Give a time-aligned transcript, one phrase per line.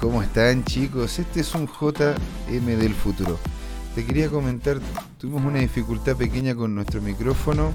[0.00, 1.18] ¿Cómo están chicos?
[1.18, 3.38] Este es un JM del futuro.
[3.94, 4.76] Te quería comentar,
[5.18, 7.72] tuvimos una dificultad pequeña con nuestro micrófono,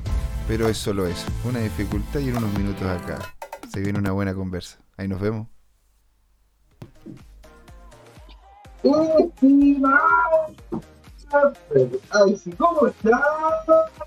[0.48, 3.20] pero es solo eso, una dificultad y en unos minutos acá.
[3.74, 4.78] Se viene una buena conversa.
[4.98, 5.48] Ahí nos vemos.
[12.12, 13.20] Ay, sí, ¿cómo estás?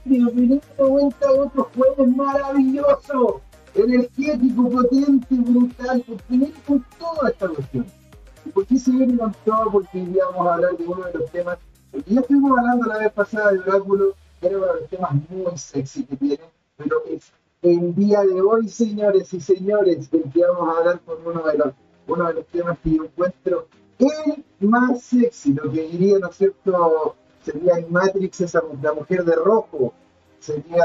[0.05, 3.41] Bienvenido de vuelta a otro jueves maravilloso,
[3.75, 8.04] energético, potente, brutal, porque con toda esta cuestión.
[8.53, 9.71] ¿Por qué se viene con todo?
[9.71, 11.59] Porque hoy a hablar de uno de los temas,
[11.91, 15.13] porque ya estuvimos hablando la vez pasada de Oráculo, que era uno de los temas
[15.31, 16.45] muy sexy que tiene,
[16.77, 21.43] pero es el día de hoy, señores y señores, que vamos a hablar con uno
[21.45, 21.73] de los,
[22.07, 26.37] uno de los temas que yo encuentro el más sexy, lo que diría, ¿no es
[26.37, 27.17] cierto?
[27.45, 29.93] Sería en Matrix esa, la mujer de rojo,
[30.41, 30.85] sería,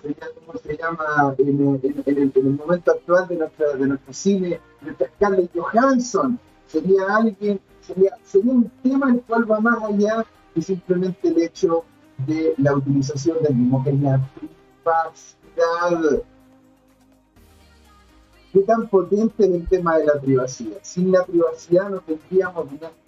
[0.00, 1.34] sería ¿cómo se llama?
[1.38, 6.38] En el momento actual de, nuestra, de nuestro cine, nuestra Scarlett Johansson,
[6.72, 11.84] sería alguien, sería, sería un tema el cual va más allá que simplemente el hecho
[12.26, 16.22] de la utilización del mismo, que es la privacidad
[18.52, 20.78] qué tan potente es el tema de la privacidad.
[20.82, 22.66] Sin la privacidad no tendríamos,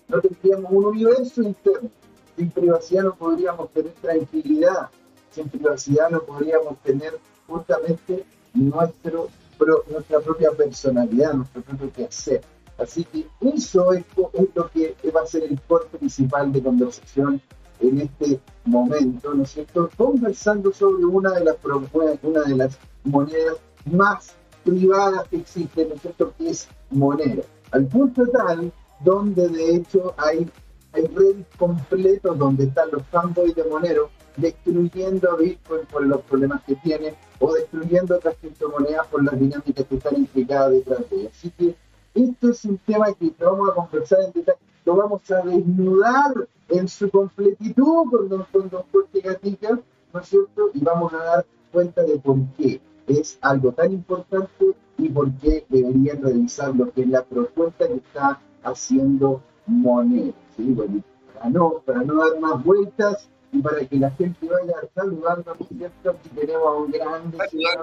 [0.08, 1.90] no tendríamos un universo interno.
[2.36, 4.88] Sin privacidad no podríamos tener tranquilidad.
[5.30, 12.40] Sin privacidad no podríamos tener justamente nuestra propia personalidad, nuestro propio quehacer.
[12.78, 17.40] Así que eso es, es lo que va a ser el core principal de conversación
[17.80, 19.90] en este momento, ¿no es cierto?
[19.96, 26.68] Conversando sobre una de las, monedas más privadas que existen, ¿no es cierto?, que es
[26.90, 27.42] Monero.
[27.70, 30.50] Al punto tal donde de hecho hay,
[30.92, 36.76] redes completos donde están los fanboys de Monero destruyendo a Bitcoin por los problemas que
[36.76, 41.32] tiene o destruyendo otras criptomonedas por las dinámicas que están implicadas detrás de ellas.
[41.36, 41.74] Así que
[42.14, 46.88] esto es un tema que vamos a conversar en detalle, lo vamos a desnudar en
[46.88, 49.78] su completitud con don, con don Jorge Gatica,
[50.12, 50.70] ¿no es cierto?
[50.72, 55.66] Y vamos a dar cuenta de por qué es algo tan importante y por qué
[55.68, 60.34] deberían revisar lo que es la propuesta que está haciendo Monero.
[60.56, 60.72] ¿sí?
[60.72, 61.02] Bueno,
[61.34, 65.66] para, no, para no dar más vueltas y para que la gente vaya saludando, ¿no
[65.66, 66.10] es cierto?
[66.10, 67.78] Aquí tenemos a un grande señor,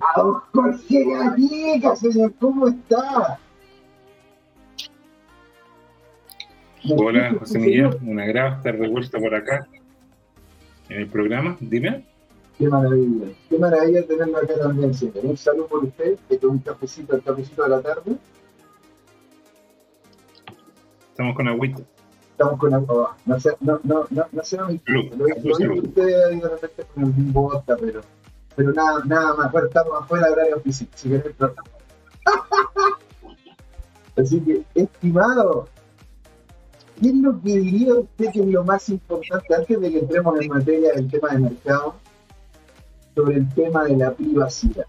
[0.00, 3.40] a don Jorge Gatica, señor, ¿cómo está?
[6.96, 9.66] Hola, José Miguel, un agrado estar de vuelta por acá
[10.88, 11.56] en el programa.
[11.58, 12.04] Dime.
[12.56, 15.24] Qué maravilla, qué maravilla tenerlo acá también, señor.
[15.24, 18.16] Un saludo por usted, que tome un cafecito, el cafecito de la tarde.
[21.10, 21.82] Estamos con agüita.
[22.36, 23.16] Estamos con agua.
[23.24, 24.78] No sé, no, no, no, no sé, Salud,
[25.16, 28.02] lo, ahí de repente con el mismo vodka, pero,
[28.54, 29.50] pero nada, nada más.
[29.52, 31.34] Bueno, estamos afuera del área física, si querés,
[34.18, 35.66] Así que, estimado,
[37.00, 40.38] ¿qué es lo que diría usted que es lo más importante antes de que entremos
[40.38, 41.94] en materia del tema de mercado?
[43.14, 44.84] sobre el tema de la privacidad.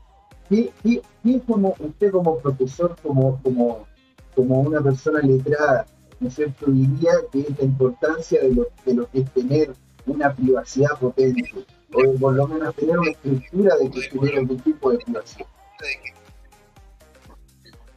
[0.49, 3.87] ¿Qué, qué, qué como usted como profesor, como, como,
[4.35, 5.85] como una persona letrada,
[6.19, 9.73] ¿no es cierto?, diría que es la importancia de lo, de lo que es tener
[10.05, 11.51] una privacidad potente,
[11.93, 15.47] o por lo menos tener una estructura de que genere algún tipo de privacidad.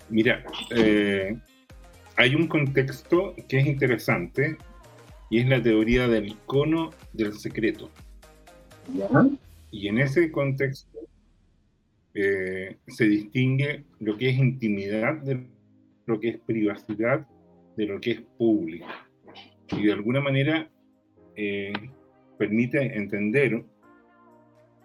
[0.09, 0.45] Mira,
[0.75, 1.39] eh,
[2.17, 4.59] hay un contexto que es interesante
[5.31, 7.89] y es la teoría del cono del secreto.
[8.93, 9.09] ¿Ya?
[9.71, 10.99] Y en ese contexto
[12.15, 15.47] eh, se distingue lo que es intimidad de
[16.07, 17.25] lo que es privacidad
[17.77, 18.87] de lo que es público.
[19.73, 20.69] Y de alguna manera
[21.37, 21.73] eh,
[22.39, 23.63] permite entender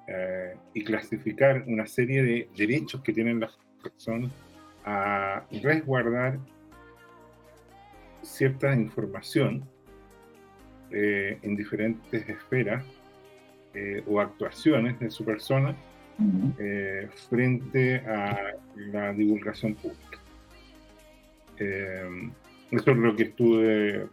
[0.08, 4.32] eh, y clasificar una serie de derechos que tienen las personas
[4.86, 6.40] a resguardar
[8.22, 9.68] cierta información
[10.92, 12.84] eh, en diferentes esferas
[14.08, 15.76] o actuaciones de su persona
[17.30, 20.22] frente a la divulgación pública.
[22.72, 24.08] Eh, eso es lo que estuve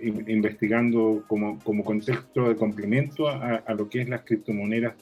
[0.00, 4.94] in- investigando como, como contexto de complemento a, a lo que es las criptomonedas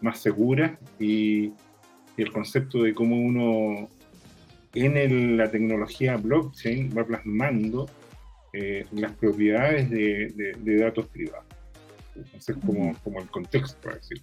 [0.00, 1.52] más seguras y,
[2.16, 3.88] y el concepto de cómo uno
[4.74, 7.88] en el- la tecnología blockchain va plasmando
[8.52, 11.44] eh, las propiedades de, de- de datos privados.
[12.14, 14.22] Entonces, como, como el contexto, para decir.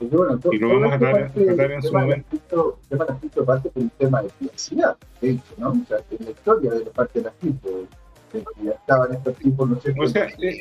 [0.00, 2.26] Bueno, to- Y lo vamos a tratar- en su momento.
[2.32, 5.70] el tema de parte por un tema de privacidad, de hecho, ¿no?
[5.70, 7.68] O sea, en la historia de la parte de las cripto,
[8.32, 10.60] de que ya estaban estos tipos, ¿no sé O sea, eh,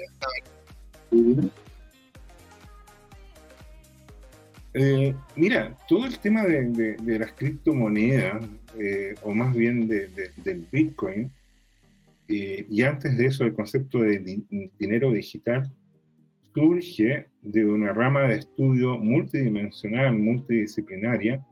[4.78, 8.46] Eh, mira, todo el tema de, las criptomonedas,
[8.78, 11.32] eh, o más bien del Bitcoin,
[12.28, 14.42] eh, y antes de eso el concepto de
[14.78, 15.72] dinero digital,
[16.54, 21.46] surge de una rama de estudio multidimensional, multidisciplinaria,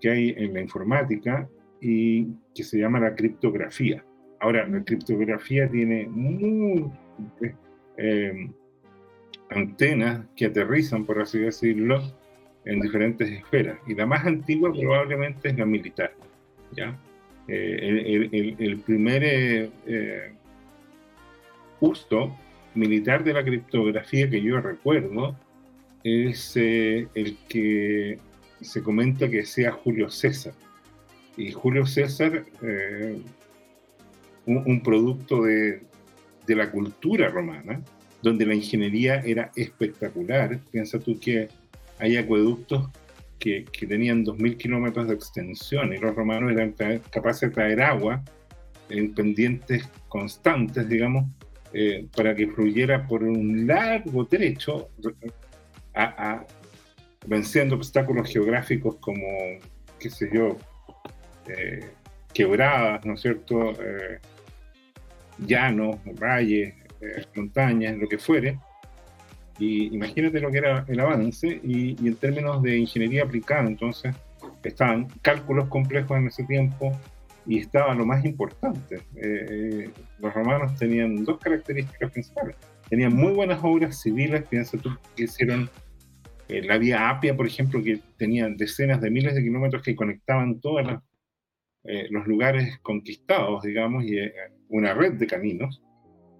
[0.00, 1.48] que hay en la informática
[1.80, 4.04] y que se llama la criptografía.
[4.40, 6.90] Ahora, la criptografía tiene muy,
[9.50, 12.00] antenas que aterrizan, por así decirlo,
[12.64, 13.78] en diferentes esferas.
[13.86, 16.12] Y la más antigua probablemente es la militar.
[16.72, 16.98] ¿ya?
[17.48, 20.32] Eh, el, primer eh, eh,
[21.80, 22.36] uso
[22.74, 25.36] militar de la criptografía que yo recuerdo
[26.04, 28.18] es el que
[28.60, 30.54] se comenta que sea Julio César.
[31.36, 32.44] Y Julio César,
[34.46, 35.82] un, producto de,
[36.46, 37.82] de la cultura romana,
[38.22, 40.58] donde la ingeniería era espectacular.
[40.70, 41.48] Piensa tú que
[41.98, 42.88] hay acueductos
[43.38, 46.74] que, que tenían 2.000 kilómetros de extensión y los romanos eran
[47.10, 48.22] capaces de traer agua
[48.90, 51.24] en pendientes constantes, digamos,
[51.72, 54.90] eh, para que fluyera por un largo trecho,
[55.94, 56.44] a,
[57.26, 59.26] venciendo obstáculos geográficos como,
[59.98, 60.56] qué sé yo,
[61.48, 61.90] eh,
[62.32, 63.72] quebradas, ¿no es cierto?
[63.72, 64.18] Eh,
[65.38, 66.74] llanos, valles,
[67.34, 68.58] montañas, lo que fuere.
[69.58, 74.14] Y imagínate lo que era el avance y, en términos de ingeniería aplicada, entonces
[74.64, 76.98] estaban cálculos complejos en ese tiempo
[77.50, 78.94] y estaba lo más importante.
[79.16, 82.54] Eh, eh, los romanos tenían dos características principales.
[82.88, 85.68] Tenían muy buenas obras civiles, piensa tú que hicieron
[86.48, 90.84] la vía Apia, por ejemplo, que tenía decenas de miles de kilómetros que conectaban todos
[92.10, 94.16] los lugares conquistados, digamos, y
[94.68, 95.80] una red de caminos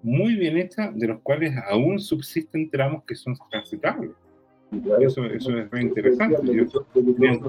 [0.02, 4.10] muy bien hecha, de los cuales aún subsisten tramos que son transitables.
[5.00, 6.66] eso, eso es muy interesante.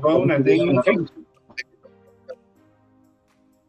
[0.02, 0.92] toda una técnica.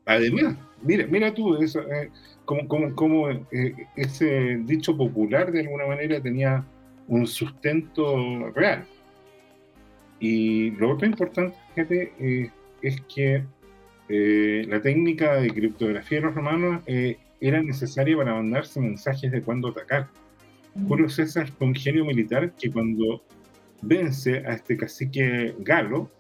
[0.06, 2.10] Además, mira, mira tú, eso, eh,
[2.44, 6.64] como, como, como eh, ese dicho popular de alguna manera tenía
[7.08, 8.84] un sustento real.
[10.18, 12.50] Y lo otro importante, fíjate, eh,
[12.82, 13.44] es que
[14.08, 16.82] la técnica de criptografía de los romanos
[17.40, 20.08] era necesaria para mandarse mensajes de cuándo atacar.
[20.86, 23.22] Julio César fue un genio militar que cuando
[23.82, 26.10] vence a este cacique galo,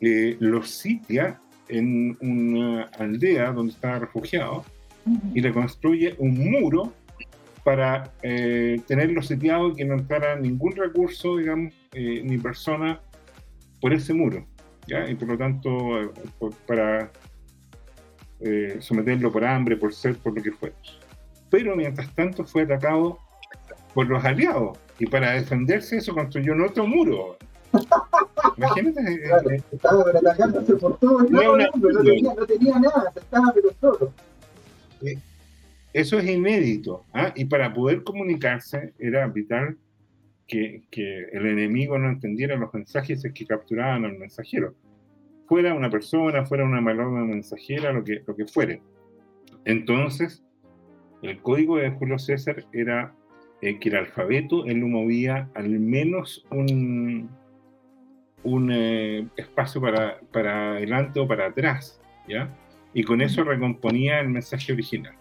[0.00, 4.64] eh, lo sitia en una aldea donde estaba refugiado
[5.34, 6.92] y le construye un muro
[7.64, 13.00] para eh, tenerlo sitiado y que no entrara ningún recurso, digamos, eh, ni persona
[13.80, 14.46] por ese muro.
[14.86, 15.08] ¿ya?
[15.08, 16.12] Y por lo tanto,
[16.66, 17.10] para
[18.40, 20.76] eh, someterlo por hambre, por sed, por lo que fuera.
[21.50, 23.18] Pero mientras tanto fue atacado
[23.94, 27.38] por los aliados y para defenderse eso construyó un otro muro.
[28.56, 29.00] Imagínate.
[29.00, 33.70] Eh, eh, estaba atacándose por todo el no, no, tenía, no, tenía, nada, estaba pero
[33.80, 34.12] solo.
[35.92, 37.04] Eso es inédito.
[37.12, 37.32] ¿ah?
[37.34, 39.76] Y para poder comunicarse era vital
[40.46, 44.74] que, que, el enemigo no entendiera los mensajes que capturaban al mensajero
[45.46, 48.82] fuera una persona, fuera una malona mensajera, lo que, lo que fuere.
[49.64, 50.44] Entonces,
[51.22, 53.14] el código de Julio César era
[53.62, 57.30] eh, que el alfabeto él lo movía al menos un,
[58.42, 62.48] un eh, espacio para, para adelante o para atrás, ¿ya?
[62.94, 65.14] Y con eso recomponía el mensaje original.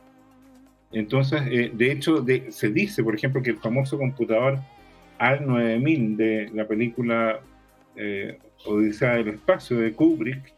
[0.91, 4.59] Entonces, eh, de hecho, se dice, por ejemplo, que el famoso computador
[5.19, 7.39] AL9000 de la película
[8.65, 10.53] Odisea del Espacio de Kubrick,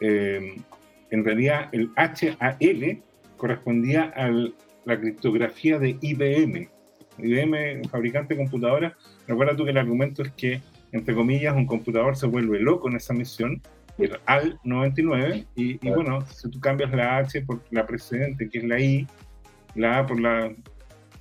[0.00, 0.56] eh,
[1.10, 3.02] en realidad el HAL
[3.36, 4.30] correspondía a
[4.84, 6.68] la criptografía de IBM.
[7.18, 8.94] IBM, fabricante de computadoras,
[9.30, 10.60] recuerda tú que el argumento es que,
[10.92, 13.62] entre comillas, un computador se vuelve loco en esa misión,
[13.98, 18.64] el AL 99, y, bueno, si tú cambias la H por la precedente, que es
[18.64, 19.06] la I,
[19.74, 20.52] la A por la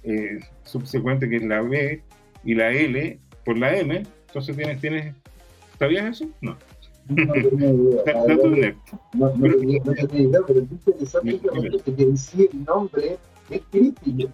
[0.04, 2.02] eh, subsecuente, que es la B,
[2.44, 5.16] y la L por la M, entonces tienes, tienes,
[5.78, 6.30] ¿sabías eso?
[6.42, 6.58] No.
[7.10, 7.26] No
[9.42, 9.64] pero es
[10.72, 11.40] interesante
[11.84, 13.18] que decía el nombre
[13.50, 14.32] es crítico.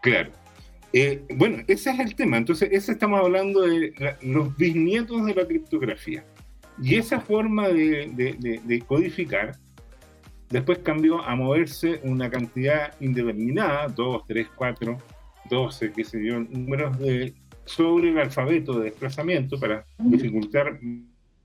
[0.00, 0.30] Claro.
[0.92, 2.36] Eh, bueno, ese es el tema.
[2.36, 6.24] Entonces, ese estamos hablando de los bisnietos de la criptografía.
[6.82, 9.56] Y esa forma de, de, de, codificar
[10.50, 14.98] después cambió a moverse una cantidad indeterminada, 2, 3, 4,
[15.50, 17.34] 12, qué sé yo, números de
[17.64, 20.78] sobre el alfabeto de desplazamiento para dificultar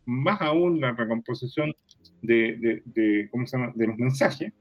[0.06, 1.74] más aún la recomposición
[2.22, 3.72] de, de, ¿cómo se llama?
[3.76, 4.52] de los mensajes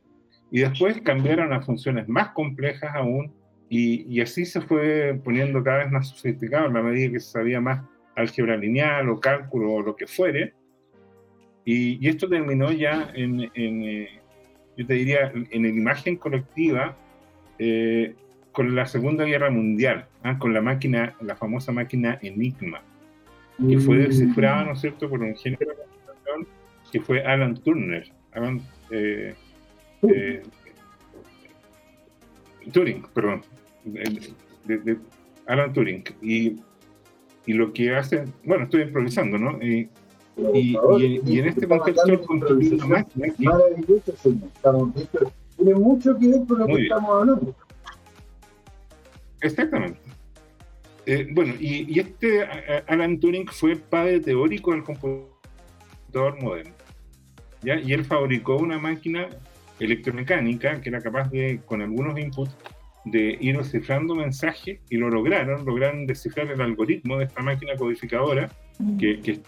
[0.50, 3.32] y después cambiaron a funciones más complejas aún
[3.68, 7.60] Y, así se fue poniendo cada vez más sofisticado a la medida que se sabía
[7.60, 10.54] más álgebra lineal o cálculo o lo que fuere.
[11.64, 14.20] Y, esto terminó ya en, eh,
[14.76, 16.96] yo te diría, en la imagen colectiva
[17.58, 18.14] eh,
[18.52, 20.38] con la Segunda Guerra Mundial, ¿ah?
[20.38, 22.82] con la máquina, la famosa máquina Enigma,
[23.68, 24.00] que fue mm.
[24.00, 25.66] descifrada, ¿no es cierto?, por un genio de
[26.90, 28.10] que fue Alan Turner.
[28.32, 29.34] Alan, eh,
[32.72, 33.42] Turing, perdón,
[33.84, 34.98] de,
[35.46, 36.04] Alan Turing.
[36.20, 36.56] Y,
[37.46, 39.62] y, lo que hace, bueno, estoy improvisando, ¿no?
[39.62, 39.88] Y,
[40.54, 40.76] y,
[41.24, 43.52] y, en este contexto construir una máquina.
[43.52, 44.12] Maravilloso,
[44.54, 44.92] Estamos,
[45.56, 47.54] tiene mucho que ver con lo que estamos hablando.
[49.40, 50.00] Exactamente.
[51.06, 52.44] Eh, bueno, y, y, este
[52.88, 56.74] Alan Turing fue padre teórico del computador moderno.
[57.62, 57.80] ¿ya?
[57.80, 59.28] Y él fabricó una máquina
[59.80, 62.56] electromecánica que era capaz de, con algunos inputs,
[63.04, 68.50] de ir descifrando mensajes y lo lograron, lograron descifrar el algoritmo de esta máquina codificadora,
[68.98, 69.40] que,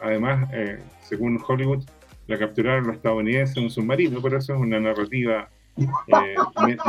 [0.00, 1.84] además, eh, según Hollywood,
[2.26, 6.34] la capturaron los estadounidenses en un submarino, pero eso es una narrativa eh,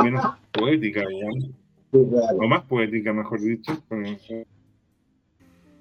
[0.02, 1.50] menos poética, digamos,
[1.92, 3.84] o más poética, mejor dicho.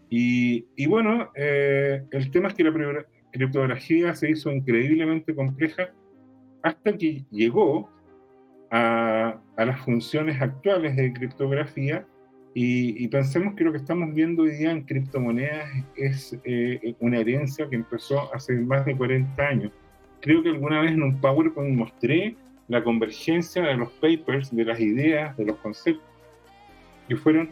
[0.10, 5.92] Y, y bueno, eh, el tema es que la criptografía se hizo increíblemente compleja
[6.64, 7.90] hasta que llegó
[8.72, 12.06] a, las funciones actuales de criptografía
[12.54, 17.70] y, pensemos que lo que estamos viendo hoy día en criptomonedas es eh, una herencia
[17.70, 19.72] que empezó hace más de 40 años.
[20.20, 22.36] Creo que alguna vez en un PowerPoint mostré
[22.68, 26.04] la convergencia de los papers, de las ideas, de los conceptos,
[27.08, 27.50] que fueron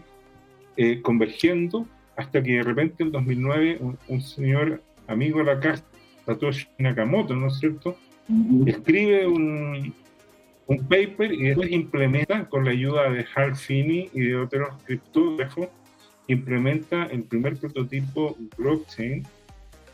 [0.76, 5.86] eh, convergiendo hasta que de repente en 2009 un, señor amigo de la casa,
[6.26, 7.98] Satoshi Nakamoto, ¿no es cierto?,
[8.66, 9.94] escribe un,
[10.68, 15.68] un paper y después implementa con la ayuda de Hal Finney y de otros criptógrafos,
[16.28, 19.24] implementa el primer prototipo blockchain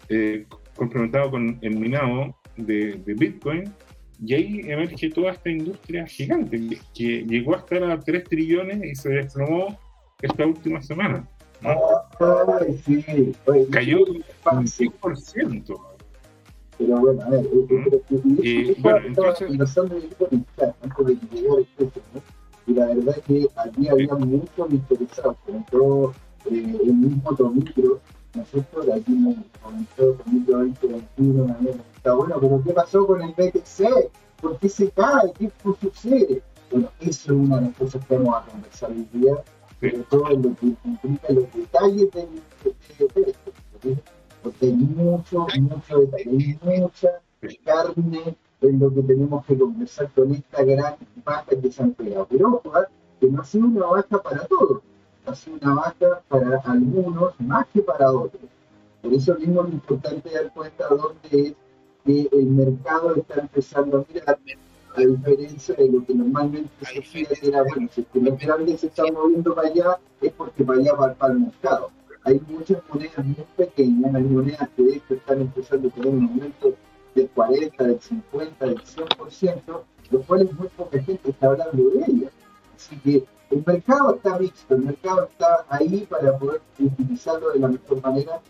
[0.09, 3.73] eh, complementado con el minado de, Bitcoin
[4.21, 8.95] y ahí emerge toda esta industria gigante que, llegó a estar a 3 trillones y
[8.95, 9.79] se desplomó
[10.21, 11.25] esta última semana.
[13.71, 14.23] Cayó un
[14.65, 15.94] 100%.
[16.77, 17.50] Pero bueno, a ver,
[18.44, 19.48] y, bueno, entonces...
[19.48, 22.22] conversando de antes de que llegara el precio, ¿no?
[22.67, 25.38] Y la verdad es que aquí había muchos interesados,
[25.72, 26.13] todo
[26.51, 28.01] eh, el mismo Tomicro,
[28.34, 28.82] ¿no es cierto?
[28.82, 31.58] De aquí me comentó Tomicro 2021,
[31.96, 34.12] está bueno, pero ¿qué pasó con el BTC?
[34.41, 35.32] ¿Por qué se cae?
[35.38, 36.41] ¿Qué sucede?
[36.72, 39.36] Bueno, eso es una de las cosas que vamos a conversar hoy día,
[39.79, 42.27] sobre todo en lo que implica los detalles del
[43.86, 44.14] esto
[44.45, 47.09] porque hay mucho, mucho detalle, hay mucha
[47.63, 52.27] carne en lo que tenemos que conversar con esta gran baja que se han pegado.
[52.29, 52.87] Pero ojo, ¿ah?
[53.19, 54.83] que no ha sido una baja para todos,
[55.25, 58.43] ha sido una baja para algunos más que para otros.
[59.01, 61.55] Por eso mismo lo importante dar cuenta dónde es
[62.05, 64.39] que el mercado está empezando a mirar,
[64.95, 69.55] a diferencia de lo que normalmente se era, bueno, si los grandes se están moviendo
[69.55, 71.89] para allá, es porque para allá va para el mercado
[72.25, 76.24] hay muchas monedas muy pequeñas, hay monedas que de hecho están empezando a tener un
[76.24, 76.74] aumento
[77.13, 82.32] del 40, del 50, del 100%, lo cual es muy poca está hablando de ellas.
[82.75, 87.67] Así que el mercado está mixto, el mercado está ahí para poder utilizarlo de la
[87.67, 88.41] mejor manera,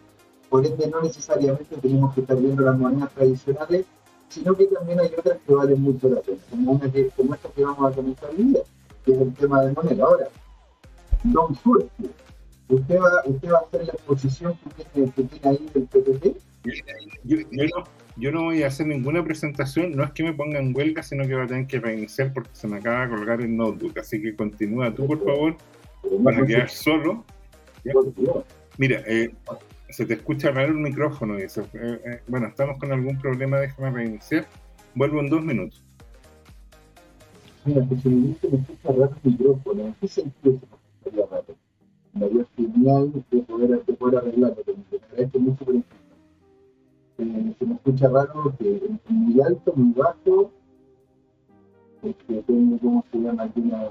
[0.49, 3.85] por ende no necesariamente tenemos que estar viendo las monedas tradicionales,
[4.29, 7.49] sino que también hay otras que valen mucho la pena, como, una que, como esta
[7.49, 8.61] que vamos a comentar hoy día,
[9.03, 10.05] que es el tema de moneda.
[10.05, 10.27] Ahora,
[11.23, 12.09] Don Suerte,
[12.67, 16.37] ¿Usted va, ¿Usted va a hacer la exposición que tiene, que tiene ahí del PPT?
[17.23, 17.83] Yo, no,
[18.17, 21.27] yo, no, voy a hacer ninguna presentación, no es que me ponga en huelga, sino
[21.27, 23.99] que va a tener que reiniciar porque se me acaba de colgar el notebook.
[23.99, 25.57] Así que continúa tú, por favor,
[26.23, 27.23] para quedar solo.
[28.77, 29.31] Mira, eh,
[29.89, 31.37] se te escucha raro el micrófono.
[31.37, 34.47] Eh, eh, bueno, estamos con algún problema, déjame reiniciar.
[34.95, 35.83] Vuelvo en dos minutos.
[37.63, 39.85] Mira, que se dice me escucha raro el micrófono.
[39.85, 41.64] ¿En qué sentido se escucha raro?
[42.15, 44.63] Me dio genial de poder, de poder arreglarlo.
[44.65, 45.75] Me agradezco mucho por
[47.17, 50.51] eh, se me escucha raro que es muy alto, muy bajo,
[52.01, 53.43] que tengo, ¿cómo se llama?
[53.43, 53.89] Alguna,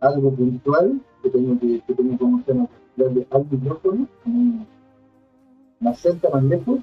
[0.00, 2.68] algo puntual, que tengo que, que tengo, ¿cómo se llama?
[3.30, 4.08] Al micrófono,
[5.80, 6.80] más cerca, más lejos,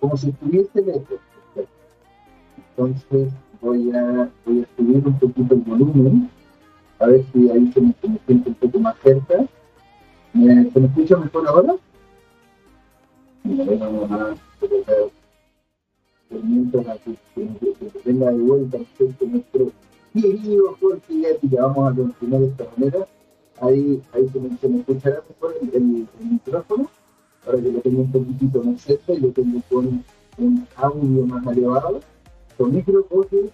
[0.00, 1.18] como si estuviese lejos.
[2.70, 6.30] Entonces voy a, voy a subir un poquito el volumen
[6.98, 7.94] a ver si ahí se me,
[8.26, 9.46] siente un poco más cerca.
[10.32, 10.38] ¿Se
[10.80, 11.74] me escucha mejor ahora?
[13.44, 14.34] Vamos a
[16.42, 17.16] mientras que
[18.04, 18.78] venga de vuelta
[19.20, 19.72] nuestro
[20.12, 23.06] querido Jorge ya vamos a continuar de esta manera.
[23.60, 26.88] Ahí, ahí se, me, se me escuchará mejor el, el, micrófono.
[27.46, 30.04] Ahora que lo tengo un poquitito más cerca y lo tengo con
[30.38, 32.00] un audio más elevado.
[32.56, 33.06] Con micro,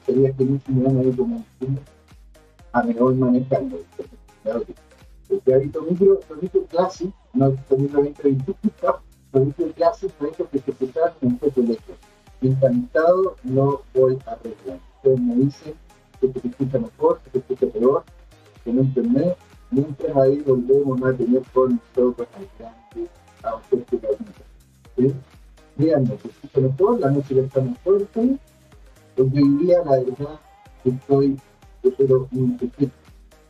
[0.07, 1.45] sería que no se me van a ir como
[2.75, 3.79] a mejor manejando.
[5.29, 8.55] Porque ahorita micro, micro clase, no estoy viendo 2021,
[9.33, 11.97] micro clase, proyectos que se escucharon en un poco lejos.
[12.43, 14.81] Encantado, no voy a arreglar.
[14.97, 15.75] Ustedes me dicen
[16.21, 18.05] que se escucha mejor, que se escucha peor,
[18.65, 19.37] que no entendés,
[19.71, 23.11] mientras ahí volvemos a tener con nosotros al grande
[23.45, 25.15] a ustedes que ¿sí?
[25.77, 28.39] Díganme, se escucha mejor, la música está más fuerte,
[29.17, 30.41] porque hoy día la verdad
[30.85, 31.37] estoy,
[31.91, 32.29] pero,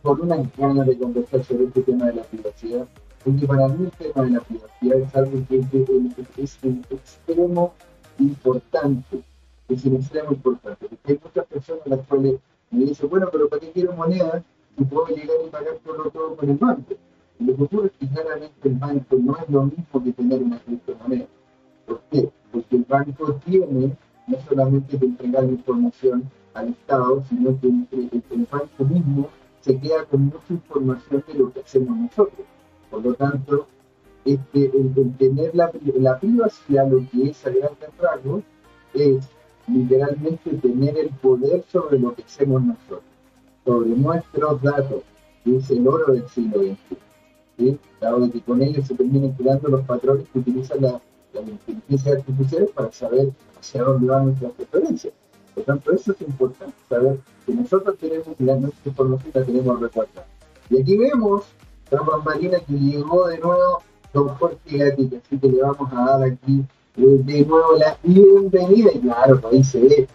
[0.02, 2.86] con una ganas de conversar sobre este tema de la privacidad,
[3.24, 7.72] porque para mí el tema de la privacidad es algo que, es un extremo
[8.18, 9.22] importante,
[9.68, 12.34] es un extremo importante, porque hay muchas personas las cuales
[12.70, 14.42] me dicen, bueno, pero ¿para qué quiero moneda
[14.76, 16.94] si puedo llegar y pagar todo, todo con el banco?
[17.38, 20.42] Y lo que ocurre es que claramente el banco no es lo mismo que tener
[20.42, 21.26] una criptomoneda.
[21.86, 22.30] ¿Por qué?
[22.52, 28.84] Porque el banco tiene no solamente que entregar información al Estado, sino que el banco
[28.84, 29.28] mismo
[29.60, 32.46] se queda con mucha información de lo que hacemos nosotros.
[32.90, 33.66] Por lo tanto,
[34.24, 38.42] este, el, tener la, la, privacidad, lo que es a grandes rasgos,
[38.92, 39.24] es
[39.66, 43.02] literalmente tener el poder sobre lo que hacemos nosotros,
[43.64, 45.02] sobre nuestros datos,
[45.42, 46.76] que es el oro del siglo XXI.
[47.58, 47.78] ¿sí?
[48.00, 51.00] Dado que con ellos se terminan creando los patrones que utilizan la,
[51.32, 55.14] la inteligencia artificial para saber hacia dónde van nuestras preferencias.
[55.54, 60.26] Por tanto, eso es importante, saber que nosotros tenemos la nuestra información la tenemos recuerda.
[60.70, 61.44] Y aquí vemos
[61.90, 63.82] la bambalina que llegó de nuevo
[64.12, 66.64] don Jorge Gatica, así que le vamos a dar aquí
[66.96, 68.90] eh, de nuevo la bienvenida.
[68.94, 70.08] Y claro, ahí se ve,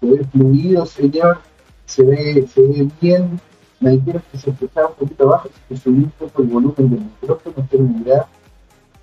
[0.00, 1.38] se ve fluido, señor,
[1.84, 3.40] se ve, se ve bien.
[3.80, 7.00] Me dijeron que se escuchaba un poquito bajo, que subí un poco el volumen del
[7.00, 8.22] micrófono, usted me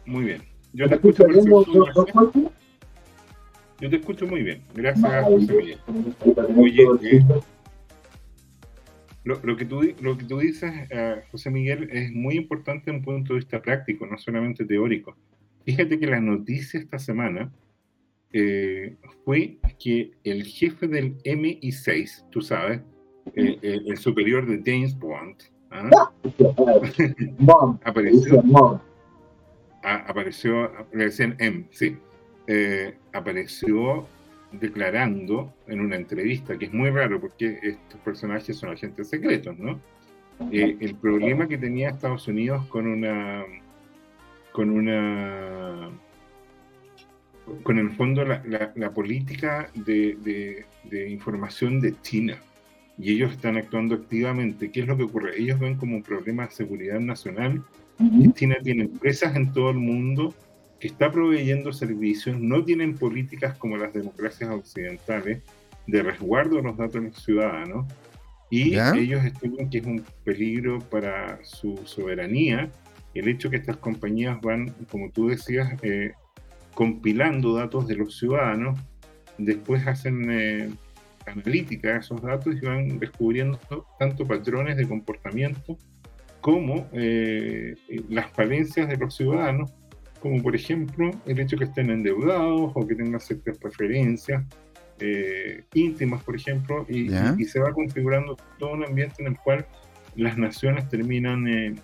[0.05, 0.43] Muy bien.
[0.73, 1.23] Yo te escucho
[1.93, 2.49] Jorge?
[3.79, 4.61] Yo te escucho muy bien.
[4.75, 5.79] Gracias, José Miguel.
[6.55, 7.25] Oye, eh,
[9.23, 13.01] lo, que tú, lo que tú dices, eh, José Miguel, es muy importante en un
[13.03, 15.15] punto de vista práctico, no solamente teórico.
[15.65, 17.51] Fíjate que la noticia esta semana
[18.31, 22.81] eh, fue que el jefe del MI6, tú sabes,
[23.35, 25.35] el superior de James Bond,
[25.71, 26.11] ¿ah?
[27.83, 28.43] apareció,
[29.81, 31.97] apareció, le decían M, sí,
[32.47, 34.07] eh, apareció
[34.51, 39.79] declarando en una entrevista, que es muy raro porque estos personajes son agentes secretos, ¿no?
[40.51, 43.45] Eh, el problema que tenía Estados Unidos con una
[44.51, 45.89] con una
[47.63, 48.41] con el fondo la,
[48.75, 52.37] la, política de, de, información de China
[52.97, 54.71] y ellos están actuando activamente.
[54.71, 55.39] ¿Qué es lo que ocurre?
[55.39, 57.63] Ellos ven como un problema de seguridad nacional.
[58.33, 60.33] China tiene empresas en todo el mundo
[60.83, 65.41] que está proveyendo servicios no tienen políticas como las democracias occidentales
[65.87, 67.85] de resguardo de los datos de los ciudadanos
[68.49, 72.69] y ellos estiman que es un peligro para su soberanía
[73.13, 76.11] el hecho que estas compañías van, como tú decías, eh,
[76.73, 78.77] compilando datos de los ciudadanos,
[79.37, 80.69] después hacen eh,
[81.25, 83.57] analítica de esos datos y van descubriendo
[83.97, 85.77] tanto patrones de comportamiento
[86.41, 87.75] como eh,
[88.09, 89.71] las falencias de los ciudadanos
[90.23, 94.41] como por ejemplo el hecho que estén endeudados o que tengan ciertas preferencias
[95.01, 97.09] eh, íntimas, por ejemplo, y,
[97.43, 99.65] se va configurando todo un ambiente en el cual
[100.15, 101.75] las naciones terminan eh,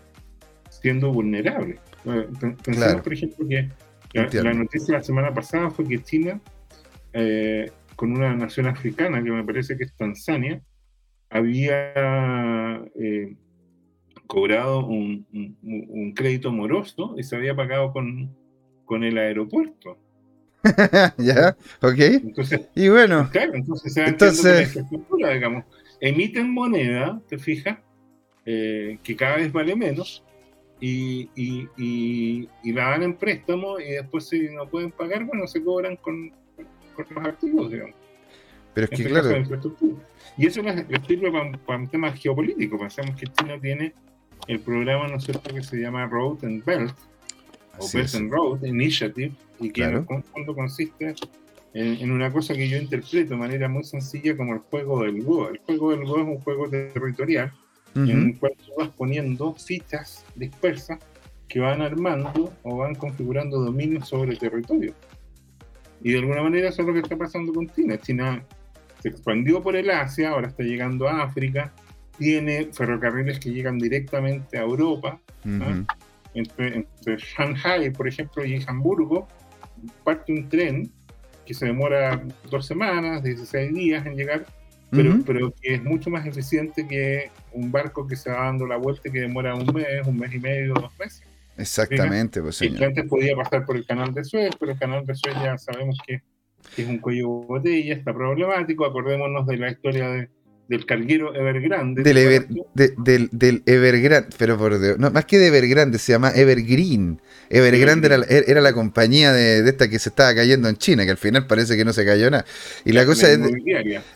[0.70, 1.82] siendo vulnerables.
[2.06, 2.28] Eh,
[2.64, 6.40] pensemos, por ejemplo, que la, noticia de la semana pasada fue que China,
[7.98, 10.62] con una nación africana, que me parece que es Tanzania,
[11.30, 12.86] había
[14.30, 15.26] cobrado un,
[15.64, 18.30] un, crédito moroso y se había pagado con,
[18.86, 19.98] con el aeropuerto.
[21.18, 22.00] ya, ok.
[22.76, 24.78] y bueno, claro, entonces se entonces...
[25.18, 25.66] la digamos.
[26.00, 27.80] Emiten moneda, te fijas,
[28.46, 30.24] eh, que cada vez vale menos,
[30.80, 31.68] y, y,
[32.64, 36.32] y, la dan en préstamo, y después si no pueden pagar, bueno, se cobran con,
[36.96, 37.96] con los activos, digamos.
[38.76, 39.98] Pero es que, este claro.
[40.38, 42.78] Y eso les, sirve para, para un tema geopolítico.
[42.78, 43.94] Pensamos que China tiene
[44.50, 46.96] el programa, ¿no es cierto?, que se llama Road and Belt,
[47.78, 51.14] o Belt and Road Initiative, y que en el fondo consiste
[51.76, 55.50] en, una cosa que yo interpreto de manera muy sencilla como el juego del Go.
[55.50, 57.54] El juego del Go es un juego territorial
[57.96, 60.98] en el cual tú vas poniendo fichas dispersas
[61.48, 64.94] que van armando o van configurando dominios sobre el territorio.
[66.02, 68.00] Y de alguna manera eso es lo que está pasando con China.
[68.00, 68.44] China
[69.00, 71.72] se expandió por el Asia, ahora está llegando a África,
[72.20, 75.84] tiene ferrocarriles que llegan directamente a Europa, ¿ah?
[76.34, 76.86] entre,
[77.18, 79.28] Shanghai, por ejemplo, y Hamburgo,
[80.04, 80.92] parte un tren
[81.46, 84.46] que se demora dos semanas, 16 días en llegar,
[84.92, 88.78] pero, pero que es mucho más eficiente que un barco que se va dando la
[88.78, 91.24] vuelta y que demora un mes, un mes y medio, dos meses.
[91.58, 92.84] Exactamente, pues señor.
[92.86, 95.98] antes podía pasar por el canal de Suez, pero el canal de Suez ya sabemos
[96.06, 96.22] que,
[96.76, 98.86] que es un cuello botella, está problemático.
[98.86, 100.30] Acordémonos de la historia de,
[100.70, 102.04] del carguero Evergrande.
[102.04, 107.20] Del, del, del, Evergrande, pero por Dios, no, más que de Evergrande, se llama Evergreen.
[107.50, 111.18] Evergrande era, era, la compañía de, esta que se estaba cayendo en China, que al
[111.18, 112.46] final parece que no se cayó nada.
[112.86, 113.40] Y la, cosa es.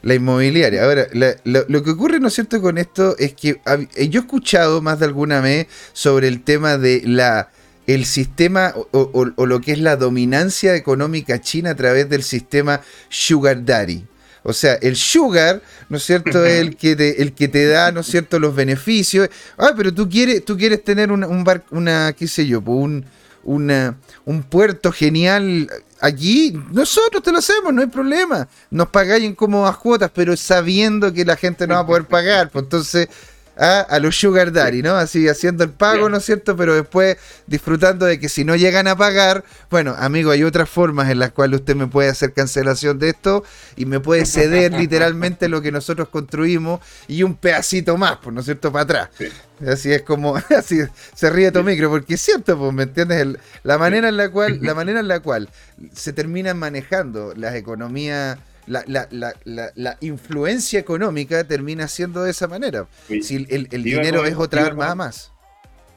[0.04, 0.84] La inmobiliaria.
[0.84, 1.08] Ahora,
[1.44, 3.60] lo, que ocurre, ¿no es cierto?, con esto es que
[3.96, 7.50] eh, yo he escuchado más de alguna vez sobre el tema de la
[7.86, 12.80] el sistema o, o, lo que es la dominancia económica china a través del sistema
[13.10, 14.06] Sugar Daddy.
[14.44, 17.92] O sea, el sugar, ¿no es cierto?, es el que te, el que te da,
[17.92, 19.30] ¿no es cierto?, los beneficios.
[19.58, 23.06] Ah, pero tú quieres, tú quieres tener un, un bar, una, qué sé yo, un,
[23.44, 28.48] una, un puerto genial aquí, nosotros te lo hacemos, no hay problema.
[28.70, 32.50] Nos pagáis en cómodas cuotas, pero sabiendo que la gente no va a poder pagar.
[32.50, 33.08] Pues entonces
[33.56, 34.96] a, los sugar daddy, ¿no?
[34.96, 36.56] Así haciendo el pago, ¿no es cierto?
[36.56, 41.10] Pero después disfrutando de que si no llegan a pagar, bueno, amigo, hay otras formas
[41.10, 43.44] en las cuales usted me puede hacer cancelación de esto
[43.76, 48.40] y me puede ceder literalmente lo que nosotros construimos y un pedacito más, pues, ¿no
[48.40, 48.72] es cierto?
[48.72, 49.10] Para atrás.
[49.68, 50.80] Así es como, así
[51.14, 53.38] se ríe tu micro, porque es cierto, pues, ¿me entiendes?
[53.64, 55.50] la manera en la cual, la manera en la cual
[55.94, 59.08] se terminan manejando las economías la, la,
[59.46, 62.88] la, la, influencia económica termina siendo de esa manera.
[63.08, 65.32] si el, el dinero es otra arma más.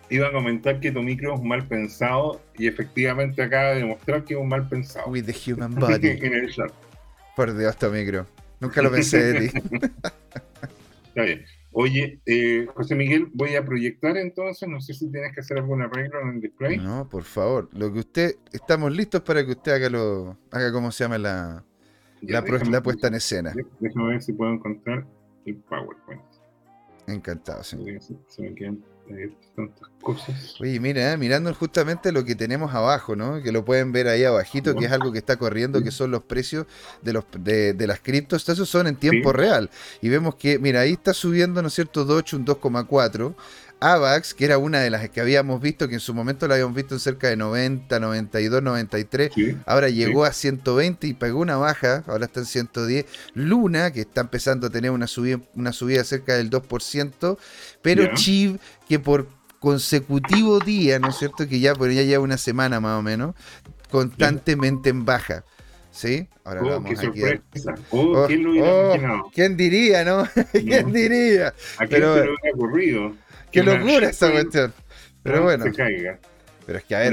[0.09, 4.35] Iba a comentar que tu micro es mal pensado y efectivamente acaba de demostrar que
[4.35, 5.09] es un mal pensado.
[5.09, 6.19] With the human body.
[7.35, 8.27] Por Dios, tu micro.
[8.61, 9.59] Nunca lo pensé de ti.
[11.09, 11.45] Está bien.
[11.73, 14.69] Oye, eh, José Miguel, voy a proyectar entonces.
[14.69, 16.79] No sé si tienes que hacer algún arreglo en el display.
[16.79, 17.69] No, por favor.
[17.73, 18.37] Lo que usted.
[18.53, 20.39] Estamos listos para que usted haga lo.
[20.53, 21.65] Haga como se llama la
[22.27, 23.55] la, puesta en escena.
[23.81, 25.07] Déjame ver si puedo encontrar
[25.45, 26.23] el PowerPoint.
[27.07, 28.01] Encantado, señor.
[28.27, 30.61] Se, me quedan eh, tantas cosas.
[30.61, 33.41] Oye, mira, eh, mirando justamente lo que tenemos abajo, ¿no?
[33.41, 36.25] Que lo pueden ver ahí abajito, que es algo que está corriendo, que son los
[36.25, 36.67] precios
[37.03, 38.49] de los de, de las criptos.
[38.49, 39.71] Esos son en tiempo real.
[40.03, 42.05] Y vemos que, mira, ahí está subiendo, ¿no es cierto?
[42.05, 43.35] Doge un 2,4.
[43.81, 46.75] AVAX, que era una de las que habíamos visto, que en su momento la habíamos
[46.75, 49.31] visto en cerca de 90, 92, 93,
[49.67, 53.07] ahora llegó a 120 y pegó una baja, ahora está en 110.
[53.35, 57.39] Luna, que está empezando a tener una subida, una subida cerca del 2%,
[57.83, 58.59] pero Chiv,
[58.89, 59.29] que por
[59.61, 61.47] consecutivo día, ¿no es cierto?
[61.49, 63.35] Que ya, por ya lleva una semana más o menos,
[63.91, 65.45] constantemente en baja.
[65.91, 66.29] ¿Sí?
[66.45, 67.23] Ahora oh, vamos aquí.
[67.91, 69.31] Oh, oh, ¿quién lo hubiera oh, imaginado?
[69.33, 70.29] ¿Quién diría, no?
[70.53, 71.49] ¿Quién diría?
[71.49, 73.15] ¿A quién Pero, se lo hubiera ocurrido?
[73.57, 74.73] Qué locura esa cuestión.
[75.23, 75.65] Pero bueno.
[75.65, 77.11] Pero es que a ver,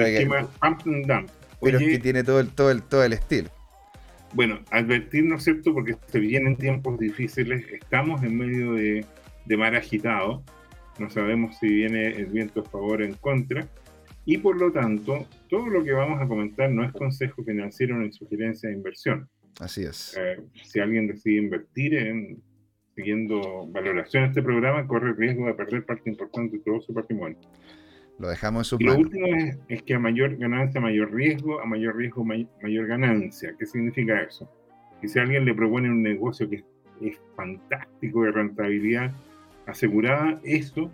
[1.62, 3.50] Pero es que tiene todo el, todo el, todo el estilo.
[4.34, 5.74] Bueno, advertirnos, ¿cierto?
[5.74, 9.06] Porque se vienen tiempos difíciles, estamos en medio de,
[9.46, 10.44] de mar agitado,
[10.98, 13.68] no sabemos si viene el viento a favor o en contra,
[14.26, 18.12] y por lo tanto, todo lo que vamos a comentar no es consejo financiero ni
[18.12, 19.30] sugerencia de inversión.
[19.60, 20.18] Así es.
[20.18, 22.42] Eh, si alguien decide invertir en
[22.96, 26.94] siguiendo valoración de este programa, corre el riesgo de perder parte importante de todo su
[26.94, 27.38] patrimonio.
[28.20, 29.28] Lo dejamos en su y Lo último
[29.68, 33.56] es, que a mayor ganancia, mayor riesgo, a mayor riesgo, mayor ganancia.
[33.58, 34.50] ¿Qué significa eso?
[35.02, 36.64] Que si alguien le propone un negocio que
[37.02, 39.12] es, fantástico de rentabilidad
[39.66, 40.92] asegurada, eso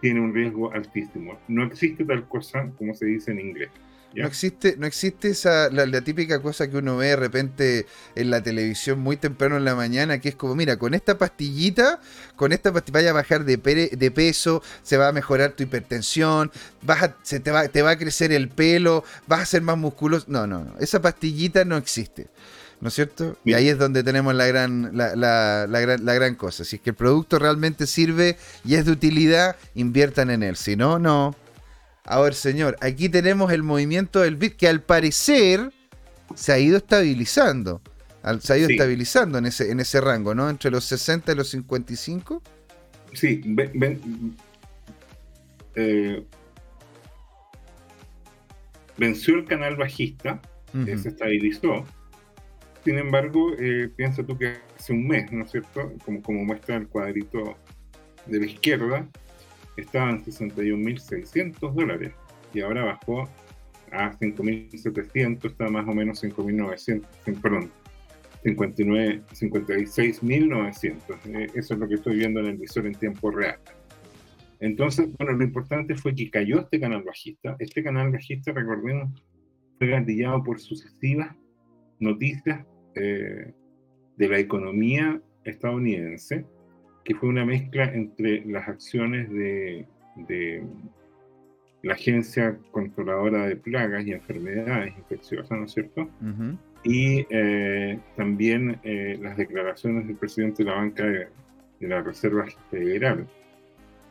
[0.00, 1.38] tiene un riesgo altísimo.
[1.46, 3.70] No existe tal cosa como se dice en inglés.
[4.16, 8.42] No existe, no existe esa, la, típica cosa que uno ve de repente en la
[8.42, 12.00] televisión muy temprano en la mañana, que es como, mira, con esta pastillita,
[12.34, 16.50] con esta pastilla vaya a bajar de, de peso, se va a mejorar tu hipertensión,
[16.82, 20.26] vas se te va, te va a crecer el pelo, vas a ser más musculoso.
[20.28, 22.28] No, no, no, esa pastillita no existe.
[22.80, 23.38] ¿No es cierto?
[23.44, 26.62] Y ahí es donde tenemos la gran, la, la, la, gran, la gran cosa.
[26.62, 30.56] Si es que el producto realmente sirve y es de utilidad, inviertan en él.
[30.56, 31.34] Si no, no.
[32.06, 35.72] A ver, señor, aquí tenemos el movimiento del bit que al parecer
[36.36, 37.82] se ha ido estabilizando.
[38.40, 40.48] Se ha ido estabilizando en ese, en ese rango, ¿no?
[40.48, 42.42] Entre los 60 y los 55.
[43.12, 43.40] Sí,
[45.74, 46.24] eh,
[48.96, 50.40] venció el canal bajista,
[50.72, 51.84] se estabilizó.
[52.84, 55.92] Sin embargo, eh, piensa tú que hace un mes, ¿no es cierto?
[56.04, 57.56] Como, como muestra el cuadrito
[58.26, 59.08] de la izquierda,
[59.82, 62.12] estaba en 61.600 dólares
[62.54, 63.28] y ahora bajó
[63.92, 67.70] a 5.700, está más o menos 5.900, perdón,
[68.42, 70.94] 59, 56.900.
[71.26, 73.58] Eh, eso es lo que estoy viendo en el visor en tiempo real.
[74.60, 77.56] Entonces, bueno, lo importante fue que cayó este canal bajista.
[77.58, 79.22] Este canal bajista, recordemos,
[79.78, 81.36] fue gatillado por sucesivas
[81.98, 83.52] noticias eh,
[84.16, 86.46] de la economía estadounidense,
[87.06, 89.86] que fue una mezcla entre las acciones de,
[91.82, 96.10] la Agencia Controladora de Plagas y Enfermedades Infecciosas, ¿no es cierto?
[96.82, 101.28] Y eh, también eh, las declaraciones del presidente de la banca de,
[101.80, 103.28] la Reserva Federal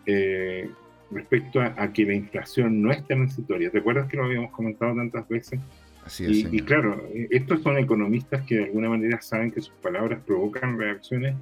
[0.05, 0.69] eh,
[1.11, 3.71] respecto a, que la inflación no es transitoria.
[3.73, 5.59] ¿Recuerdas que lo habíamos comentado tantas veces?
[6.05, 10.21] Así es, y, claro, estos son economistas que de alguna manera saben que sus palabras
[10.25, 11.35] provocan reacciones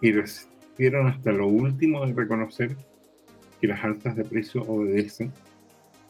[0.00, 0.12] y
[0.78, 2.76] resistieron hasta lo último de reconocer
[3.60, 5.32] que las altas de precio obedecen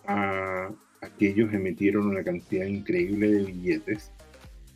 [0.06, 0.70] a,
[1.18, 4.12] que ellos emitieron una cantidad increíble de billetes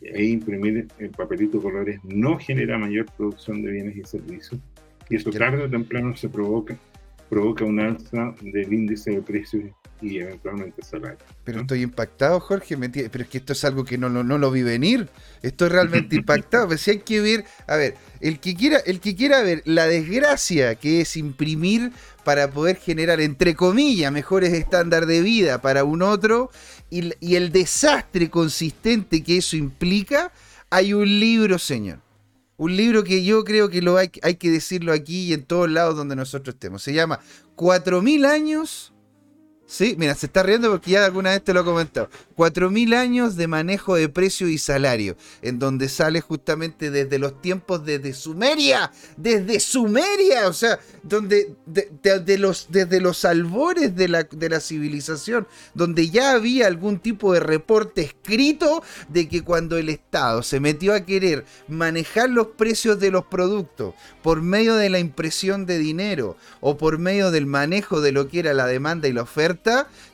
[0.01, 4.59] e imprimir el papelito colores no genera mayor producción de bienes y servicios.
[5.09, 6.75] Y eso tarde o temprano se provoca
[7.29, 9.63] provoca un alza del índice de precios
[10.03, 11.17] y eventualmente salario.
[11.43, 14.61] Pero estoy impactado, Jorge, pero es que esto es algo que no, no, lo vi
[14.61, 15.09] venir.
[15.41, 16.67] Estoy realmente impactado.
[16.67, 19.87] Pero si hay que ver, a ver, el que quiera, el que quiera ver la
[19.87, 21.91] desgracia que es imprimir
[22.23, 26.51] para poder generar, entre comillas, mejores estándares de vida para un otro
[26.89, 30.31] y, y el desastre consistente que eso implica,
[30.69, 31.99] hay un libro, señor
[32.57, 35.69] un libro que yo creo que lo hay, hay, que decirlo aquí y en todos
[35.69, 36.83] lados donde nosotros estemos.
[36.83, 37.19] Se llama
[37.55, 38.92] 4000 años
[39.73, 42.07] Sí, mira, se está riendo porque ya alguna vez te lo he comentado.
[42.37, 47.83] 4.000 años de manejo de precio y salario, en donde sale justamente desde los tiempos
[47.83, 54.49] desde Sumeria, desde Sumeria, o sea, donde de, los, desde los albores de la, de
[54.49, 60.43] la civilización, donde ya había algún tipo de reporte escrito de que cuando el Estado
[60.43, 65.65] se metió a querer manejar los precios de los productos por medio de la impresión
[65.65, 69.23] de dinero o por medio del manejo de lo que era la demanda y la
[69.23, 69.62] oferta,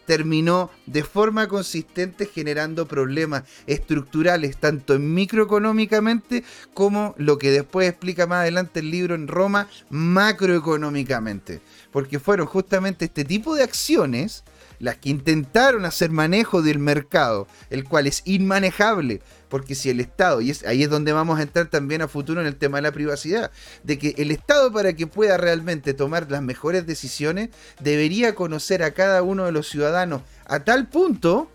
[0.05, 8.27] terminó de forma consistente generando problemas estructurales, tanto en microeconómicamente como lo que después explica
[8.27, 11.62] más adelante el libro en Roma, macroeconómicamente.
[11.91, 14.43] Porque fueron justamente este tipo de acciones
[14.79, 20.41] las que intentaron hacer manejo del mercado, el cual es inmanejable, porque si el Estado,
[20.41, 22.91] y ahí es donde vamos a entrar también a futuro en el tema de la
[22.91, 23.51] privacidad,
[23.83, 27.49] de que el Estado para que pueda realmente tomar las mejores decisiones,
[27.81, 31.49] debería conocer a cada uno de los ciudadanos a tal punto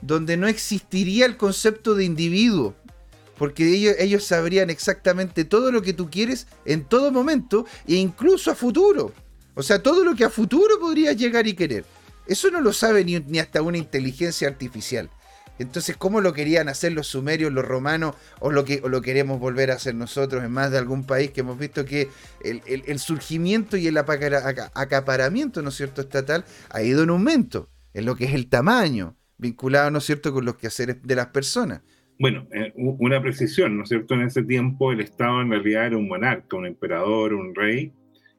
[0.00, 2.74] donde no existiría el concepto de individuo.
[3.36, 8.50] Porque ellos, ellos sabrían exactamente todo lo que tú quieres en todo momento e incluso
[8.50, 9.12] a futuro.
[9.54, 11.84] O sea, todo lo que a futuro podrías llegar y querer.
[12.26, 15.10] Eso no lo sabe ni, ni hasta una inteligencia artificial.
[15.58, 19.70] Entonces, ¿cómo lo querían hacer los sumerios, los romanos, o lo, que, lo queremos volver
[19.70, 22.08] a hacer nosotros en más de algún país que hemos visto que
[22.42, 28.16] el, surgimiento y el acaparamiento, ¿no es cierto?, estatal ha ido en aumento en lo
[28.16, 31.82] que es el tamaño, vinculado, ¿no es cierto?, con los quehaceres de las personas.
[32.18, 34.14] Bueno, eh, una precisión, ¿no es cierto?
[34.14, 37.92] En ese tiempo el Estado en realidad era un monarca, un emperador, un rey,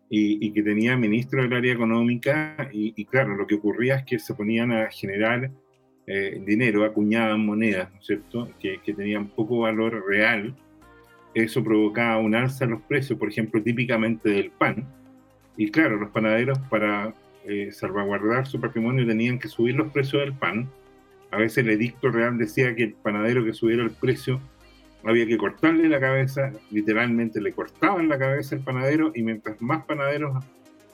[0.10, 4.20] y, que tenía ministro del área económica, y, y claro, lo que ocurría es que
[4.20, 5.52] se ponían a generar
[6.08, 10.56] eh, dinero, acuñaban monedas, ¿no es cierto?, que, tenían poco valor real,
[11.34, 14.88] eso provocaba un alza en los precios, por ejemplo, típicamente del pan.
[15.58, 17.14] Y claro, los panaderos para
[17.46, 20.70] eh, salvaguardar su patrimonio tenían que subir los precios del pan.
[21.32, 24.40] A veces el edicto real decía que el panadero que subiera el precio
[25.04, 29.86] había que cortarle la cabeza, literalmente le cortaban la cabeza al panadero y mientras más
[29.86, 30.44] panaderos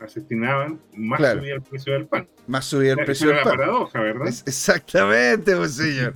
[0.04, 2.28] asesinaban, más subía el precio del pan.
[2.46, 3.58] Más subía el precio del pan.
[3.58, 4.28] paradoja, ¿verdad?
[4.28, 6.13] exactamente, pues, señor.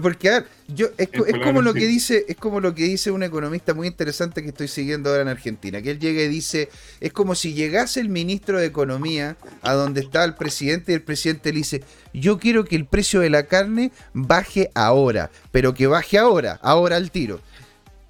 [0.00, 1.08] porque yo, es,
[1.42, 4.68] como lo que dice, es como lo que dice un economista muy interesante que estoy
[4.68, 6.68] siguiendo ahora en Argentina, que él llega y dice,
[7.00, 11.02] es como si llegase el ministro de Economía a donde está el presidente y el
[11.02, 15.86] presidente le dice, yo quiero que el precio de la carne baje ahora, pero que
[15.86, 17.40] baje ahora, ahora al tiro.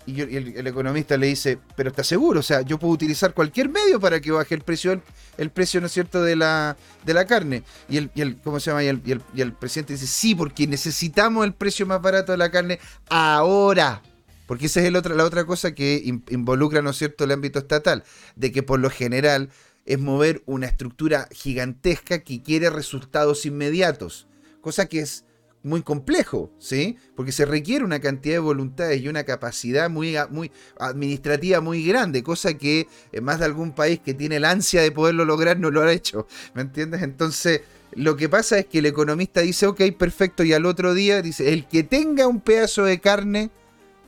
[0.07, 3.99] Y, el, economista le dice, pero está seguro, o sea, yo puedo utilizar cualquier medio
[3.99, 5.01] para que baje el precio,
[5.37, 7.64] el, precio, ¿no es cierto?, de la, de la carne.
[7.88, 8.85] Y el, y ¿cómo se llama?
[8.85, 14.01] Y el, presidente dice, sí, porque necesitamos el precio más barato de la carne ahora.
[14.47, 18.05] Porque esa es el la otra cosa que involucra, ¿no es cierto?, el ámbito estatal,
[18.37, 19.51] de que por lo general
[19.87, 24.29] es mover una estructura gigantesca que quiere resultados inmediatos,
[24.61, 25.25] cosa que es
[25.66, 26.96] muy complejo, ¿sí?
[27.16, 32.22] Porque se requiere una cantidad de voluntades y una capacidad muy, muy administrativa muy grande,
[32.22, 35.70] cosa que en más de algún país que tiene la ansia de poderlo lograr no
[35.70, 37.02] lo ha hecho, ¿me entiendes?
[37.02, 41.20] Entonces, lo que pasa es que el economista dice, ok, perfecto, y al otro día
[41.20, 43.50] dice, el que tenga un pedazo de carne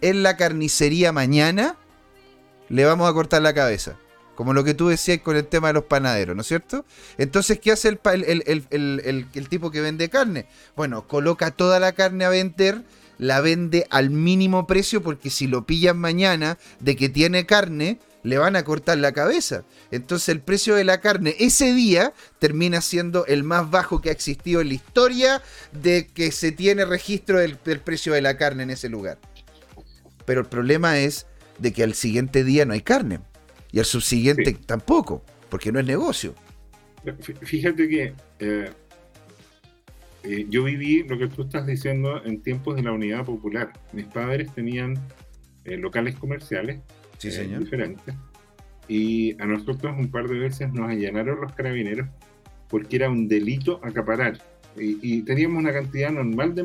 [0.01, 1.77] en la carnicería mañana,
[2.68, 3.99] le vamos a cortar la cabeza.
[4.38, 6.85] Como lo que tú decías con el tema de los panaderos, ¿no es cierto?
[7.16, 10.46] Entonces, ¿qué hace el, tipo que vende carne?
[10.77, 12.85] Bueno, coloca toda la carne a vender,
[13.18, 18.38] la vende al mínimo precio porque si lo pillan mañana de que tiene carne, le
[18.38, 19.64] van a cortar la cabeza.
[19.90, 24.12] Entonces el precio de la carne ese día termina siendo el más bajo que ha
[24.12, 28.70] existido en la historia de que se tiene registro del, precio de la carne en
[28.70, 29.18] ese lugar.
[30.27, 31.27] Pero el problema es
[31.59, 33.18] de que al siguiente día no hay carne
[33.72, 36.35] y al subsiguiente tampoco, porque no es negocio.
[37.42, 38.70] Fíjate que eh,
[40.24, 43.72] eh, yo viví lo que tú estás diciendo en tiempos de la unidad popular.
[43.92, 44.94] Mis padres tenían
[45.64, 46.81] eh, locales comerciales
[47.18, 47.64] sí, señor.
[47.64, 48.14] diferentes
[48.88, 52.09] y a nosotros un par de veces nos allanaron los carabineros
[52.68, 54.38] porque era un delito acaparar.
[54.81, 56.62] Y, teníamos una cantidad normal de,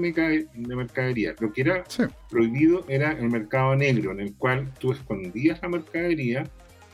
[0.54, 1.34] de mercadería.
[1.40, 1.84] Lo que era
[2.30, 6.44] prohibido era el mercado negro, en el cual tú escondías la mercadería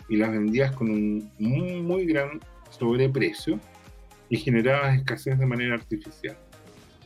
[0.10, 3.60] y las vendías con un muy, muy gran sobreprecio
[4.30, 6.38] y generabas escasez de manera artificial.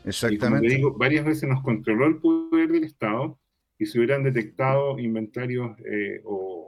[0.05, 0.67] Exactamente.
[0.67, 3.37] Y como digo, varias veces nos controló el poder del Estado
[3.77, 6.63] y se hubieran detectado inventarios eh, o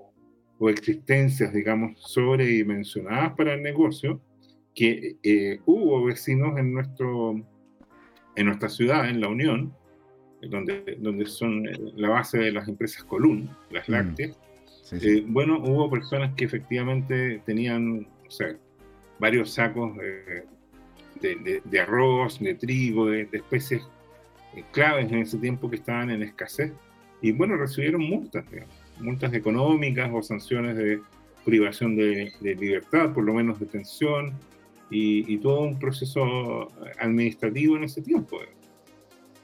[0.57, 4.21] o existencias, digamos, sobredimensionadas para el negocio,
[4.73, 7.35] que eh, hubo vecinos en, nuestro,
[8.35, 9.73] en nuestra ciudad, en la Unión,
[10.41, 13.93] donde, donde son eh, la base de las empresas Column, las mm.
[14.91, 18.07] Eh, bueno, hubo personas que efectivamente tenían,
[19.19, 23.81] varios sacos de, de, arroz, de trigo, de, especies
[24.71, 26.71] claves en ese tiempo que estaban en escasez,
[27.21, 28.49] y bueno, recibieron multas.
[28.51, 31.01] Digamos multas económicas o sanciones de
[31.43, 34.33] privación de, libertad, por lo menos detención,
[34.89, 36.67] y, y, todo un proceso
[36.99, 38.39] administrativo en ese tiempo.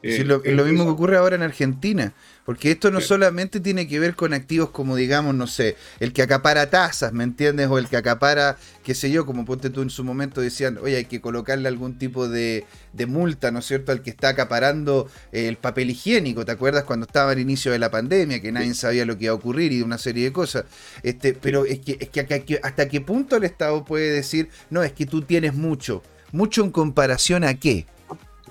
[0.04, 3.88] Sí, lo, es lo mismo que ocurre ahora en Argentina, porque esto no solamente tiene
[3.88, 7.68] que ver con activos como, digamos, no sé, el que acapara tasas, ¿me entiendes?
[7.68, 10.98] O el que acapara, qué sé yo, como ponte tú en su momento decían, oye,
[10.98, 15.08] hay que colocarle algún tipo de, de multa, ¿no es cierto?, al que está acaparando
[15.32, 19.06] el papel higiénico, ¿te acuerdas cuando estaba al inicio de la pandemia, que nadie sabía
[19.06, 20.66] lo que iba a ocurrir y una serie de cosas?
[21.04, 24.94] Este, pero es que, es que hasta qué punto el Estado puede decir, no, es
[24.94, 27.86] que tú tienes mucho, mucho en comparación a qué?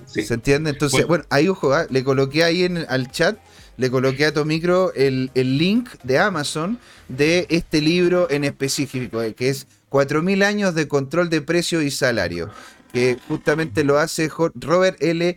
[0.07, 0.71] ¿Se entiende?
[0.71, 1.87] Entonces, bueno, ahí ojo, ¿ah?
[1.91, 3.39] le coloqué ahí en, al chat,
[3.77, 9.35] le coloqué a Tomicro el, el link de Amazon de este libro en específico, eh,
[9.35, 12.51] que es 4.000 años de control de precio y salario,
[12.93, 15.37] que justamente lo hace Robert L.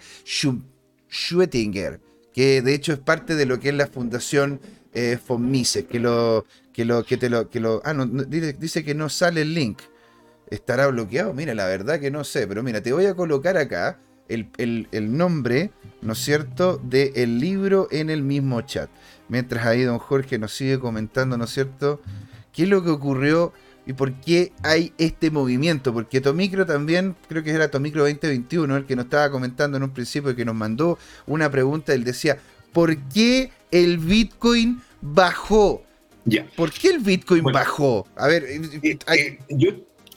[1.11, 1.99] Schwettinger,
[2.33, 4.59] que de hecho es parte de lo que es la fundación
[4.93, 5.17] eh,
[5.89, 9.41] que lo que lo que te lo que lo ah no, dice que no sale
[9.41, 9.79] el link
[10.49, 13.99] estará bloqueado mira la verdad que no sé pero mira te voy a colocar acá
[14.33, 18.89] el, nombre, ¿no es cierto?, del el libro en el mismo chat.
[19.29, 22.01] Mientras ahí don Jorge nos sigue comentando, ¿no es cierto?,
[22.51, 23.53] qué es lo que ocurrió
[23.85, 25.93] y por qué hay este movimiento.
[25.93, 29.91] Porque Tomicro también, creo que era Tomicro 2021, el que nos estaba comentando en un
[29.91, 32.37] principio y que nos mandó una pregunta, él decía,
[32.71, 35.83] ¿por qué el Bitcoin bajó?
[36.25, 36.47] Ya.
[36.55, 38.07] ¿Por qué el Bitcoin bajó?
[38.15, 39.71] A ver, eh, eh, yo,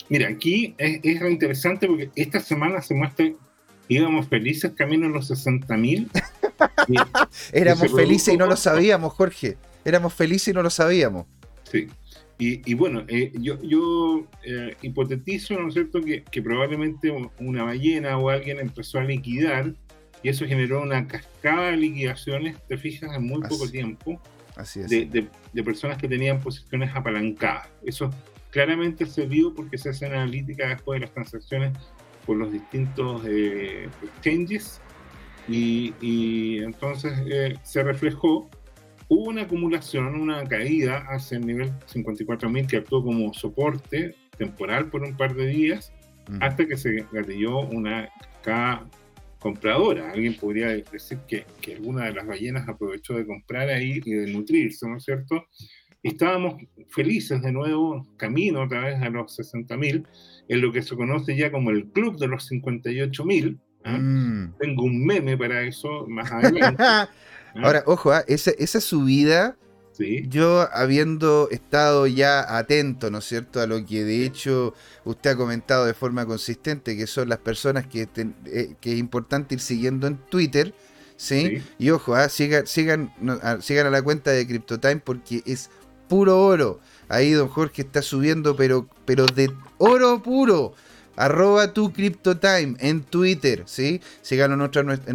[0.09, 3.27] mira, aquí es, es interesante porque esta semana se muestra
[3.89, 6.11] íbamos felices camino a los 60 mil.
[7.53, 9.57] Éramos felices y no lo sabíamos, Jorge.
[9.85, 11.27] Éramos felices y no lo sabíamos.
[11.71, 11.89] Sí.
[12.39, 18.29] Y, bueno, eh, yo, yo eh, hipotetizo, ¿no es cierto?, que, probablemente una ballena o
[18.29, 19.73] alguien empezó a liquidar
[20.23, 24.21] y eso generó una cascada de liquidaciones, te fijas, en muy poco tiempo,
[24.55, 24.91] así es.
[24.91, 27.69] De, de, personas que tenían posiciones apalancadas.
[27.87, 28.11] Eso
[28.51, 31.73] claramente se vio porque se hace analítica después de las transacciones
[32.27, 34.81] por los distintos eh, exchanges
[35.49, 38.51] y, entonces eh, se reflejó,
[39.09, 45.03] hubo una acumulación, una caída hacia el nivel 54.000 que actuó como soporte temporal por
[45.03, 45.93] un par de días
[46.41, 48.89] hasta que se gatilló una cascada
[49.39, 50.11] compradora.
[50.11, 54.33] Alguien podría decir que, que, alguna de las ballenas aprovechó de comprar ahí y de
[54.33, 55.47] nutrirse, ¿no es cierto?
[56.09, 60.07] Estábamos felices de nuevo, camino otra vez a los 60.000,
[60.49, 63.59] en lo que se conoce ya como el club de los 58.000.
[63.85, 63.99] ¿ah?
[63.99, 64.55] Mm.
[64.59, 66.83] Tengo un meme para eso más adelante.
[66.83, 67.09] ¿ah?
[67.57, 68.25] Ahora, ojo, ¿ah?
[68.29, 69.57] esa, esa, subida,
[70.29, 74.75] yo habiendo estado ya atento, ¿no es cierto?, a lo que de hecho
[75.05, 78.07] usted ha comentado de forma consistente, que son las personas que,
[78.47, 80.75] eh, que es importante ir siguiendo en Twitter.
[81.19, 81.63] ¿Sí?
[81.79, 83.11] Y ojo, sigan, sigan,
[83.61, 85.71] sigan a la cuenta de CryptoTime porque es
[86.09, 86.81] puro oro.
[87.09, 90.75] Ahí don Jorge está subiendo, pero, pero de oro puro.
[91.17, 94.01] arroba tu CryptoTime en Twitter, ¿sí?
[94.23, 95.13] Síganos en, en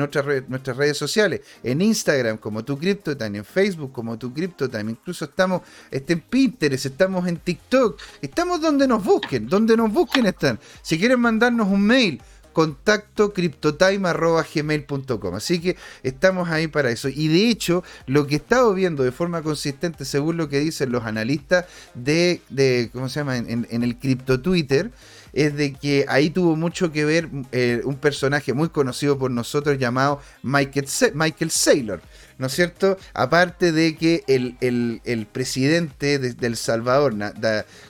[0.47, 5.61] nuestras redes sociales, en Instagram como tu CryptoTime, en Facebook como tu CryptoTime, incluso estamos
[5.91, 10.59] este, en Pinterest, estamos en TikTok, estamos donde nos busquen, donde nos busquen están.
[10.81, 12.21] Si quieren mandarnos un mail,
[12.53, 17.09] contacto gmail.com Así que estamos ahí para eso.
[17.09, 20.91] Y de hecho, lo que he estado viendo de forma consistente, según lo que dicen
[20.91, 23.37] los analistas de, de ¿cómo se llama?
[23.37, 24.91] En, el cripto Twitter,
[25.33, 29.77] es de que ahí tuvo mucho que ver eh, un personaje muy conocido por nosotros
[29.79, 32.01] llamado Michael, Michael Saylor,
[32.37, 32.97] ¿no es cierto?
[33.13, 37.15] Aparte de que el, presidente de, El Salvador,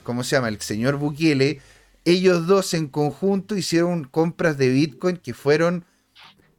[0.03, 0.49] ¿cómo se llama?
[0.49, 1.61] El señor Bukele,
[2.05, 5.85] ellos dos en conjunto hicieron compras de Bitcoin que fueron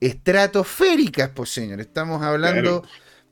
[0.01, 1.81] estratosféricas, pues señor.
[1.81, 2.85] Estamos hablando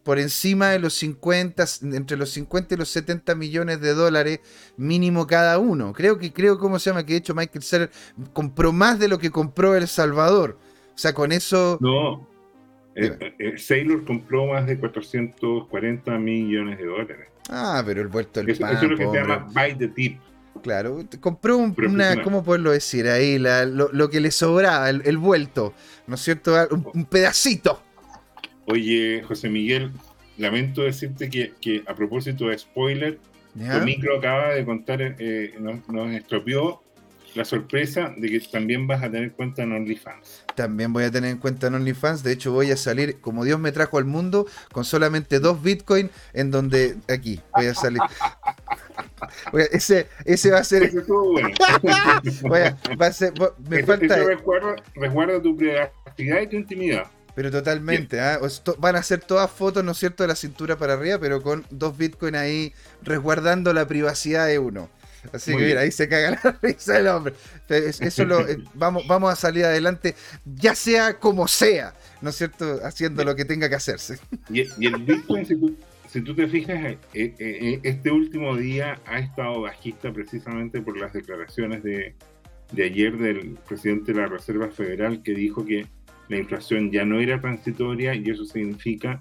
[0.02, 4.40] por encima de los 50, entre los 50 y los 70 millones de dólares
[4.76, 5.92] mínimo cada uno.
[5.92, 7.04] Creo que, creo, ¿cómo se llama?
[7.04, 7.90] Que de hecho Michael Saylor
[8.32, 10.58] compró más de lo que compró El Salvador.
[10.94, 11.78] O sea, con eso...
[11.80, 12.28] No,
[12.94, 17.28] eh, eh, Saylor compró más de 440 millones de dólares.
[17.48, 20.20] Ah, pero el vuelto del eso, eso es lo que se llama buy the tip.
[20.62, 23.08] Claro, compró una, ¿cómo poderlo decir?
[23.08, 25.72] Ahí, lo, que le sobraba, el, vuelto,
[26.06, 26.54] ¿no es cierto?
[26.70, 27.82] un pedacito.
[28.66, 29.90] Oye, José Miguel,
[30.38, 33.18] lamento decirte que, a propósito de spoiler,
[33.54, 36.82] tu micro acaba de contar, eh, nos, estropeó
[37.34, 40.44] la sorpresa de que también vas a tener cuenta en OnlyFans.
[40.54, 42.22] También voy a tener en cuenta en OnlyFans.
[42.22, 46.10] De hecho, voy a salir, como Dios me trajo al mundo, con solamente dos Bitcoin,
[46.32, 48.00] en donde aquí voy a salir.
[49.72, 50.84] ese, ese va a ser.
[50.84, 51.50] Eso estuvo bueno.
[53.00, 53.32] va a ser,
[53.68, 54.16] me falta.
[54.96, 57.06] resguarda tu privacidad y tu intimidad.
[57.34, 58.40] Pero totalmente, ¿ah?
[58.78, 61.64] van a ser todas fotos, ¿no es cierto?, de la cintura para arriba, pero con
[61.70, 64.90] dos Bitcoin ahí resguardando la privacidad de uno.
[65.32, 67.34] Así que mira, ahí se caga la risa del hombre.
[67.68, 70.14] Eso lo, eh, vamos, vamos a salir adelante,
[70.44, 72.80] ya sea como sea, ¿no es cierto?
[72.84, 74.18] Haciendo lo que tenga que hacerse.
[74.48, 80.12] Y, el Bitcoin, si tú, te fijas, eh, eh, este último día ha estado bajista
[80.12, 82.14] precisamente por las declaraciones de,
[82.72, 85.86] de ayer del presidente de la Reserva Federal que dijo que
[86.28, 89.20] la inflación ya no era transitoria y eso significa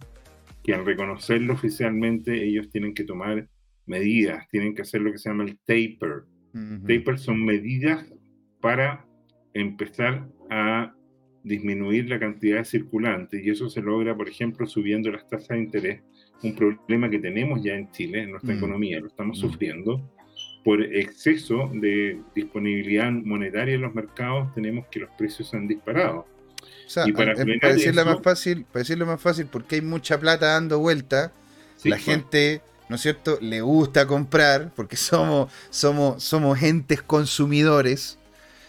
[0.64, 3.48] que al reconocerlo oficialmente ellos tienen que tomar
[3.90, 6.24] medidas, tienen que hacer lo que se llama el taper.
[6.88, 8.06] Taper son medidas
[8.62, 9.06] para
[9.54, 10.94] empezar a
[11.44, 15.60] disminuir la cantidad de circulante y eso se logra, por ejemplo, subiendo las tasas de
[15.60, 16.02] interés,
[16.44, 18.58] un problema que tenemos ya en Chile, en nuestra mm.
[18.58, 19.42] economía, lo estamos mm.
[19.42, 20.12] sufriendo.
[20.64, 26.26] Por exceso de disponibilidad monetaria en los mercados, tenemos que los precios se han disparado
[27.06, 31.34] y para, decirlo más fácil, para decirlo más fácil, porque hay mucha plata dando vuelta,
[31.84, 32.04] la pues.
[32.04, 38.18] gente, ¿no es cierto?, le gusta comprar, porque somos, somos, somos entes consumidores,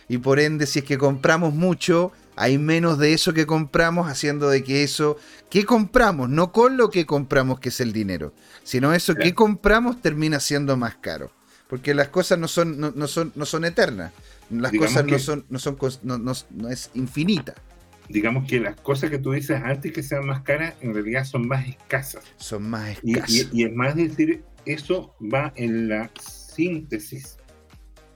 [0.09, 4.49] y por ende, si es que compramos mucho, hay menos de eso que compramos, haciendo
[4.49, 5.17] de que eso
[5.49, 10.01] que compramos, no con lo que compramos, que es el dinero, sino eso que compramos
[10.01, 11.33] termina siendo más caro.
[11.69, 14.13] Porque las cosas no son, no, son, no son eternas.
[14.51, 17.55] Las cosas no son, no son, no, no es infinita
[18.11, 21.47] digamos que las cosas que tú dices antes que sean más caras, en realidad son
[21.47, 22.25] más escasas.
[22.37, 23.49] Son más escasas.
[23.53, 27.39] Y, es más decir, eso va en la síntesis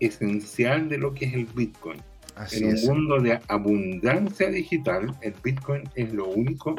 [0.01, 2.03] esencial de lo que es el Bitcoin.
[2.51, 6.75] en un mundo de abundancia digital, el Bitcoin es lo único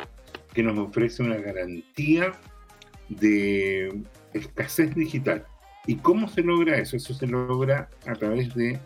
[0.54, 2.34] que nos ofrece una garantía
[3.08, 4.04] de
[4.34, 5.46] escasez digital.
[5.88, 6.98] ¿Y cómo se logra eso?
[6.98, 8.80] Eso se logra a través de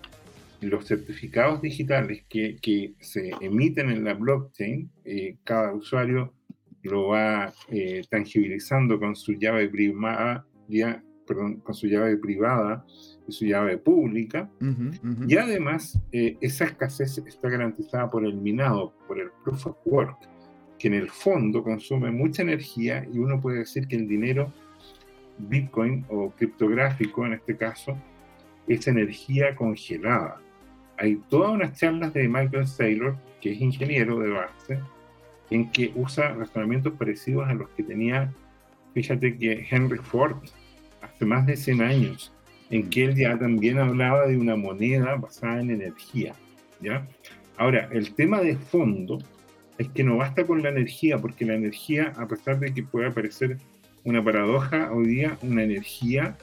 [0.61, 6.33] los certificados digitales que, que se emiten en la blockchain, eh, cada usuario
[6.83, 12.85] lo va eh, tangibilizando con su llave privada, ya, perdón, con su llave privada
[13.27, 14.49] y su llave pública.
[15.27, 20.17] Y además, eh, esa escasez está garantizada por el minado, por el proof of work,
[20.77, 24.53] que en el fondo consume mucha energía y uno puede decir que el dinero
[25.37, 27.97] Bitcoin o criptográfico en este caso
[28.67, 30.41] es energía congelada
[30.99, 34.79] hay todas unas charlas de Michael Saylor, que es ingeniero de base,
[35.49, 38.33] en que usa razonamientos parecidos a los que tenía,
[38.93, 40.35] fíjate que Henry Ford
[41.01, 42.33] hace más de 100 años,
[42.69, 46.33] en que él ya también hablaba de una moneda basada en energía.
[46.81, 47.07] ¿ya?
[47.57, 49.19] Ahora, el tema de fondo
[49.77, 53.11] es que no basta con la energía, porque la energía, a pesar de que pueda
[53.11, 53.57] parecer
[54.03, 56.37] una paradoja, hoy día una energía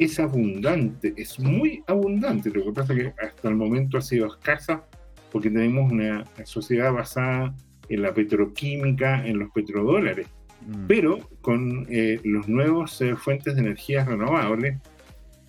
[0.00, 2.50] es abundante, es muy abundante.
[2.50, 4.84] Lo que pasa es que hasta el momento ha sido escasa
[5.30, 7.54] porque tenemos una sociedad basada
[7.88, 10.26] en la petroquímica, en los petrodólares.
[10.66, 10.86] Mm.
[10.88, 14.78] Pero con eh, los nuevos eh, fuentes de energías renovables,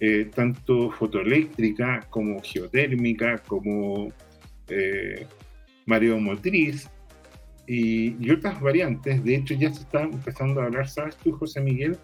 [0.02, 4.12] eh, tanto fotoeléctrica como geotérmica, como
[4.68, 5.28] eh,
[5.86, 6.90] mareomotriz
[7.68, 9.24] y, y, otras variantes.
[9.24, 11.98] De hecho, ya se está empezando a hablar, ¿sabes tú, José Miguel?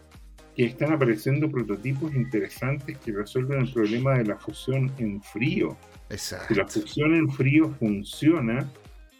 [0.58, 5.78] Que están apareciendo prototipos interesantes que resuelven el problema de la fusión en frío.
[6.10, 6.47] Exacto.
[6.49, 8.68] Si la fusión en frío funciona,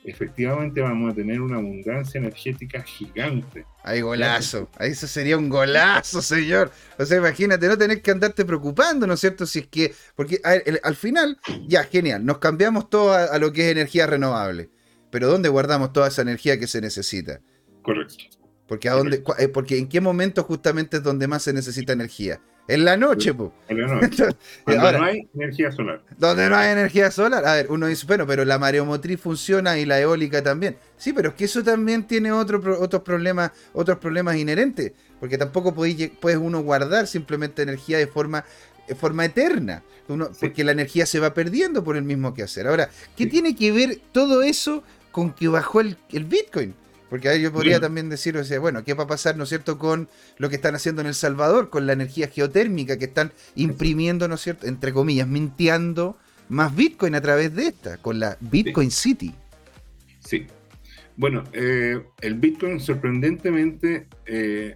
[0.04, 3.66] efectivamente vamos a tener una abundancia energética gigante.
[3.84, 4.70] Ay, golazo.
[4.80, 6.72] Eso sería un golazo, señor.
[6.98, 9.46] O sea, imagínate, no tener que andarte preocupando, ¿no es cierto?
[9.46, 13.68] Si es que, porque al final, ya, genial, nos cambiamos todo a, a, lo que
[13.68, 14.72] es energía renovable.
[15.12, 17.42] Pero ¿dónde guardamos toda esa energía que se necesita?
[17.82, 18.37] Correcto.
[18.68, 22.42] Porque, a dónde, eh, porque en qué momento justamente es donde más se necesita energía.
[22.68, 23.52] En la noche, pues.
[23.70, 24.26] En la noche.
[24.66, 26.02] Donde Ahora, no hay energía solar.
[26.18, 27.46] Donde no hay energía solar.
[27.46, 30.78] A ver, uno dice, bueno, pero la mareomotriz funciona y la eólica también.
[30.98, 34.92] Sí, pero es que eso también tiene otro, otros problemas, otros problemas inherentes.
[35.20, 38.44] Porque tampoco puedes, puedes uno guardar simplemente energía de forma,
[38.86, 39.82] de forma eterna.
[40.10, 40.40] Uno, sí.
[40.42, 42.68] Porque la energía se va perdiendo por el mismo que hacer.
[42.68, 43.30] Ahora, ¿qué sí.
[43.30, 46.76] tiene que ver todo eso con que bajó el, el Bitcoin?
[47.10, 49.50] Porque ahí yo podría también decir, o sea, bueno, ¿qué va a pasar, no es
[49.50, 53.32] cierto, con lo que están haciendo en El Salvador, con la energía geotérmica que están
[53.56, 56.18] imprimiendo, ¿no es cierto?, entre comillas, mintiendo
[56.50, 59.34] más Bitcoin a través de esta, con la Bitcoin City.
[60.20, 60.48] Sí.
[61.16, 64.76] Bueno, eh, el Bitcoin sorprendentemente eh,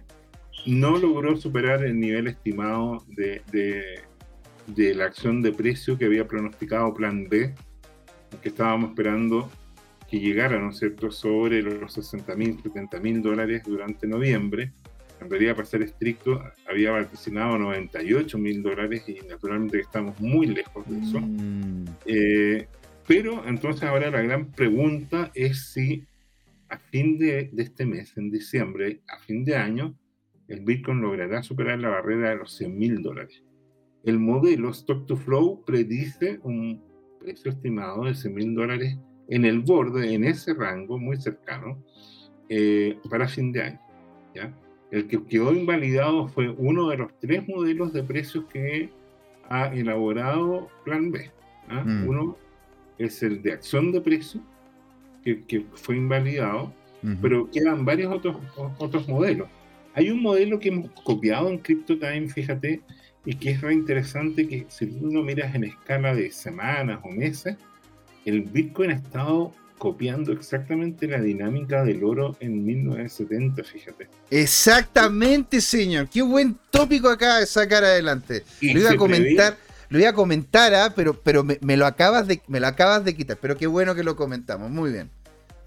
[0.66, 4.00] no logró superar el nivel estimado de, de,
[4.66, 7.54] de la acción de precio que había pronosticado Plan B,
[8.42, 9.50] que estábamos esperando
[10.12, 14.70] que llegara, ¿no es cierto?, sobre los 60 mil, 70 mil dólares durante noviembre.
[15.22, 20.86] En realidad, para ser estricto, había vaticinado 98 mil dólares y naturalmente estamos muy lejos
[20.86, 21.18] de eso.
[21.18, 22.66] Mm, Eh,
[23.08, 26.04] pero entonces ahora la gran pregunta es si
[26.68, 29.96] a fin de, de este mes, en diciembre, a fin de año,
[30.46, 33.42] el Bitcoin logrará superar la barrera de los 100 mil dólares.
[34.04, 36.82] El modelo Stock to Flow predice un
[37.18, 38.98] precio estimado de 100 mil dólares
[39.32, 41.82] en el borde, en ese rango muy cercano,
[42.50, 43.80] eh, para fin de año.
[44.34, 44.54] ¿ya?
[44.90, 48.90] El que quedó invalidado fue uno de los tres modelos de precios que
[49.48, 51.30] ha elaborado Plan B.
[51.70, 51.82] ¿ah?
[51.82, 52.08] Mm.
[52.08, 52.36] Uno
[52.98, 54.42] es el de acción de precio,
[55.24, 56.74] que, que fue invalidado,
[57.20, 58.36] pero quedan varios otros,
[58.78, 59.48] otros modelos.
[59.94, 62.82] Hay un modelo que hemos copiado en CryptoTime, fíjate,
[63.24, 67.56] y que es re interesante que si uno miras en escala de semanas o meses,
[68.24, 74.08] el Bitcoin ha estado copiando exactamente la dinámica del oro en 1970, fíjate.
[74.30, 76.08] Exactamente, señor.
[76.08, 78.44] Qué buen tópico acaba de sacar adelante.
[78.60, 79.56] Y Lo iba a comentar,
[79.88, 83.04] lo iba a comentar, ah, pero, pero me, me lo acabas de, me lo acabas
[83.04, 83.38] de quitar.
[83.40, 84.70] Pero qué bueno que lo comentamos.
[84.70, 85.10] Muy bien.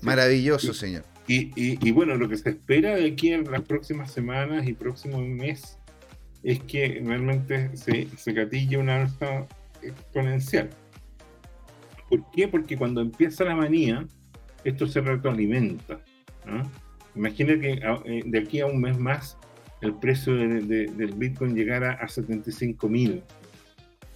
[0.02, 0.80] Maravilloso, Sí.
[0.80, 1.04] señor.
[1.28, 4.74] Y, y- y bueno, lo que se espera de aquí en las próximas semanas y
[4.74, 5.78] próximo mes
[6.44, 9.48] es que realmente se, se gatille una alza
[9.82, 10.70] exponencial.
[12.10, 12.48] ¿Por qué?
[12.48, 14.06] Porque cuando empieza la manía,
[14.64, 16.00] esto se retroalimenta.
[16.46, 16.70] ¿no?
[17.16, 19.38] Imagina que a- eh, de aquí a un mes más
[19.82, 23.24] el precio de- de- del Bitcoin llegara a 75 mil.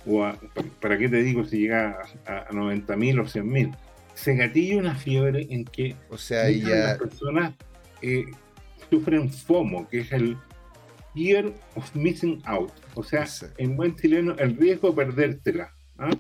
[0.06, 0.38] O a-
[0.82, 3.72] ¿Para qué te digo si llega a, a 90 mil o 100 mil?
[4.14, 6.70] Se gatilla una fiebre en que O sea, ya.
[6.70, 7.54] las personas
[8.02, 8.26] eh,
[8.90, 10.38] sufren FOMO, que es el
[11.14, 12.72] Fear of Missing Out.
[12.96, 13.26] O sea,
[13.58, 15.72] en buen chileno, el riesgo de perdértela.
[15.98, 16.12] ¿ah?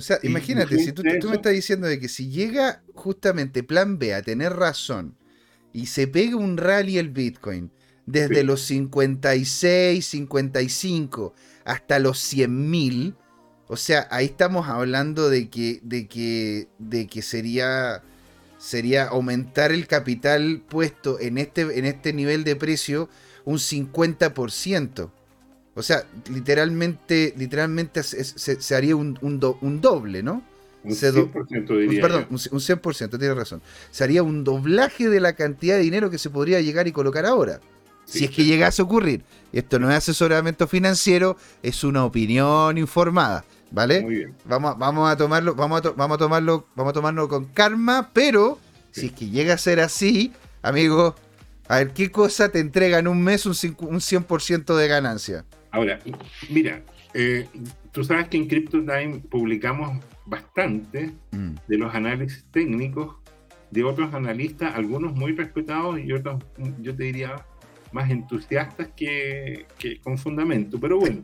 [0.00, 4.14] O sea, imagínate, si tú, me estás diciendo de que si llega justamente Plan B
[4.14, 5.14] a tener razón
[5.74, 7.70] y se pega un rally el Bitcoin
[8.06, 8.42] desde Sí.
[8.42, 11.34] los 56, 55
[11.66, 13.14] hasta los 100 mil,
[13.68, 18.02] o sea, ahí estamos hablando de que, de que, de que sería,
[18.56, 23.10] sería aumentar el capital puesto en este, en este nivel de precio
[23.44, 25.10] un 50%.
[25.80, 26.04] O sea,
[26.54, 30.42] literalmente, literalmente se, se- se haría un, un do- un doble, ¿no?
[30.84, 33.60] Un Se do- 100% Un- diría perdón, un, un 100%, tiene razón.
[33.90, 37.26] Se haría un doblaje de la cantidad de dinero que se podría llegar y colocar
[37.26, 37.60] ahora.
[38.06, 39.22] Sí, si es que llegase a ocurrir.
[39.52, 44.00] Esto no es asesoramiento financiero, es una opinión informada, ¿vale?
[44.02, 44.34] Muy bien.
[44.46, 47.44] Vamos, a- vamos a tomarlo, vamos a, to- vamos a tomarlo, vamos a tomarlo con
[47.46, 48.58] calma, pero
[48.90, 49.00] Sí.
[49.02, 51.14] si es que llega a ser así, amigo,
[51.68, 55.44] a ver qué cosa te entrega en un mes un, un 100% de ganancia.
[55.70, 55.98] Ahora,
[56.48, 56.82] mira,
[57.14, 57.46] eh,
[57.92, 63.16] tú sabes que en CryptoTime publicamos bastante Mm, de los análisis técnicos
[63.70, 66.42] de otros analistas, algunos muy respetados y otros,
[66.80, 67.46] yo te diría,
[67.92, 70.78] más entusiastas que, que con fundamento.
[70.80, 71.22] Pero bueno,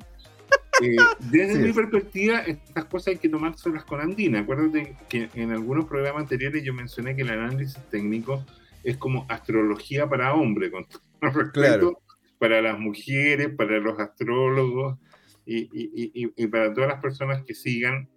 [0.83, 4.41] eh, desde Sí mi perspectiva, estas cosas hay que tomárselas con andina.
[4.41, 8.45] Acuérdate que en algunos programas anteriores yo mencioné que el análisis técnico
[8.85, 10.87] es como astrología para hombres, con
[11.53, 12.01] Claro.
[12.39, 14.99] Para las mujeres, para los astrólogos.
[15.45, 18.09] y, para todas las personas que sigan,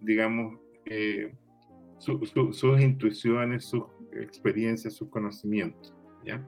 [0.00, 1.32] digamos, eh,
[1.98, 5.94] sus intuiciones, sus experiencias, sus conocimientos.
[6.24, 6.44] ¿ya?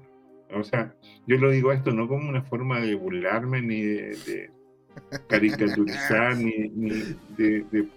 [0.53, 0.95] O sea,
[1.27, 4.51] yo lo digo esto no como una forma de burlarme ni de,
[5.29, 6.71] caricaturizar, ni,
[7.37, 7.89] de,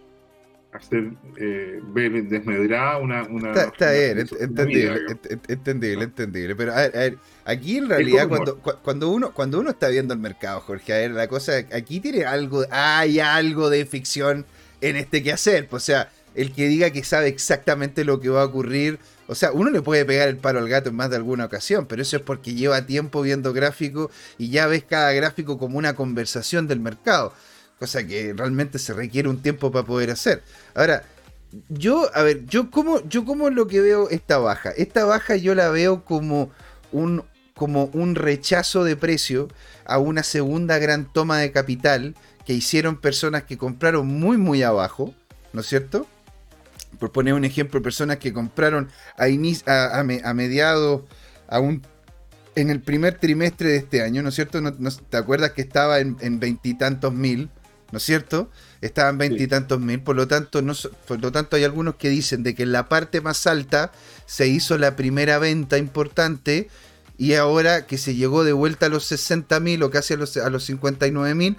[0.71, 5.01] hacer eh, ver desmedrada una, una, está, bien, entendible,
[5.47, 6.55] entendible, entendible.
[6.55, 10.59] Pero a ver, aquí en realidad cuando, cuando uno cuando uno está viendo el mercado,
[10.61, 14.45] Jorge, a ver, la cosa aquí tiene algo, hay algo de ficción
[14.81, 18.29] en este que hacer, pues, o sea, el que diga que sabe exactamente lo que
[18.29, 18.99] va a ocurrir.
[19.29, 21.85] O sea, uno le puede pegar el paro al gato en más de alguna ocasión,
[21.85, 25.95] pero eso es porque lleva tiempo viendo gráficos y ya ves cada gráfico como una
[25.95, 27.33] conversación del mercado
[27.79, 30.43] cosa que realmente se requiere un tiempo para poder hacer.
[30.73, 31.03] Ahora,
[31.69, 34.71] yo, a ver, yo como, yo como lo que veo esta baja.
[34.71, 36.51] Esta baja yo la veo como
[36.91, 37.23] un,
[37.55, 39.47] como un rechazo de precio
[39.85, 42.15] a una segunda gran toma de capital
[42.45, 45.13] que hicieron personas que compraron muy, muy abajo,
[45.53, 46.07] ¿no es cierto?
[46.99, 49.25] Por poner un ejemplo, personas que compraron a,
[49.71, 51.01] a, a, mediados,
[51.47, 51.85] a un
[52.55, 54.61] en el primer trimestre de este año, ¿no es cierto?
[54.61, 57.51] ¿No, te acuerdas que estaba en veintitantos mil?
[57.91, 58.49] ¿No es cierto?
[58.81, 60.73] Estaban veintitantos mil, por lo tanto, no,
[61.07, 63.91] por lo tanto hay algunos que dicen de que en la parte más alta
[64.25, 66.69] se hizo la primera venta importante
[67.17, 70.37] y ahora que se llegó de vuelta a los 60 mil o casi a los,
[70.37, 71.57] a los 59 mil,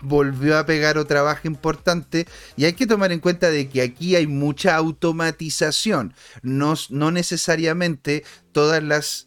[0.00, 2.26] volvió a pegar otra baja importante.
[2.56, 8.24] Y hay que tomar en cuenta de que aquí hay mucha automatización, no, no necesariamente
[8.52, 9.26] todas las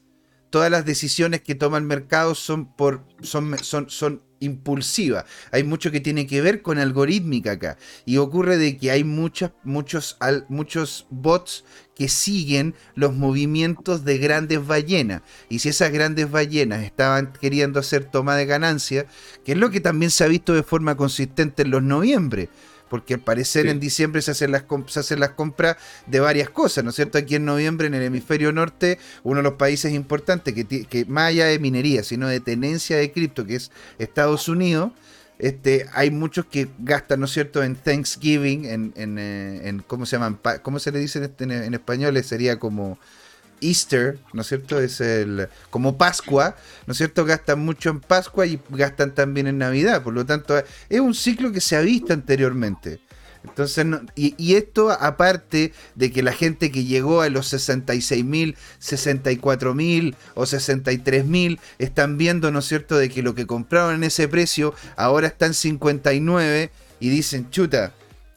[0.49, 5.25] todas las decisiones que toma el mercado son por son, son, son impulsiva.
[5.51, 7.77] Hay mucho que tiene que ver con algorítmica acá.
[8.05, 10.17] Y ocurre de que hay muchos, muchos,
[10.49, 11.63] muchos bots
[11.95, 15.21] que siguen los movimientos de grandes ballenas.
[15.49, 19.05] Y si esas grandes ballenas estaban queriendo hacer toma de ganancia,
[19.45, 22.49] que es lo que también se ha visto de forma consistente en los noviembre
[22.93, 26.83] porque al parecer en diciembre se hacen, las, se hacen las compras de varias cosas,
[26.83, 27.17] ¿no es cierto?
[27.17, 31.29] Aquí en noviembre, en el hemisferio norte, uno de los países importantes que, que más
[31.29, 34.91] allá de minería, sino de tenencia de cripto, que es Estados Unidos,
[35.39, 40.17] este, hay muchos que gastan, ¿no es cierto?, en Thanksgiving, en, en, eh, ¿cómo se
[40.17, 40.39] llaman?
[40.61, 42.23] ¿Cómo se le dice en, en español?
[42.23, 42.99] Sería como
[43.63, 44.79] Easter, ¿no es cierto?
[44.79, 46.55] Es el como Pascua,
[46.85, 47.25] ¿no es cierto?
[47.25, 51.51] Gastan mucho en Pascua y gastan también en Navidad, por lo tanto es un ciclo
[51.51, 53.01] que se ha visto anteriormente.
[53.43, 53.85] Entonces,
[54.15, 60.15] y, esto aparte de que la gente que llegó a los 66 mil, 64 mil
[60.35, 64.27] o 63 mil están viendo, ¿no es cierto?, de que lo que compraron en ese
[64.27, 67.93] precio ahora está en 59 y dicen, chuta,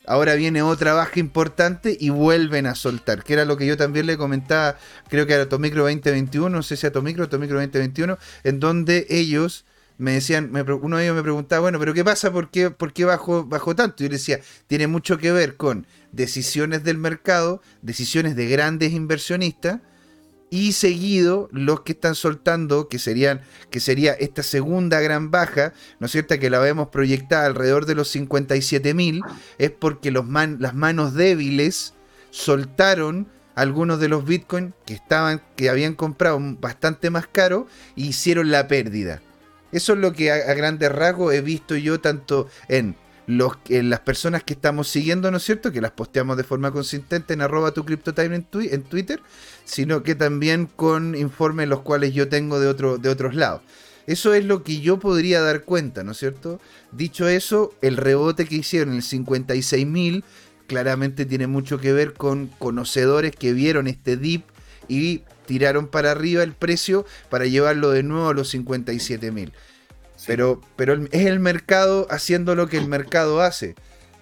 [0.06, 4.06] ahora viene otra baja importante y vuelven a soltar, que era lo que yo también
[4.06, 4.78] le comentaba,
[5.08, 9.64] creo que era Tomicro 2021, no sé si a Tomicro Tomicro 2021, en donde ellos
[9.98, 10.50] me decían,
[10.82, 12.30] uno de ellos me preguntaba, bueno, pero ¿qué pasa?
[12.30, 14.02] ¿Por qué, por qué bajó, tanto?
[14.02, 18.92] Y yo le decía, tiene mucho que ver con decisiones del mercado, decisiones de grandes
[18.92, 19.80] inversionistas,
[20.50, 26.06] y seguido los que están soltando, que serían que sería esta segunda gran baja, ¿no
[26.06, 26.38] es cierto?
[26.38, 29.22] Que la vemos proyectada alrededor de los 57 mil,
[29.58, 31.94] es porque las manos débiles
[32.30, 37.66] soltaron algunos de los bitcoins que estaban, que habían comprado bastante más caro
[37.96, 39.22] e hicieron la pérdida.
[39.72, 42.94] Eso es lo que a, grandes rasgos he visto yo tanto en
[43.26, 45.72] las personas que estamos siguiendo, ¿no es cierto?
[45.72, 49.20] Que las posteamos de forma consistente en arroba tu en, en Twitter,
[49.66, 53.60] sino que también con informes los cuales yo tengo de, otro, de otros lados.
[54.06, 56.60] Eso es lo que yo podría dar cuenta, ¿no es cierto?
[56.92, 60.22] Dicho eso, el rebote que hicieron, el 56.000,
[60.68, 64.44] claramente tiene mucho que ver con conocedores que vieron este dip
[64.88, 69.50] y tiraron para arriba el precio para llevarlo de nuevo a los 57.000.
[70.26, 73.74] Pero, pero es el mercado haciendo lo que el mercado hace.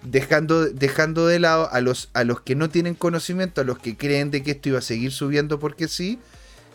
[0.07, 3.97] Dejando, dejando de lado a los, a los que no tienen conocimiento, a los que
[3.97, 6.19] creen de que esto iba a seguir subiendo porque sí,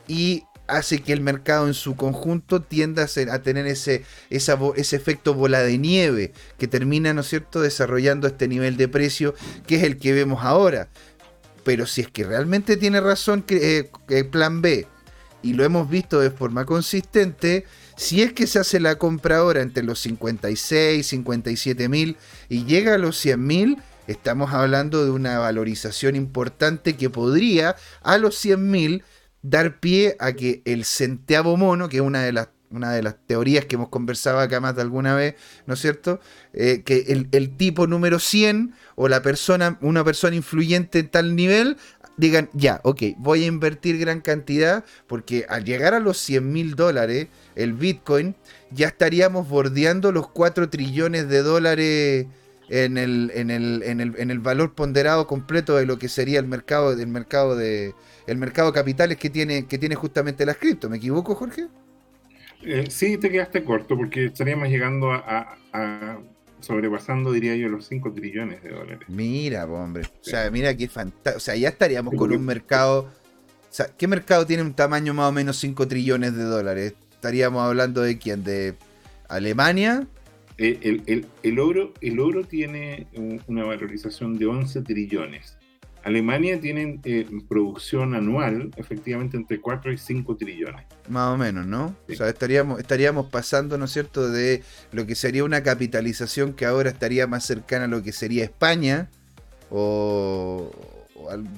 [0.09, 5.63] y hace que el mercado en su conjunto tienda a, tener ese, ese efecto bola
[5.63, 9.35] de nieve que termina, ¿no es cierto?, desarrollando este nivel de precio
[9.67, 10.89] que es el que vemos ahora.
[11.65, 14.87] Pero si es que realmente tiene razón que, eh, que plan B,
[15.43, 17.65] y lo hemos visto de forma consistente,
[18.01, 22.17] si es que se hace la compra ahora entre los 56, 57 mil
[22.49, 23.77] y llega a los 100 mil,
[24.07, 29.05] estamos hablando de una valorización importante que podría a los 100 mil
[29.43, 33.17] dar pie a que el centavo mono, que es una de las una de las
[33.27, 35.35] teorías que hemos conversado acá más de alguna vez,
[35.67, 36.21] ¿no es cierto?
[36.53, 41.35] Eh, que el, el, tipo número 100 o la persona, una persona influyente en tal
[41.35, 41.77] nivel
[42.21, 46.77] digan, ya, ok, voy a invertir gran cantidad, porque al llegar a los 100 mil
[46.77, 48.35] dólares, el Bitcoin,
[48.71, 52.27] ya estaríamos bordeando los 4 trillones de dólares
[52.69, 56.39] en el, en el, en el, en el valor ponderado completo de lo que sería
[56.39, 57.95] el mercado, del mercado de
[58.27, 60.89] el mercado de capitales que tiene, que tiene justamente las cripto.
[60.89, 61.67] ¿Me equivoco, Jorge?
[62.63, 65.57] Eh, sí, te quedaste corto porque estaríamos llegando a,
[66.61, 69.09] sobrepasando, diría yo, los 5 trillones de dólares.
[69.09, 70.05] Mira, hombre.
[70.05, 71.37] O sea, mira qué fantástico.
[71.37, 73.03] O sea, ya estaríamos con un mercado.
[73.03, 76.95] O sea, ¿qué mercado tiene un tamaño más o menos 5 trillones de dólares?
[77.13, 78.43] Estaríamos hablando de quién?
[78.45, 78.75] ¿De
[79.29, 80.07] Alemania?
[80.59, 83.07] Eh, el, el, oro, el oro tiene
[83.47, 85.57] una valorización de 11 trillones.
[86.03, 90.87] Alemania tiene eh, producción anual efectivamente entre 4 y 5 trillones.
[91.09, 91.95] Más o menos, ¿no?
[92.09, 96.65] O sea, estaríamos, estaríamos pasando, ¿no es cierto?, de lo que sería una capitalización que
[96.65, 99.11] ahora estaría más cercana a lo que sería España,
[99.71, 100.71] o,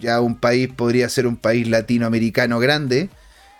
[0.01, 3.11] ya un país, podría ser un país latinoamericano grande,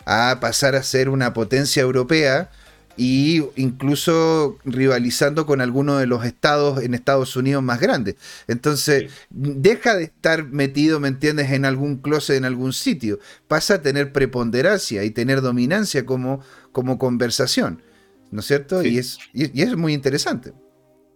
[0.05, 2.51] a pasar a ser una potencia europea
[2.97, 8.17] y incluso rivalizando con algunos de los estados en Estados Unidos más grandes.
[8.49, 13.19] Entonces, deja de estar metido, ¿me entiendes?, en algún closet, en algún sitio.
[13.49, 16.41] Pasa a tener preponderancia y tener dominancia como,
[16.73, 17.83] como conversación,
[18.31, 18.83] ¿no es cierto?
[18.83, 20.53] Y, es, y es muy interesante.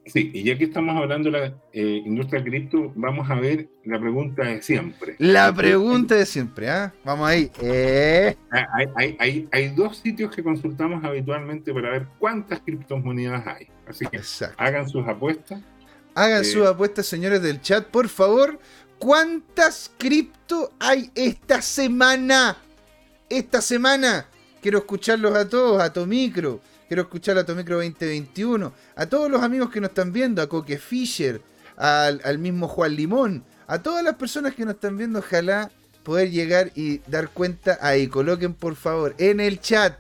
[0.07, 3.99] Sí, y ya que estamos hablando de la eh, industria cripto, vamos a ver la
[3.99, 5.17] pregunta de siempre.
[5.19, 6.95] La pregunta de siempre, ¿ah?
[7.05, 7.51] Vamos ahí.
[7.61, 8.37] Eh.
[8.53, 8.67] Ah,
[9.51, 13.67] hay, dos sitios que consultamos habitualmente para ver cuántas criptomonedas hay.
[13.89, 14.21] Así que
[14.57, 15.61] hagan sus apuestas.
[16.15, 18.61] Hagan eh, sus apuestas, señores del chat, por favor.
[18.99, 22.57] ¿Cuántas cripto hay esta semana?
[23.29, 24.29] Esta semana.
[24.63, 29.71] Quiero escucharlos a todos, a Tomicro Quiero escuchar a Tomicro 2021, a todos los amigos
[29.71, 31.41] que nos están viendo, a Coque Fisher,
[31.77, 35.73] al, mismo Juan Limón, a todas las personas que nos están viendo, ojalá
[36.05, 38.07] poder llegar y dar cuenta ahí.
[38.07, 39.99] Coloquen por favor en el chat,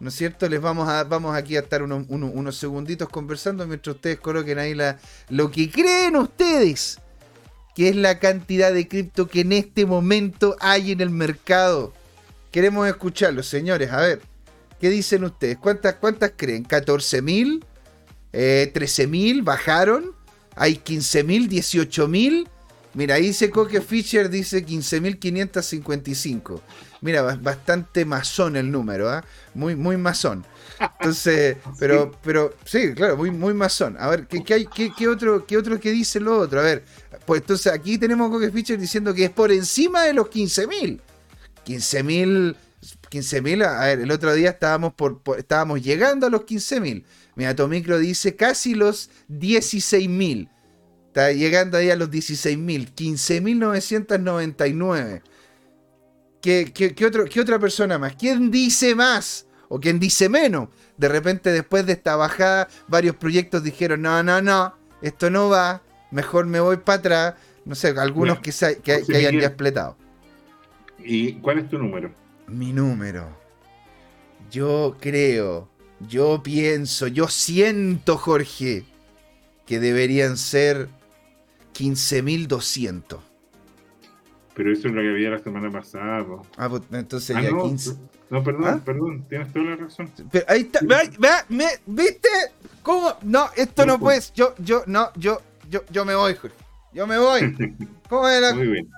[0.00, 0.46] ¿no es cierto?
[0.50, 4.74] Les vamos a vamos aquí a estar unos, unos, segunditos conversando mientras ustedes coloquen ahí
[4.74, 4.98] la,
[5.30, 7.00] lo que creen ustedes
[7.74, 11.94] que es la cantidad de cripto que en este momento hay en el mercado.
[12.50, 13.92] Queremos escucharlo, señores.
[13.92, 14.27] A ver.
[14.80, 15.58] ¿Qué dicen ustedes?
[15.58, 16.64] ¿Cuántas, cuántas creen?
[16.64, 17.64] ¿14.000?
[18.32, 19.42] Eh, ¿13.000?
[19.42, 20.12] ¿Bajaron?
[20.54, 21.48] ¿Hay 15.000?
[21.48, 22.48] ¿18.000?
[22.94, 26.60] Mira, ahí dice Coque Fisher, dice 15.555.
[27.00, 29.24] Mira, bastante masón el número, ¿ah?
[29.54, 30.44] Muy, muy masón.
[30.98, 33.96] Entonces, pero, pero, sí, claro, muy, muy masón.
[33.98, 36.60] A ver, ¿qué, hay, qué, otro, ¿qué otro que dice lo otro?
[36.60, 36.84] A ver,
[37.26, 41.00] pues entonces aquí tenemos Coque Fisher diciendo que es por encima de los 15.000.
[41.66, 42.56] 15.000
[43.10, 47.04] 15.000, a ver, el otro día estábamos, por, estábamos llegando a los 15.000.
[47.36, 50.50] Mira, Tomicro dice casi los 16.000.
[51.06, 52.94] Está llegando ahí a los 16.000.
[52.94, 55.22] 15.999.
[56.40, 58.14] ¿Qué, qué, qué, otro, ¿Qué otra persona más?
[58.16, 59.46] ¿Quién dice más?
[59.68, 60.68] ¿O quién dice menos?
[60.96, 65.82] De repente, después de esta bajada, varios proyectos dijeron, no, no, no, esto no va,
[66.10, 67.34] mejor me voy para atrás.
[67.64, 68.52] No sé, algunos que,
[68.82, 69.96] que, hayan ya expletado.
[70.98, 72.10] ¿Y cuál es tu número?
[72.48, 73.28] Mi número.
[74.50, 75.68] Yo creo,
[76.00, 78.84] yo pienso, yo siento, Jorge,
[79.66, 80.88] que deberían ser
[81.74, 83.18] 15.200.
[84.54, 86.26] Pero eso es lo que había la semana pasada.
[86.56, 87.96] Ah, pues entonces ah, ya no, 15.
[88.30, 88.80] No, perdón, ¿Ah?
[88.84, 90.10] perdón, tienes toda la razón.
[90.32, 90.80] Pero ahí está,
[91.86, 92.28] ¿viste?
[92.82, 93.14] ¿Cómo?
[93.22, 94.20] No, esto no, puede.
[94.34, 95.40] Yo, yo, no, yo,
[95.70, 96.56] yo, yo me voy, Jorge.
[96.92, 97.54] Yo me voy.
[98.08, 98.54] ¿Cómo es la...
[98.54, 98.90] Muy bien.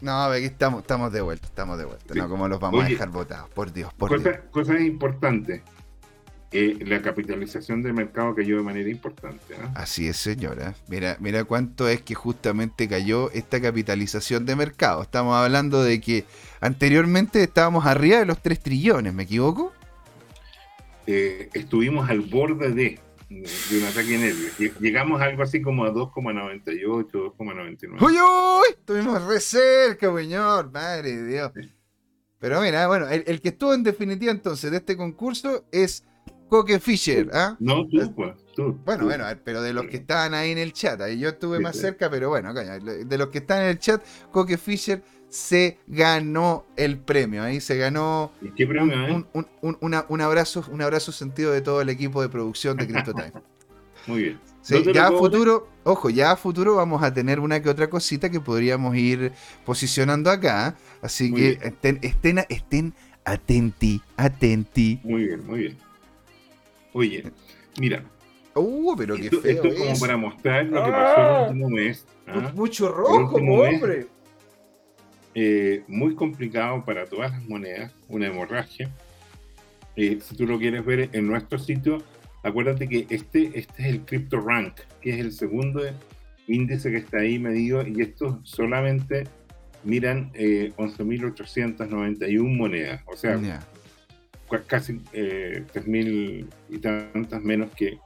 [0.00, 2.14] No, aquí estamos, estamos de vuelta, estamos de vuelta.
[2.14, 4.40] No, como los vamos a dejar votados, por Dios, por cosa, Dios.
[4.50, 5.62] Cosa importante.
[6.52, 9.56] Eh, la capitalización del mercado cayó de manera importante.
[9.74, 10.74] Así es, señora.
[10.88, 15.02] Mira, mira cuánto es que justamente cayó esta capitalización de mercado.
[15.02, 16.24] Estamos hablando de que
[16.60, 19.72] anteriormente estábamos arriba de los 3 trillones, ¿me equivoco?
[21.06, 24.80] Eh, estuvimos al borde de de un ataque de nervios.
[24.80, 28.00] Llegamos a algo así como a 2,98, 2,99.
[28.00, 28.68] ¡Uy, uy!
[28.70, 30.70] Estuvimos re cerca, señor.
[30.70, 31.52] Madre de Dios.
[32.38, 36.04] Pero mira, bueno, el, que estuvo en definitiva entonces de este concurso es
[36.48, 37.28] Coque Fisher.
[37.32, 37.56] ¿ah?
[37.58, 38.36] No, tú, pues.
[38.54, 41.60] Tú, bueno, bueno, pero de los que estaban ahí en el chat, ahí yo estuve
[41.60, 46.64] más cerca, pero bueno, de los que están en el chat, Coque Fisher se ganó
[46.76, 47.42] el premio.
[47.42, 49.26] Ahí se ganó qué premio, un,
[49.60, 53.32] un, un, un, abrazo, un abrazo sentido de todo el equipo de producción de CryptoTime.
[54.06, 54.40] Muy bien.
[54.94, 58.40] ya a futuro, ojo, ya a futuro vamos a tener una que otra cosita que
[58.40, 59.32] podríamos ir
[59.64, 60.76] posicionando acá.
[61.02, 65.00] Así que estén, estén, estén atenti, atenti.
[65.02, 65.76] Muy bien, muy bien.
[66.92, 67.32] Oye,
[67.78, 68.04] mira.
[68.54, 71.68] Uh, pero esto, qué esto es como para mostrar lo que pasó en el último
[71.68, 72.06] mes.
[72.26, 72.52] ¿ah?
[72.54, 74.06] Mucho rojo, hombre
[75.38, 78.88] eh, muy complicado para todas las monedas, una hemorragia.
[79.94, 82.02] Eh, si tú lo quieres ver en nuestro sitio,
[82.42, 85.82] acuérdate que este, este es el Crypto Rank, que es el segundo
[86.46, 89.24] índice que está ahí medido y esto solamente
[89.84, 93.38] miran 11.891 eh, monedas, o sea,
[94.66, 97.98] casi 3.000 y tantas menos que,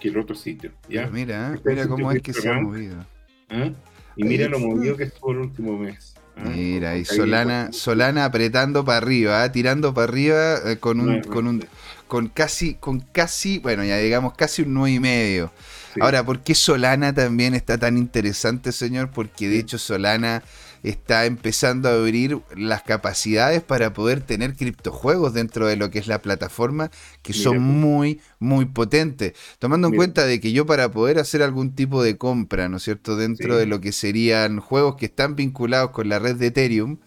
[0.00, 0.70] el otro sitio.
[0.88, 1.08] ¿ya?
[1.08, 3.04] mira, este mira cómo es que se ha movido.
[3.48, 3.72] ¿ah?
[4.14, 6.14] Y mira lo movido que estuvo el último mes.
[6.44, 6.48] ¿Ah?
[6.48, 9.52] Mira, y Solana, Solana apretando para arriba, ¿ah?
[9.52, 11.64] tirando para arriba eh, con un, con un
[12.06, 15.52] con casi, con casi, bueno, ya digamos casi un 9 y medio.
[16.00, 19.10] Ahora, ¿por qué Solana también está tan interesante, señor?
[19.10, 20.42] Porque de hecho Solana
[20.82, 26.06] está empezando a abrir las capacidades para poder tener criptojuegos dentro de lo que es
[26.06, 26.90] la plataforma,
[27.22, 29.34] que son muy, muy potentes.
[29.58, 32.82] Tomando en cuenta de que yo para poder hacer algún tipo de compra, ¿no es
[32.82, 36.98] cierto?, dentro de lo que serían juegos que están vinculados con la red de Ethereum,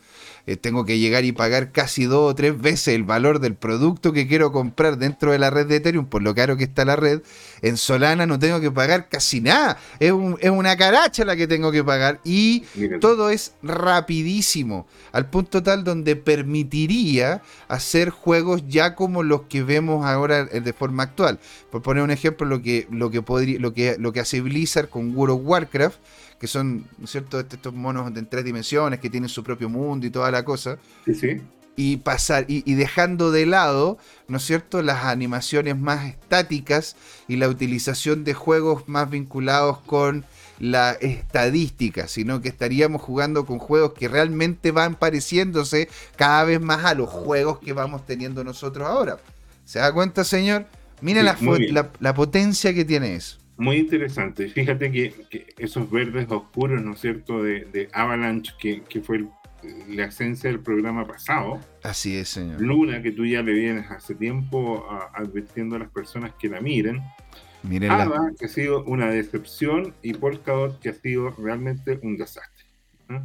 [0.45, 4.13] eh, tengo que llegar y pagar casi dos o tres veces el valor del producto
[4.13, 6.95] que quiero comprar dentro de la red de Ethereum, por lo caro que está la
[6.95, 7.21] red,
[7.61, 9.77] en Solana no tengo que pagar casi nada.
[9.99, 12.63] Es, una caracha la que tengo que pagar y
[12.99, 20.05] todo es rapidísimo, al punto tal donde permitiría hacer juegos ya como los que vemos
[20.05, 21.39] ahora eh, de forma actual.
[21.69, 24.89] Por poner un ejemplo, lo que, lo que, podría, lo que, lo que hace Blizzard
[24.89, 25.97] con World of Warcraft,
[26.41, 30.09] que son, cierto?, este, estos monos en tres dimensiones que tienen su propio mundo y
[30.09, 30.79] toda la cosa.
[31.05, 31.41] Sí, sí.
[31.75, 36.95] Y pasar, y, dejando de lado, ¿no es cierto?, las animaciones más estáticas
[37.27, 40.25] y la utilización de juegos más vinculados con
[40.57, 46.85] la estadística, sino que estaríamos jugando con juegos que realmente van pareciéndose cada vez más
[46.85, 49.19] a los juegos que vamos teniendo nosotros ahora.
[49.63, 50.65] ¿Se da cuenta, señor?
[51.01, 54.49] Mira la, potencia que tiene eso muy interesante.
[54.49, 59.25] Fíjate que, esos verdes oscuros, ¿no es cierto?, de, Avalanche, que, fue
[59.87, 61.59] la esencia del programa pasado.
[61.83, 62.59] Así es, señor.
[62.59, 67.01] Luna, que tú ya le vienes hace tiempo advirtiendo a las personas que la miren.
[67.61, 68.03] Mírenla.
[68.03, 72.65] Ava, que ha sido una decepción, y Polkadot, que ha sido realmente un desastre.
[73.09, 73.21] ¿eh?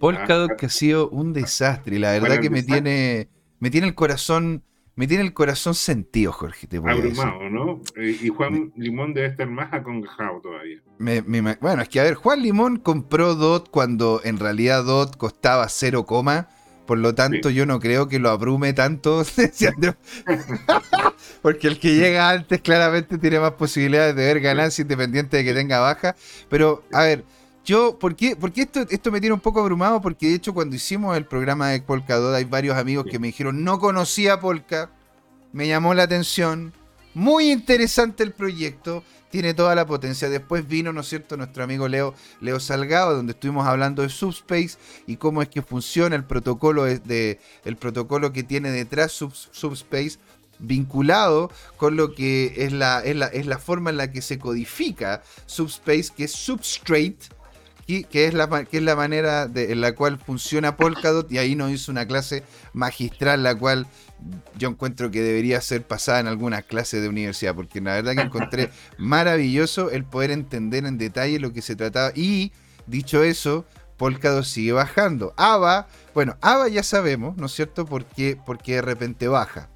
[0.00, 1.96] Polkadot, ah, que ha sido un desastre.
[1.96, 3.28] Y la verdad que me tiene,
[3.60, 4.64] me tiene el corazón
[4.96, 6.66] me tiene el corazón sentido, Jorge.
[6.66, 7.82] Te Abrumado, ¿no?
[7.96, 10.80] Eh, y Juan Limón debe estar más acongojado todavía.
[11.60, 16.06] bueno, es que a ver, Juan Limón compró DOT cuando en realidad DOT costaba 0,
[16.86, 19.22] por lo tanto yo no creo que lo abrume tanto.
[21.42, 25.52] Porque el que llega antes claramente tiene más posibilidades de ver ganancia independiente de que
[25.52, 26.16] tenga baja.
[26.48, 27.24] Pero, a ver,
[27.66, 28.36] yo, ¿por qué?
[28.36, 31.70] Porque esto, esto me tiene un poco abrumado, porque de hecho cuando hicimos el programa
[31.70, 34.90] de Polkadot hay varios amigos que me dijeron, no conocía Polka,
[35.52, 36.72] me llamó la atención,
[37.12, 40.28] muy interesante el proyecto, tiene toda la potencia.
[40.28, 44.78] Después vino, ¿no es cierto?, nuestro amigo Leo, Leo Salgado, donde estuvimos hablando de Subspace
[45.06, 50.18] y cómo es que funciona el protocolo, de, el protocolo que tiene detrás Subspace
[50.58, 54.38] vinculado con lo que es la, es la, es la forma en la que se
[54.38, 57.18] codifica Subspace, que es Substrate,
[57.86, 61.54] que es la, que es la manera de, en la cual funciona Polkadot, y ahí
[61.54, 63.86] nos hizo una clase magistral, la cual
[64.58, 68.22] yo encuentro que debería ser pasada en alguna clase de universidad, porque la verdad que
[68.22, 72.12] encontré maravilloso el poder entender en detalle lo que se trataba.
[72.14, 72.52] Y
[72.86, 73.64] dicho eso,
[73.96, 75.32] Polkadot sigue bajando.
[75.36, 77.86] AVA, bueno, AVA ya sabemos, ¿no es cierto?
[77.86, 79.68] ¿Por qué, porque de repente baja?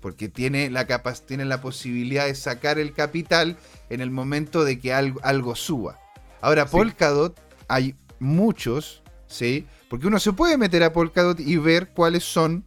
[0.00, 0.86] Porque tiene la,
[1.26, 3.56] tiene la posibilidad de sacar el capital
[3.90, 5.98] en el momento de que algo, algo suba.
[6.40, 9.66] Ahora, Polkadot hay muchos, ¿sí?
[9.88, 12.64] Porque uno se puede meter a Polkadot y ver cuáles son,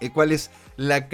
[0.00, 1.08] eh, cuál es la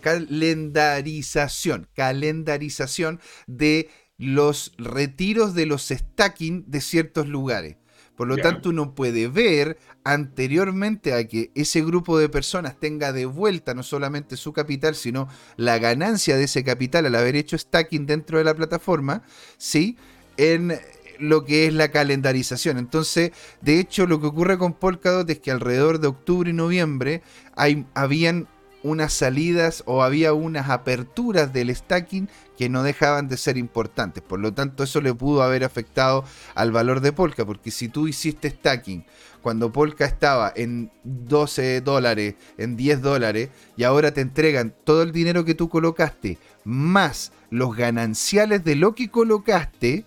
[0.00, 3.88] calendarización, calendarización de
[4.18, 7.76] los retiros de los stacking de ciertos lugares.
[8.16, 13.26] Por lo tanto, uno puede ver anteriormente a que ese grupo de personas tenga de
[13.26, 18.06] vuelta no solamente su capital, sino la ganancia de ese capital al haber hecho stacking
[18.06, 19.22] dentro de la plataforma,
[19.56, 19.96] ¿sí?
[20.36, 20.78] En
[21.18, 22.78] lo que es la calendarización.
[22.78, 27.22] Entonces, de hecho, lo que ocurre con Polkadot es que alrededor de octubre y noviembre
[27.54, 28.48] hay, habían
[28.82, 32.28] unas salidas o había unas aperturas del stacking
[32.58, 34.22] que no dejaban de ser importantes.
[34.22, 36.24] Por lo tanto, eso le pudo haber afectado
[36.54, 39.04] al valor de Polka, porque si tú hiciste stacking
[39.40, 45.12] cuando Polka estaba en 12 dólares, en 10 dólares, y ahora te entregan todo el
[45.12, 50.04] dinero que tú colocaste, más los gananciales de lo que colocaste,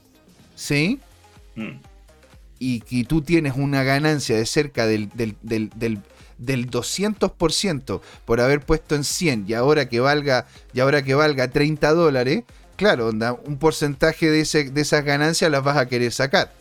[0.55, 0.99] ¿sí?
[1.55, 1.79] Mm.
[2.57, 6.01] Y que tú tienes una ganancia de cerca del, del, del,
[6.69, 11.93] 200% por haber puesto en 100 y ahora que valga, y ahora que valga 30
[11.93, 12.43] dólares,
[12.75, 16.51] claro, onda, un porcentaje de, ese, de esas ganancias las vas a querer sacar.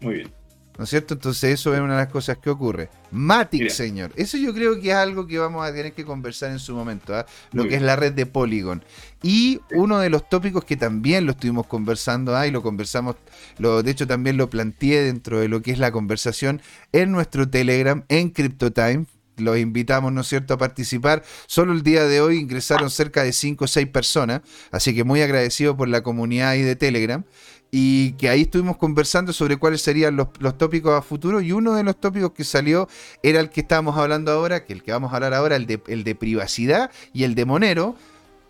[0.00, 0.39] Muy bien.
[0.80, 1.12] ¿No es cierto?
[1.12, 2.88] Entonces eso es una de las cosas que ocurre.
[3.10, 4.12] Matic, señor.
[4.16, 7.14] Eso yo creo que es algo que vamos a tener que conversar en su momento,
[7.14, 7.26] ¿ah?
[7.52, 8.82] lo que es la red de Polygon.
[9.22, 12.46] Y uno de los tópicos que también lo estuvimos conversando, ¿ah?
[12.46, 13.16] y lo conversamos,
[13.58, 16.62] lo, de hecho también lo planteé dentro de lo que es la conversación
[16.92, 19.04] en nuestro Telegram, en CryptoTime,
[19.40, 21.22] los invitamos, ¿no es cierto?, a participar.
[21.46, 25.20] Solo el día de hoy ingresaron cerca de 5 o 6 personas, así que muy
[25.22, 27.24] agradecido por la comunidad ahí de Telegram.
[27.70, 31.40] Y que ahí estuvimos conversando sobre cuáles serían los, tópicos a futuro.
[31.40, 32.88] Y uno de los tópicos que salió
[33.22, 35.80] era el que estábamos hablando ahora, que el que vamos a hablar ahora, el de,
[35.86, 37.94] el de privacidad y el de Monero.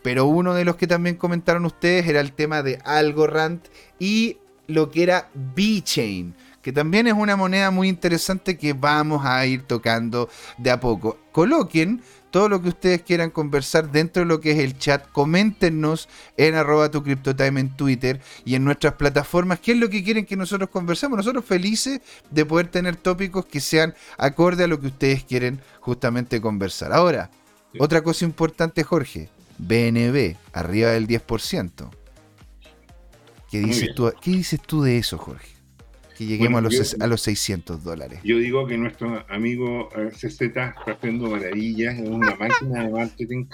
[0.03, 3.61] Pero uno de los que también comentaron ustedes era el tema de Algorand
[3.99, 9.45] y lo que era B-Chain que también es una moneda muy interesante que vamos a
[9.47, 11.19] ir tocando de a poco.
[11.33, 16.09] Coloquen todo lo que ustedes quieran conversar dentro de lo que es el chat, coméntenos
[16.37, 20.27] en arroba tu CryptoTime en Twitter y en nuestras plataformas qué es lo que quieren
[20.27, 21.17] que nosotros conversemos.
[21.17, 22.01] Nosotros felices
[22.31, 26.93] de poder tener tópicos que sean acorde a lo que ustedes quieren justamente conversar.
[26.93, 27.31] Ahora,
[27.79, 29.29] otra cosa importante, Jorge,
[29.59, 31.91] BNB, arriba del 10%.
[33.51, 35.60] ¿Qué dices, tú, ¿Qué dices tú de eso, Jorge?
[36.21, 38.21] Que lleguemos a, los, a los 600 dólares.
[38.23, 43.47] Yo digo que nuestro amigo eh, CZ está haciendo maravillas, es una máquina de marketing.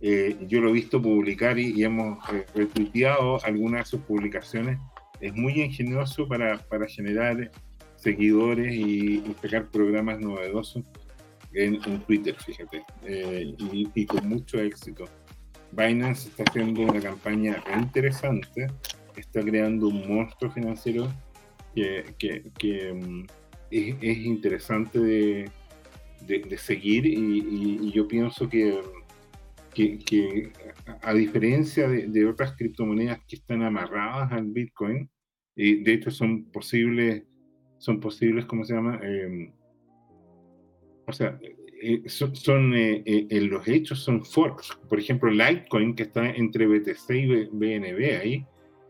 [0.00, 4.78] Eh, yo lo he visto publicar y, hemos eh, retuiteado algunas de sus publicaciones.
[5.20, 7.50] Es muy ingenioso para, para generar
[7.96, 10.82] seguidores y, y sacar programas novedosos
[11.52, 15.04] en, Twitter, fíjate, y, y, con mucho éxito.
[15.72, 18.68] Binance está haciendo una campaña interesante,
[19.16, 21.12] está creando un monstruo financiero
[21.74, 23.26] que, mm,
[23.70, 28.80] es, interesante de, seguir y, yo pienso que,
[31.02, 35.08] a diferencia de, otras criptomonedas que están amarradas al Bitcoin,
[35.56, 37.24] de hecho son posibles,
[37.78, 39.00] son posibles, ¿cómo se llama?
[39.02, 39.52] Em,
[41.06, 41.38] o sea,
[41.82, 44.78] eh, son, eh, eh, en los hechos son forks.
[44.88, 48.46] Por ejemplo, Litecoin, que está entre BTC y BNB ahí,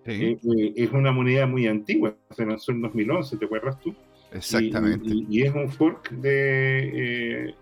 [0.06, 0.38] eh,
[0.76, 3.94] es una moneda muy antigua, se lanzó en 2011, ¿te acuerdas tú?
[4.32, 5.10] Exactamente.
[5.28, 7.54] Y, es un fork de, eh,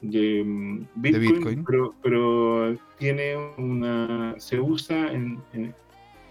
[0.00, 1.64] de, mm, Bitcoin,
[2.02, 4.34] Pero, tiene una.
[4.38, 5.38] se usa en,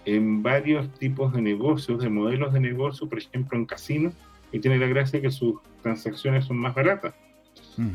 [0.04, 4.14] en, varios tipos de negocios, de modelos de negocio, por ejemplo en casinos,
[4.52, 7.14] y tiene la gracia que sus transacciones son más baratas.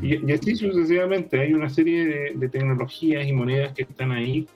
[0.02, 4.46] y, así sucesivamente, hay una serie de, de tecnologías y monedas que están ahí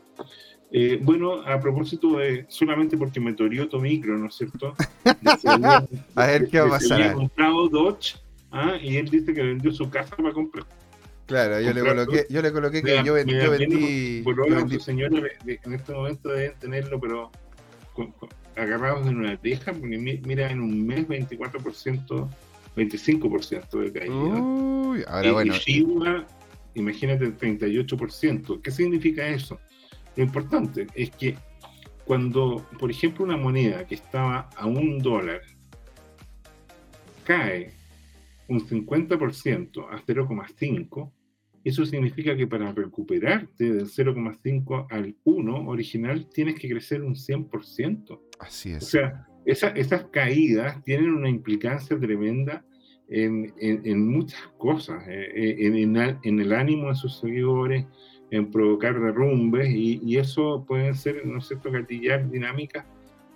[0.74, 4.74] eh, bueno, a propósito de, solamente porque me torió Tomicro, ¿no es cierto?
[6.14, 7.02] a ver qué va a pasar.
[7.02, 8.16] Había comprado Dodge
[8.50, 8.76] ¿ah?
[8.80, 10.64] y él dice que vendió su casa para comprar.
[11.26, 13.34] Claro, yo le, coloqué, yo le coloqué que yo, vendí.
[13.34, 17.30] Yo vendí, por, por señores en este momento deben tenerlo, pero
[18.56, 22.28] agarrados en una teja, porque mira, en un mes 24%,
[22.76, 24.14] 25% de caída.
[24.14, 25.54] Uy, ahora bueno.
[25.66, 25.86] Y
[26.74, 28.62] imagínate el 38%.
[28.62, 29.60] ¿Qué significa eso?
[30.16, 31.36] Lo importante es que
[32.04, 35.42] cuando, por ejemplo, una moneda que estaba a un dólar
[37.24, 37.72] cae
[38.48, 41.12] un 50% a 0,5,
[41.64, 48.20] eso significa que para recuperarte del 0,5 al 1 original tienes que crecer un 100%.
[48.40, 48.82] Así es.
[48.82, 52.64] O sea, esas caídas tienen una implicancia tremenda
[53.08, 57.86] en, muchas cosas, eh, eh, en, en, el ánimo de sus seguidores,
[58.32, 62.84] en provocar derrumbes y, eso pueden ser, ¿no es cierto?, gatillar dinámicas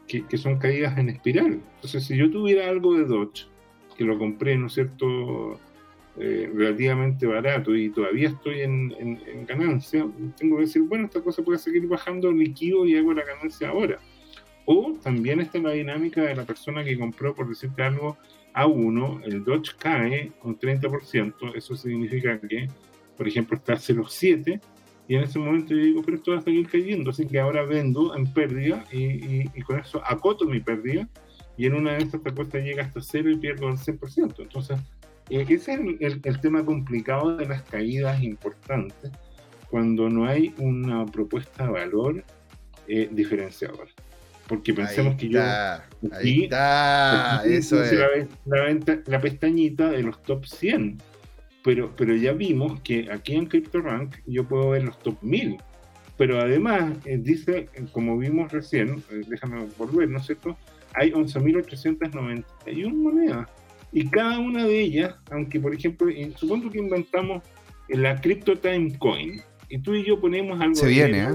[0.09, 1.61] que, son caídas en espiral.
[1.75, 3.47] Entonces, si yo tuviera algo de Dodge,
[3.97, 5.61] que lo compré, ¿no es cierto?,
[6.19, 10.07] eh, relativamente barato y todavía estoy en, en, ganancia,
[10.39, 13.99] tengo que decir, bueno, esta cosa puede seguir bajando líquido y hago la ganancia ahora.
[14.65, 18.17] O también está la dinámica de la persona que compró, por decirte algo,
[18.55, 22.71] a uno, el Dodge cae un 30%, eso significa que,
[23.15, 24.59] por ejemplo, está a 0,7
[25.09, 27.65] y en ese momento yo digo, pero esto va a seguir cayendo, así que ahora
[27.65, 31.09] vendo en pérdida y, y, con eso acoto mi pérdida
[31.57, 34.35] y en una de estas esta llega hasta cero y pierdo el 100%.
[34.39, 34.79] Entonces,
[35.31, 39.11] eh, ese es el, el, tema complicado de las caídas importantes
[39.71, 42.25] cuando no hay una propuesta de valor
[42.89, 43.91] eh, diferenciadora.
[44.49, 45.41] Porque pensemos que yo.
[46.13, 47.93] Ahí está, eso es.
[48.45, 50.99] La, la, pestañita de los top 100
[51.67, 55.57] pero, pero ya vimos que aquí en CryptoRank yo puedo ver los top 1000.
[56.17, 60.57] Pero además, eh, dice, como vimos recién, eh, déjame volver, ¿no es cierto?
[60.95, 63.49] Hay 11.891 monedas.
[63.93, 66.07] Y cada una de ellas, aunque por ejemplo,
[66.37, 67.43] supongo que inventamos
[67.89, 70.77] la CryptoTime Coin, y tú y yo ponemos algo.
[70.77, 71.35] Se viene, ¿eh?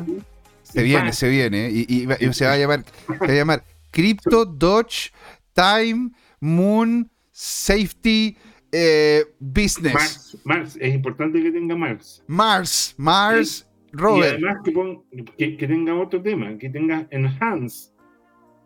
[0.64, 1.70] Se viene, se viene.
[1.70, 5.12] Y, y, se va a llamar, se va a llamar Crypto Dodge
[5.54, 8.38] Time Moon Safety
[8.72, 9.94] eh, Business.
[9.94, 12.24] Mars, Mars, es importante que tenga Mars.
[12.28, 14.40] Mars, Mars, Robert.
[14.40, 15.04] Y además que, pon-
[15.38, 17.92] que, que tenga otro tema, que tenga Enhance.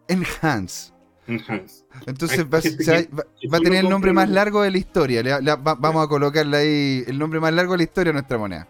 [0.07, 0.93] Enhance.
[1.27, 1.83] Enhance.
[2.05, 5.23] Entonces Hay va, que- a tener el nombre más largo de la historia.
[5.23, 8.13] Le- la- va- vamos a colocarle ahí el nombre más largo de la historia a
[8.13, 8.67] nuestra moneda.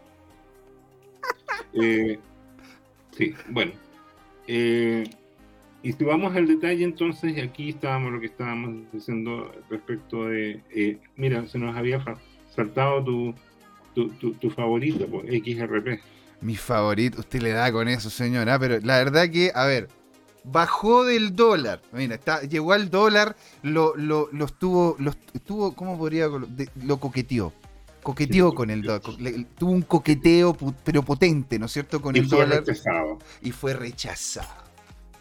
[1.73, 2.17] Eh,
[3.17, 3.73] sí, bueno.
[4.47, 5.03] Eh,
[5.87, 10.61] y si vamos al detalle, entonces, aquí estábamos lo que estábamos diciendo respecto de.
[10.71, 12.03] eh, mira, se nos había
[12.55, 13.35] saltado tu,
[13.93, 15.99] tu, tu, tu favorito, pues, XRP.
[16.41, 19.87] Mi favorito, usted le da con eso, señora, pero la verdad que, a ver,
[20.43, 21.81] bajó del dólar.
[21.93, 26.27] Mira, está, llegó al dólar, lo, lo, lo estuvo, lo estuvo, ¿cómo podría?
[26.29, 27.53] de- lo coqueteó.
[28.03, 29.01] Coqueteó Sí, con el dólar.
[29.57, 32.01] tuvo un coqueteo, pero potente, ¿no es cierto?
[32.01, 32.59] Con Y el fue dólar.
[32.59, 33.17] rechazado.
[33.41, 34.64] y fue rechazado.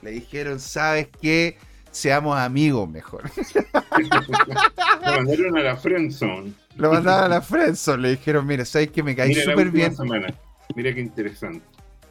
[0.04, 1.56] Le dijeron, ¿sabes qué?
[1.90, 3.22] Seamos amigos mejor.
[5.02, 6.52] Lo mandaron a la friendzone.
[6.76, 9.02] Lo mandaban a la Friendzone, le dijeron, mira, ¿sabes qué?
[9.02, 9.96] Me caí súper bien.
[9.96, 10.26] semana.
[10.74, 11.64] Mira qué interesante.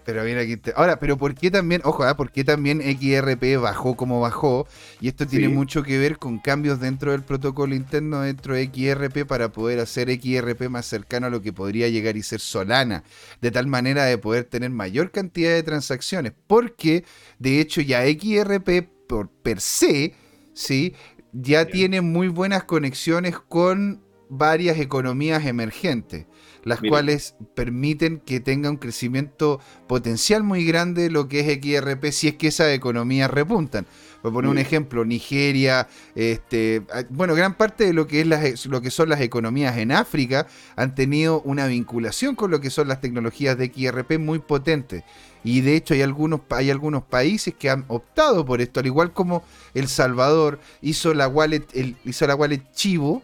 [0.06, 0.58] Pero mira aquí.
[0.58, 4.68] te- Ahora, pero ¿por qué también, ojo, ah, ¿por qué también XRP bajó como bajó?
[5.00, 5.54] Y esto tiene Sí.
[5.54, 10.10] mucho que ver con cambios dentro del protocolo interno dentro de XRP para poder hacer
[10.10, 13.04] XRP más cercano a lo que podría llegar y ser Solana,
[13.42, 17.06] de tal manera de poder tener mayor cantidad de transacciones, porque
[17.40, 20.14] de hecho ya XRP por per se,
[20.54, 20.94] sí,
[21.32, 21.72] ya Ya.
[21.72, 26.26] tiene muy buenas conexiones con varias economías emergentes
[26.64, 26.92] las Mira.
[26.92, 32.36] cuales permiten que tenga un crecimiento potencial muy grande lo que es XRP si es
[32.36, 33.86] que esas economías repuntan.
[34.22, 38.66] Por poner un ejemplo, Nigeria, este, ah, bueno, gran parte de lo que es las,
[38.68, 40.48] lo que son las economías en África
[40.78, 45.04] han tenido una vinculación con lo que son las tecnologías de XRP muy potentes.
[45.44, 49.12] Y de hecho hay algunos, hay algunos países que han optado por esto, al igual
[49.12, 49.44] como
[49.74, 53.22] El Salvador hizo la wallet, el- hizo la wallet Chivo,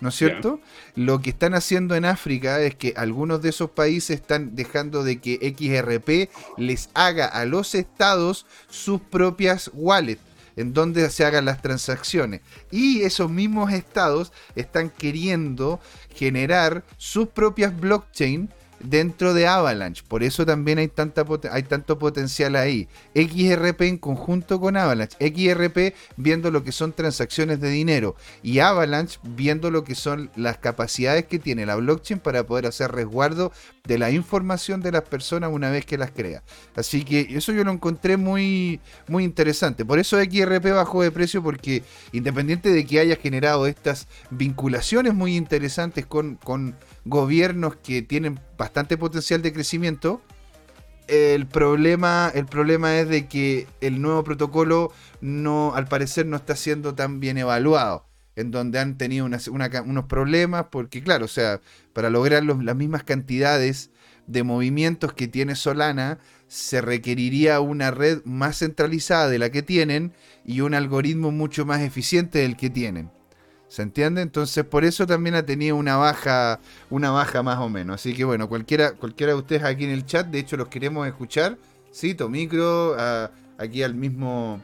[0.00, 0.60] ¿no es cierto?
[0.96, 5.20] Lo que están haciendo en África es que algunos de esos países están dejando de
[5.20, 10.20] que XRP les haga a los estados sus propias wallets
[10.56, 12.40] en donde se hagan las transacciones.
[12.70, 15.80] Y esos mismos estados están queriendo
[16.14, 18.50] generar sus propias blockchain
[18.84, 20.02] dentro de Avalanche.
[20.06, 22.88] Por eso también hay, tanta hay tanto potencial ahí.
[23.14, 25.16] XRP en conjunto con Avalanche.
[25.18, 30.58] XRP viendo lo que son transacciones de dinero y Avalanche viendo lo que son las
[30.58, 33.52] capacidades que tiene la blockchain para poder hacer resguardo
[33.84, 36.42] de la información de las personas una vez que las crea.
[36.76, 39.84] Así que eso yo lo encontré muy, muy interesante.
[39.84, 41.82] Por eso XRP bajó de precio porque
[42.12, 46.38] independiente de que haya generado estas vinculaciones muy interesantes con
[47.04, 50.22] gobiernos que tienen bastante potencial de crecimiento,
[51.06, 56.56] el problema, el problema es de que el nuevo protocolo no, al parecer no está
[56.56, 58.06] siendo tan bien evaluado.
[58.36, 61.60] En donde han tenido unos problemas, porque claro, o sea,
[61.92, 63.90] para lograr las mismas cantidades
[64.26, 70.14] de movimientos que tiene Solana, se requeriría una red más centralizada de la que tienen
[70.44, 73.12] y un algoritmo mucho más eficiente del que tienen.
[73.74, 74.22] ¿Se entiende?
[74.22, 76.60] Entonces por eso también ha tenido una baja,
[76.90, 77.96] una baja más o menos.
[77.96, 81.08] Así que bueno, cualquiera, cualquiera de ustedes aquí en el chat, de hecho los queremos
[81.08, 81.58] escuchar.
[81.90, 84.62] Sí, Tomicro, a- aquí al mismo,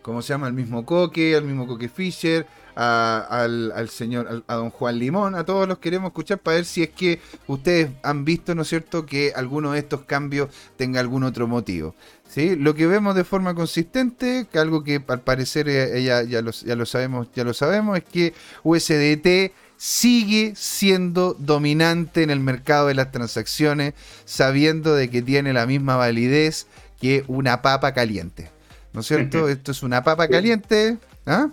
[0.00, 0.46] ¿cómo se llama?
[0.46, 5.44] Al mismo Coque, al mismo Coque Fisher, al señor, al- a don Juan Limón, a
[5.44, 9.04] todos los queremos escuchar para ver si es que ustedes han visto, ¿no es cierto?,
[9.04, 10.48] que alguno de estos cambios
[10.78, 11.94] tenga algún otro motivo.
[12.28, 12.56] ¿Sí?
[12.56, 16.50] Lo que vemos de forma consistente, que algo que al parecer eh, ya, ya, lo,
[16.50, 22.86] ya lo sabemos, ya lo sabemos, es que USDT sigue siendo dominante en el mercado
[22.88, 23.94] de las transacciones,
[24.24, 26.66] sabiendo de que tiene la misma validez
[27.00, 28.50] que una papa caliente.
[28.94, 29.48] ¿No es cierto?
[29.50, 30.96] Esto es una papa caliente.
[31.26, 31.50] ¿Ah?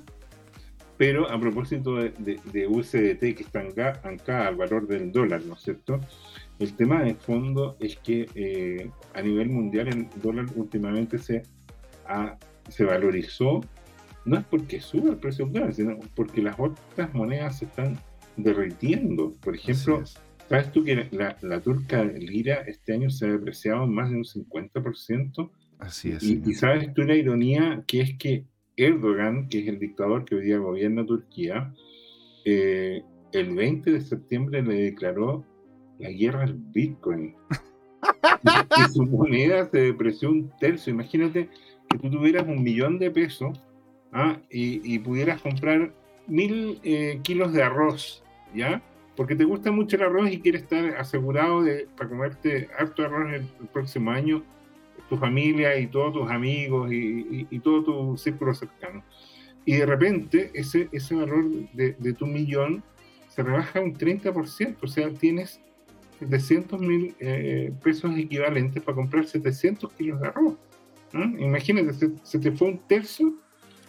[0.97, 5.55] Pero a propósito de, de- de USDT que está acá al valor del dólar, ¿no
[5.55, 5.99] es cierto?
[6.63, 11.43] El tema de fondo es que eh, a nivel mundial el dólar últimamente se,
[12.07, 12.37] ha-
[12.69, 13.61] se valorizó,
[14.25, 17.99] no es porque suba el precio del dólar, sino porque las otras monedas se están
[18.37, 19.33] derritiendo.
[19.41, 20.03] Por ejemplo.
[20.49, 24.23] ¿sabes tú que la, la turca lira este año se ha depreciado más de un
[24.23, 25.49] 50%?
[25.79, 26.23] Así es.
[26.23, 28.45] Y, y sabes tú la ironía que es que
[28.77, 31.73] Erdogan, que es el dictador que hoy día gobierna Turquía,
[32.45, 35.43] eh, el 20 de septiembre le declaró
[36.03, 37.35] la guerra al Bitcoin.
[38.77, 40.91] y, su moneda se depreció un tercio.
[40.93, 41.49] Imagínate
[41.89, 43.59] que tú tuvieras un millón de pesos
[44.11, 44.37] ¿ah?
[44.49, 45.93] y, y pudieras comprar
[46.27, 48.23] mil eh, kilos de arroz,
[48.53, 48.81] ¿ya?
[49.15, 53.27] Porque te gusta mucho el arroz y quieres estar asegurado de, para comerte harto arroz
[53.33, 54.43] el, el próximo año
[55.09, 59.03] tu familia y todos tus amigos y, y- y todo tu círculo cercano.
[59.65, 62.83] y de repente ese, ese valor de, tu millón
[63.29, 65.59] se rebaja un 30%, o sea, tienes
[66.19, 70.55] 700 mil eh, pesos equivalentes para comprar 700 kilos de arroz.
[71.13, 73.35] Imagínate, se, te fue un tercio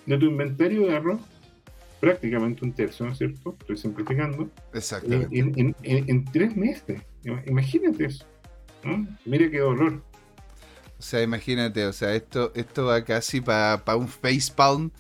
[0.05, 1.21] de tu inventario de arroz,
[2.01, 3.57] prácticamente un tercio, ¿no es cierto?
[3.61, 4.51] Estoy simplificando.
[4.75, 5.75] Exactamente.
[5.83, 7.01] En, tres meses.
[7.47, 8.27] Imagínate eso.
[9.25, 10.03] Mira qué dolor.
[10.99, 14.91] O sea, imagínate, o sea, esto, esto va casi para un facepalm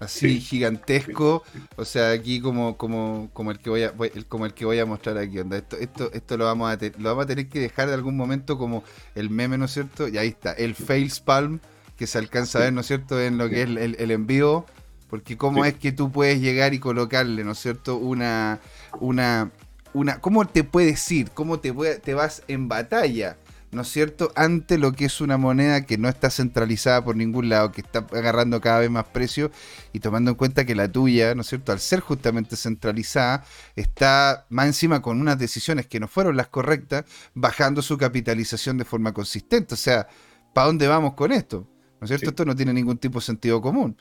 [0.00, 1.44] así gigantesco.
[1.76, 3.92] O sea, aquí como, como, como el que voy a,
[4.28, 5.38] como el que voy a mostrar aquí.
[5.38, 5.58] Onda.
[5.58, 8.58] Esto, esto, esto lo vamos a lo vamos a tener que dejar de algún momento
[8.58, 8.82] como
[9.14, 10.08] el meme, ¿no es cierto?
[10.08, 11.60] Y ahí está, el facepalm
[11.96, 14.64] que se alcanza a ver, ¿no es cierto?, en lo que es el, envío.
[15.10, 18.60] Porque cómo es que tú puedes llegar y colocarle, ¿no es cierto?, una,
[19.00, 19.50] una,
[19.92, 21.30] una, ¿cómo te puedes ir?
[21.32, 23.36] ¿Cómo te, te vas en batalla?
[23.72, 27.48] ¿No es cierto?, ante lo que es una moneda que no está centralizada por ningún
[27.48, 29.50] lado, que está agarrando cada vez más precio
[29.92, 33.44] y tomando en cuenta que la tuya, ¿no es cierto?, al ser justamente centralizada,
[33.76, 38.84] está más encima con unas decisiones que no fueron las correctas, bajando su capitalización de
[38.84, 39.74] forma consistente.
[39.74, 40.08] O sea,
[40.52, 41.68] ¿para dónde vamos con esto?
[42.00, 42.30] ¿No es cierto?
[42.30, 43.96] Esto no tiene ningún tipo de sentido común.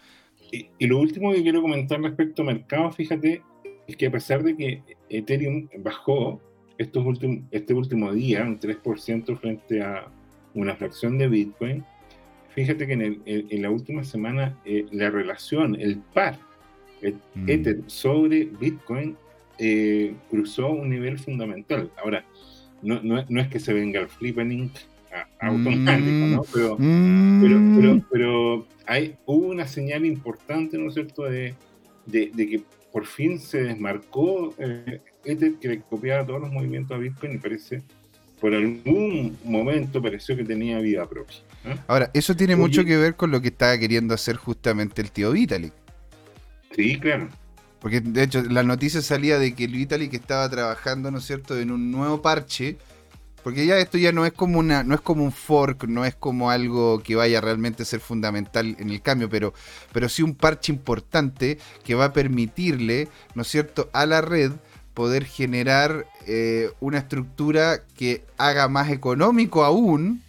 [0.51, 3.43] Y, y, lo último que quiero comentar respecto al mercado, fíjate,
[3.87, 6.41] es que a pesar de que Ethereum bajó,
[6.79, 10.07] estos últimos, este último día, un 3% frente a
[10.55, 11.83] una fracción de Bitcoin,
[12.55, 16.39] fíjate que en, en la última semana eh, la relación, el par,
[17.01, 17.49] el mm.
[17.49, 19.17] Ether sobre Bitcoin
[19.57, 21.91] eh, cruzó un nivel fundamental.
[22.01, 22.23] Ahora,
[22.81, 24.71] no, no, no, es que se venga el flipping
[25.41, 26.43] automático, ¿no?
[26.53, 27.41] Pero, mm.
[27.41, 31.55] pero, pero, pero, hay, hubo una señal importante, ¿no es cierto?, de,
[32.05, 36.95] de, de que por fin se desmarcó eh, Ether que le copiaba todos los movimientos
[36.95, 37.81] a Bitcoin y parece,
[38.39, 41.37] por algún momento pareció que tenía vida propia.
[41.87, 45.31] Ahora, eso tiene mucho que ver con lo que estaba queriendo hacer justamente el tío
[45.31, 45.73] Vitalik.
[46.75, 47.27] Sí, claro.
[47.81, 51.57] Porque de hecho la noticia salía de que el Vitalik estaba trabajando, ¿no es cierto?,
[51.57, 52.77] en un nuevo parche.
[53.43, 56.13] Porque ya esto ya no es como una, no es como un fork, no es
[56.13, 59.53] como algo que vaya realmente a ser fundamental en el cambio, pero,
[59.93, 64.51] pero sí un parche importante que va a permitirle, ¿no es cierto?, a la red
[64.99, 70.21] poder generar eh, una estructura que haga más económico aún,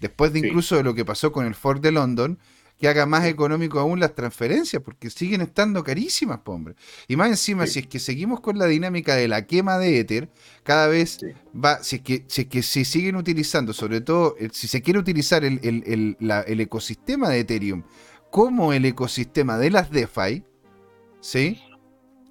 [0.00, 2.36] después de incluso de lo que pasó con el Ford de London,
[2.76, 6.74] que haga más económico aún las transferencias, porque siguen estando carísimas, hombre.
[7.06, 10.28] Y más encima, si es que seguimos con la dinámica de la quema de Ether,
[10.64, 11.20] cada vez
[11.54, 15.44] va, si es que, si que se siguen utilizando, sobre todo, si se quiere utilizar
[15.44, 17.84] el, el ecosistema de Ethereum
[18.32, 20.42] como el ecosistema de las DeFi,
[21.20, 21.60] ¿sí?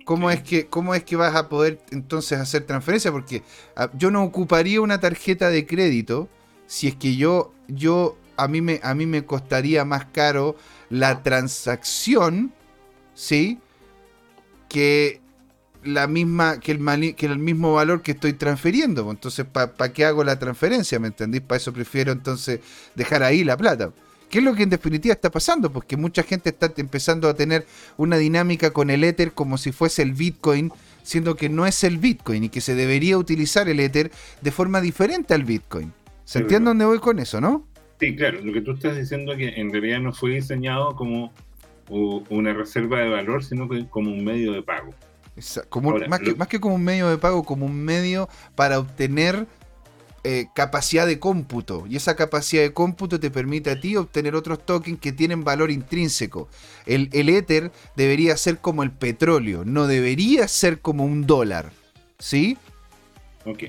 [0.06, 3.12] ¿Cómo es, que, ¿Cómo es que vas a poder entonces hacer transferencia?
[3.12, 3.42] Porque
[3.76, 6.30] ah, yo no ocuparía una tarjeta de crédito
[6.68, 10.56] si es que yo, yo a, mí me, a mí me costaría más caro
[10.90, 12.54] la transacción,
[13.16, 13.60] ¿sí?
[14.70, 15.22] Que
[15.84, 19.10] la misma, que el, que el mismo valor que estoy transfiriendo.
[19.10, 21.00] Entonces, ¿para qué hago la transferencia?
[21.00, 21.42] ¿Me entendís?
[21.42, 22.60] Para eso prefiero entonces
[22.96, 23.92] dejar ahí la plata.
[24.36, 25.72] ¿Qué es lo que en definitiva está pasando?
[25.72, 30.02] Porque mucha gente está empezando a tener una dinámica con el Ether como si fuese
[30.02, 34.12] el Bitcoin, siendo que no es el Bitcoin y que se debería utilizar el Ether
[34.42, 35.94] de forma diferente al Bitcoin.
[36.26, 37.66] ¿Se entiende dónde voy con eso, no?
[37.98, 38.42] Sí, claro.
[38.44, 41.32] Lo que tú estás diciendo es que en realidad no fue diseñado como
[41.88, 44.94] una reserva de valor, sino que como un medio de pago.
[46.10, 49.48] más, que, más que como un medio de pago, como un medio para obtener
[50.28, 51.86] eh, capacidad de cómputo.
[51.88, 55.70] Y esa capacidad de cómputo te permite a ti obtener otros tokens que tienen valor
[55.70, 56.50] intrínseco.
[56.88, 61.72] El, el Ether debería ser como el petróleo, no debería ser como un dólar.
[62.18, 62.58] ¿Sí?
[63.46, 63.66] Ok.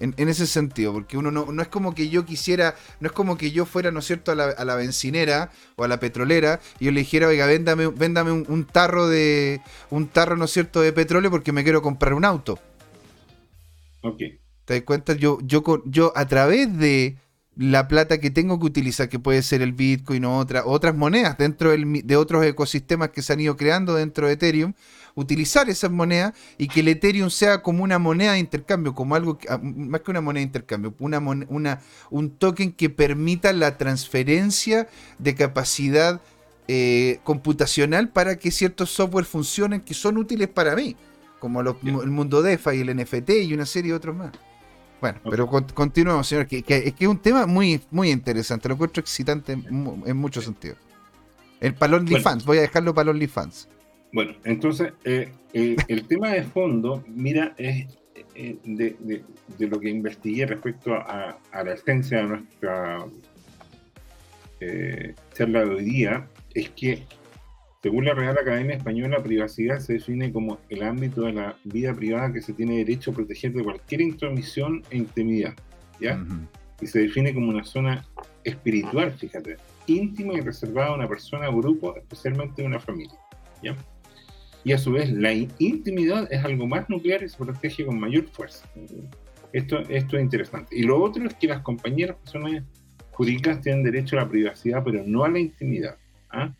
[0.00, 3.36] En, ese sentido, porque uno no, no, es como que yo quisiera, no es como
[3.36, 6.58] que yo fuera, ¿no es cierto?, a la, a la bencinera o a la petrolera
[6.80, 9.60] y yo le dijera, oiga, véndame, véndame un, un, tarro de,
[9.90, 12.58] un tarro, ¿no es cierto?, de petróleo porque me quiero comprar un auto.
[14.02, 14.22] Ok.
[14.70, 15.14] ¿Te das cuenta?
[15.14, 17.16] Yo, yo, yo a través de
[17.56, 21.36] la plata que tengo que utilizar, que puede ser el Bitcoin o otra, otras monedas
[21.36, 24.74] dentro de otros ecosistemas que se han ido creando dentro de Ethereum,
[25.16, 29.40] utilizar esas monedas y que el Ethereum sea como una moneda de intercambio, como algo,
[29.48, 31.80] ah, más que una moneda de intercambio, una, una,
[32.10, 34.86] un token que permita la transferencia
[35.18, 36.20] de capacidad
[36.68, 40.94] eh, computacional para que ciertos software funcionen que son útiles para mí,
[41.40, 44.30] como el mundo DeFi, el NFT y una serie de otros más.
[45.00, 49.52] Bueno, pero continuamos, señor, que, que, es un tema muy, muy interesante, lo encuentro excitante
[49.52, 50.76] en, muchos sentidos.
[51.60, 53.68] El para OnlyFans, voy a dejarlo para OnlyFans.
[54.12, 57.86] Bueno, entonces, eh, eh, el tema de fondo, mira, es
[58.34, 59.24] eh, de,
[59.58, 63.06] lo que investigué respecto a, la esencia de nuestra
[65.32, 67.06] charla de hoy día, es que
[67.82, 72.30] Según la Real Academia Española, privacidad se define como el ámbito de la vida privada
[72.30, 75.54] que se tiene derecho a proteger de cualquier intromisión e intimidad,
[75.98, 76.22] ¿ya?
[76.82, 78.04] Y se define como una zona
[78.44, 83.18] espiritual, fíjate, íntima y reservada a una persona o grupo, especialmente a una familia,
[83.62, 83.74] ¿ya?
[84.62, 88.26] Y a su vez, la intimidad es algo más nuclear y se protege con mayor
[88.26, 88.68] fuerza.
[89.54, 90.76] Esto, esto es interesante.
[90.76, 92.62] Y lo otro es que las compañías, personas
[93.12, 95.96] jurídicas tienen derecho a la privacidad, pero no a la intimidad.
[96.28, 96.52] ¿ah?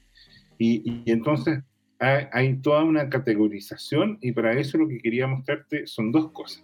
[0.62, 1.60] Y, entonces
[1.98, 6.62] hay, toda una categorización y para eso lo que quería mostrarte son dos cosas.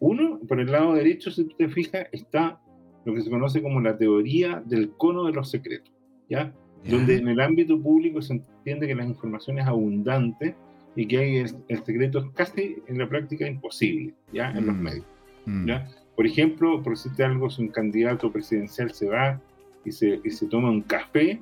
[0.00, 2.60] Uno, por el lado derecho, si tú te fijas, está
[3.06, 5.94] lo que se conoce como la teoría del cono de los secretos,
[6.28, 6.52] ¿ya?
[6.84, 10.54] Donde en el ámbito público se entiende que la información es abundante
[10.94, 14.50] y que hay el, secreto es casi en la práctica imposible, ¿ya?
[14.50, 14.82] En los mm.
[14.82, 15.06] medios,
[15.46, 15.68] mm.
[15.68, 15.88] ¿ya?
[16.16, 19.40] Por ejemplo, por decirte algo, si un candidato presidencial se va
[19.86, 21.40] y se, y se toma un café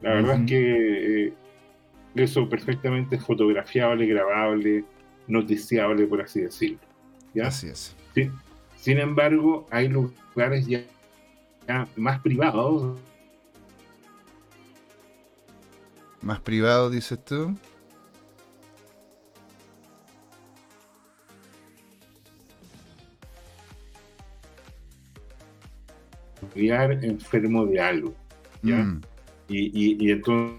[0.00, 1.32] la verdad es que eh,
[2.14, 4.84] eso perfectamente es fotografiable, grabable,
[5.26, 6.78] noticiable, por así decirlo.
[7.34, 7.48] ¿ya?
[7.48, 7.94] Así es.
[8.76, 10.84] Sin embargo, hay lugares ya,
[11.96, 12.98] más privados.
[16.22, 17.54] ¿Más privados, dices tú?
[26.54, 28.14] enfermo de algo.
[28.62, 28.76] ¿ya?
[28.76, 29.00] Mm.
[29.50, 30.56] Y, y, entonces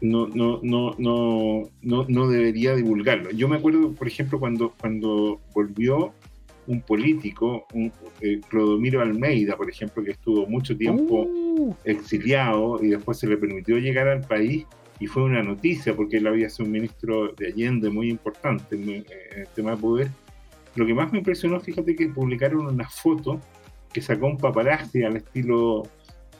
[0.00, 3.30] no, no, no, no, no, no debería divulgarlo.
[3.30, 6.12] Yo me acuerdo, por ejemplo, cuando, cuando volvió
[6.68, 11.74] un político, un, eh, Clodomiro Almeida, por ejemplo, que estuvo mucho tiempo uh.
[11.84, 14.64] exiliado y después se le permitió llegar al país
[15.00, 18.88] y fue una noticia porque él había sido un ministro de Allende muy importante en,
[18.88, 19.04] en
[19.40, 20.08] el tema de poder.
[20.76, 23.40] Lo que más me impresionó, fíjate que publicaron una foto
[23.92, 25.82] que sacó un paparazzi al estilo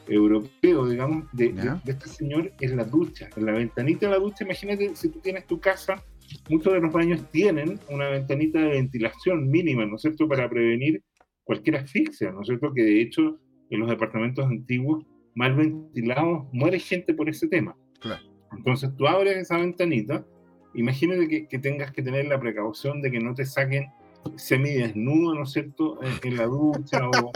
[0.08, 1.54] europeo, digamos, de,
[1.86, 4.44] este señor en la ducha, en la ventanita de la ducha.
[4.44, 6.02] Imagínate si tú tienes tu casa,
[6.48, 11.02] muchos de los baños tienen una ventanita de ventilación mínima, ¿no es cierto?, para prevenir
[11.44, 13.38] cualquier asfixia, ¿no es cierto?, que de hecho
[13.70, 15.04] en los departamentos antiguos
[15.34, 17.76] mal ventilados muere gente por ese tema.
[18.56, 20.26] Entonces tú abres esa ventanita,
[20.74, 23.86] imagínate que, que tengas que tener la precaución de que no te saquen
[24.36, 27.32] semidesnudo, ¿no es cierto?, en, la ducha o,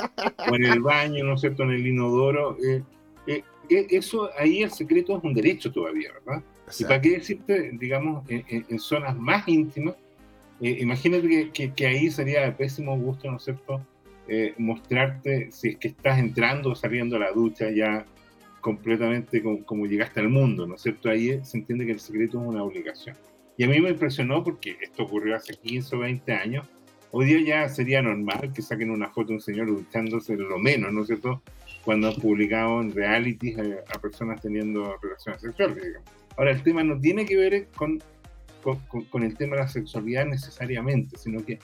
[0.55, 2.57] en el baño, ¿no es cierto?, en el inodoro.
[2.65, 2.83] Eh,
[3.27, 6.43] eh, eh, eso ahí el secreto es un derecho todavía, ¿verdad?
[6.79, 9.95] Y para qué decirte, digamos, en, zonas más íntimas,
[10.61, 13.81] imagínate que, ahí sería de pésimo gusto, ¿no es cierto?,
[14.59, 18.05] mostrarte si es que estás entrando o saliendo a la ducha ya
[18.61, 21.09] completamente como, como, llegaste al mundo, ¿no es cierto?
[21.09, 23.17] Ahí se entiende que el secreto es una obligación.
[23.57, 26.67] Y a mí me impresionó porque esto ocurrió hace 15 o 20 años
[27.19, 30.93] Hoy día ya sería normal que saquen una foto de un señor duchándose, lo menos,
[30.93, 31.41] ¿no es cierto?
[31.83, 35.95] Cuando han publicado en realities a, personas teniendo relaciones sexuales.
[36.37, 38.03] Ahora, el tema no tiene que ver con,
[39.09, 41.59] con, el tema de la sexualidad necesariamente, sino que,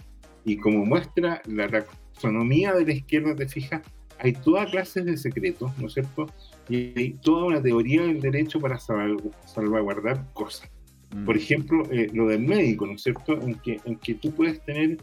[0.47, 3.83] y como muestra la taxonomía de la izquierda, te fijas,
[4.21, 6.29] hay toda clase de secretos, ¿no es cierto?
[6.71, 10.71] Y hay toda una teoría del derecho para salvaguardar cosas.
[11.15, 11.27] Mm.
[11.27, 13.39] Por ejemplo, eh, lo del médico, ¿no es cierto?
[13.39, 14.97] En que, en que tú puedes tener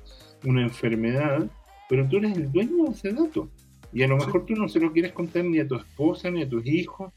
[0.45, 1.49] una enfermedad,
[1.87, 3.49] pero tú eres el dueño de ese dato.
[3.91, 6.43] Y a lo mejor tú no se lo quieres contar ni a tu esposa, ni
[6.43, 7.11] a tus hijos,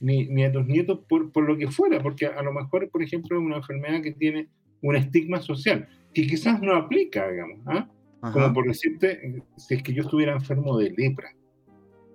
[0.00, 3.02] ni, ni a tus nietos, por, por, lo que fuera, porque a lo mejor, por
[3.02, 4.48] ejemplo, es una enfermedad que tiene
[4.82, 7.58] un estigma social, que quizás no aplica, digamos.
[7.66, 7.88] ¿ah?
[8.32, 11.34] Como por decirte, si es que yo estuviera enfermo de lepra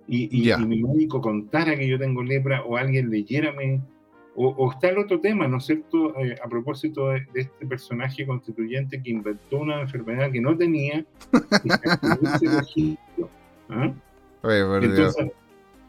[0.08, 3.80] y, y, mi médico contara que yo tengo lepra o alguien leyera mi,
[4.42, 6.16] o, está el otro tema, ¿no es cierto?
[6.18, 11.04] Eh, a propósito de, este personaje constituyente que inventó una enfermedad que no tenía
[12.76, 12.98] y
[13.68, 13.92] ¿ah?
[14.42, 15.32] Entonces,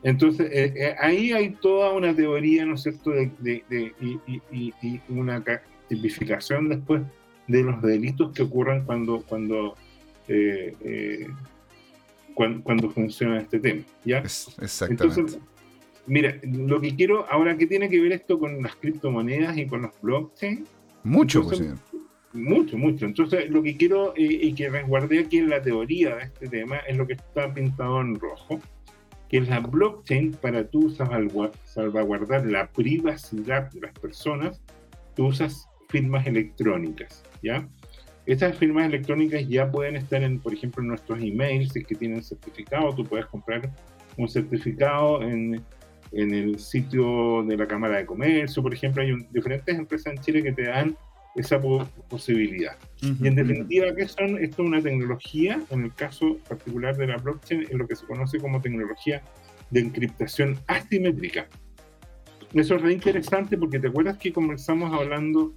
[0.04, 3.12] entonces eh, eh, ahí hay toda una teoría, ¿no es cierto?
[3.12, 3.64] De,
[4.02, 5.42] y, una
[5.88, 7.04] tipificación después
[7.48, 9.76] de los delitos que ocurren cuando, cuando,
[12.34, 13.84] cuando, funciona este tema.
[14.04, 14.18] ¿ya?
[14.20, 15.40] exactamente.
[16.08, 19.84] Mira, lo que quiero, ahora, ¿qué tiene que ver esto con las criptomonedas y con
[19.84, 20.66] los blockchain?
[21.04, 21.62] Mucho, pues,
[22.34, 23.06] Mucho, mucho.
[23.06, 26.78] Entonces, lo que quiero eh, y que resguardé aquí en la teoría de este tema
[26.88, 28.60] es lo que está pintado en rojo,
[29.30, 34.62] que es la blockchain para tú salvaguardar la privacidad de las personas,
[35.16, 37.68] tú usas firmas electrónicas, ¿ya?
[38.26, 41.96] Estas firmas electrónicas ya pueden estar en, por ejemplo, en nuestros emails, si es que
[41.96, 43.70] tienen certificado, tú puedes comprar
[44.18, 45.62] un certificado en
[46.12, 50.44] en el sitio de la Cámara de Comercio, por ejemplo, hay diferentes empresas en Chile
[50.44, 50.96] que te dan
[51.36, 51.62] esa
[52.10, 52.76] posibilidad.
[53.02, 54.38] y en definitiva, ¿qué son?
[54.38, 58.06] Esto es una tecnología, en el caso particular de la blockchain, en lo que se
[58.06, 59.22] conoce como tecnología
[59.70, 61.48] de encriptación asimétrica.
[62.54, 65.54] Eso es re interesante porque te acuerdas que comenzamos hablando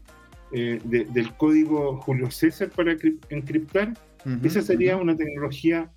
[0.53, 2.97] eh, del código Julio César para
[3.29, 3.95] encriptar.
[4.43, 5.93] Esa sería una tecnología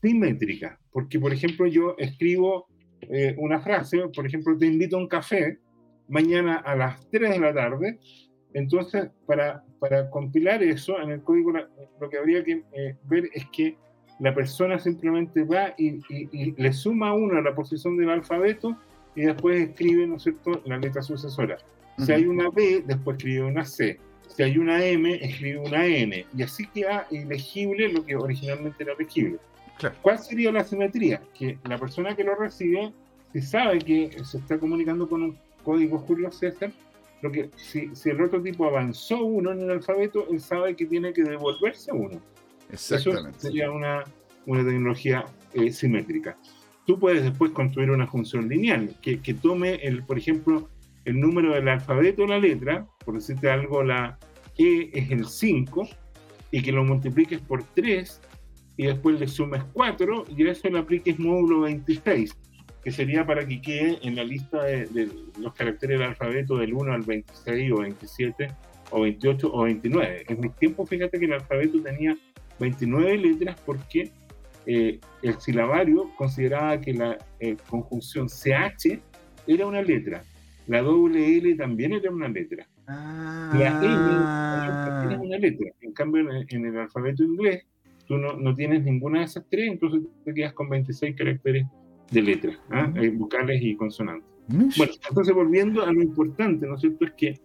[0.00, 2.66] simétrica, porque por ejemplo yo escribo
[3.02, 5.58] eh, una frase, por ejemplo, te invito a un café
[6.08, 7.98] mañana a las 3 de la tarde,
[8.54, 13.46] entonces para, para compilar eso en el código lo que habría que eh, ver es
[13.52, 13.76] que
[14.18, 16.00] la persona simplemente va y,
[16.56, 18.76] le suma uno a la posición del alfabeto
[19.14, 21.58] y después escribe, ¿no es cierto?, la letra sucesora.
[21.98, 23.98] Si hay una B, después escribe una C.
[24.28, 26.26] Si hay una M, escribe una N.
[26.36, 29.38] Y así queda ilegible lo que originalmente era legible.
[30.02, 31.22] ¿Cuál sería la simetría?
[31.34, 32.92] Que la persona que lo recibe,
[33.32, 36.72] si sabe que se está comunicando con un código Julio César,
[37.22, 40.86] lo que si, si el otro tipo avanzó uno en el alfabeto, él sabe que
[40.86, 42.20] tiene que devolverse uno.
[42.70, 43.30] Exactamente.
[43.30, 44.04] Eso sería una,
[44.46, 45.24] una tecnología
[45.54, 46.36] eh, simétrica.
[46.86, 50.68] Tú puedes después construir una función lineal que, que, tome, el, por ejemplo,
[51.04, 54.18] el número del alfabeto de la letra, por decirte algo, la
[54.56, 55.88] E es el 5,
[56.50, 58.20] y que lo multipliques por 3
[58.78, 62.32] y después le sumes 4 y a eso le apliques módulo 26,
[62.82, 66.92] que sería para que quede en la lista de, los caracteres del alfabeto del 1
[66.92, 68.48] al 26 o 27
[68.92, 70.24] o 28 o 29.
[70.28, 72.16] En mis tiempos, fíjate que el alfabeto tenía
[72.60, 74.12] 29 letras porque
[74.64, 79.00] eh, el silabario consideraba que la eh, conjunción CH
[79.48, 80.22] era una letra,
[80.68, 85.66] la doble L también era una letra, la N también es una letra.
[85.80, 87.66] En cambio, en el alfabeto inglés,
[88.08, 91.66] tú no, tienes ninguna de esas tres, entonces te quedas con 26 caracteres
[92.10, 92.90] de letras, ¿ah?
[92.96, 94.28] eh, vocales y consonantes.
[94.48, 97.04] Bueno, entonces volviendo a lo importante, ¿no es cierto?
[97.04, 97.38] Es que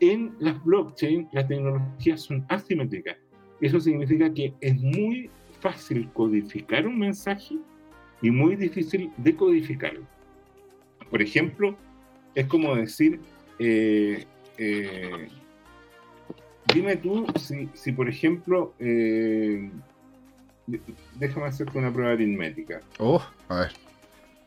[0.00, 3.18] en las blockchain las tecnologías son asimétricas.
[3.60, 5.28] Eso significa que es muy
[5.60, 7.58] fácil codificar un mensaje
[8.22, 10.06] y muy difícil decodificarlo.
[11.10, 11.76] Por ejemplo,
[12.34, 13.20] es como decir,
[13.58, 14.24] eh,
[14.56, 15.28] eh,
[16.72, 18.72] dime tú si, si por ejemplo,
[21.16, 22.80] déjame hacerte una prueba aritmética.
[22.98, 23.72] Oh, a ver.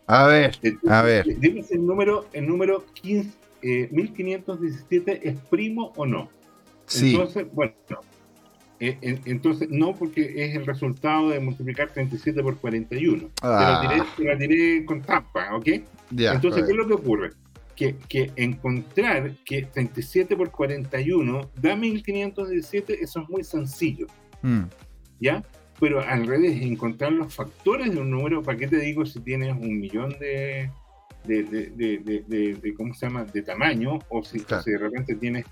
[0.08, 0.60] A ver,
[0.90, 1.40] a ver.
[1.40, 6.30] Dime si el número, el número 15, 1517 eh, es primo o no.
[6.86, 7.12] Sí.
[7.12, 7.74] Entonces, bueno,
[8.80, 13.30] eh, entonces no porque es el resultado de multiplicar 37 por 41.
[13.42, 14.04] Ah.
[14.18, 15.68] Te, la tiré, con trampa, ¿ok?
[16.12, 17.30] entonces, ¿qué es lo que ocurre?
[17.78, 24.08] Que, que, encontrar que 37 por 41 da 1517, eso es muy sencillo.
[24.42, 24.64] Mm.
[25.22, 25.42] ¿Ya?
[25.84, 29.52] Pero al revés, encontrar los factores de un número, ¿para qué te digo si tienes
[29.52, 30.72] un millón de,
[31.26, 35.44] de, de, de, ¿cómo se llama?, de tamaño, o si, de repente tienes,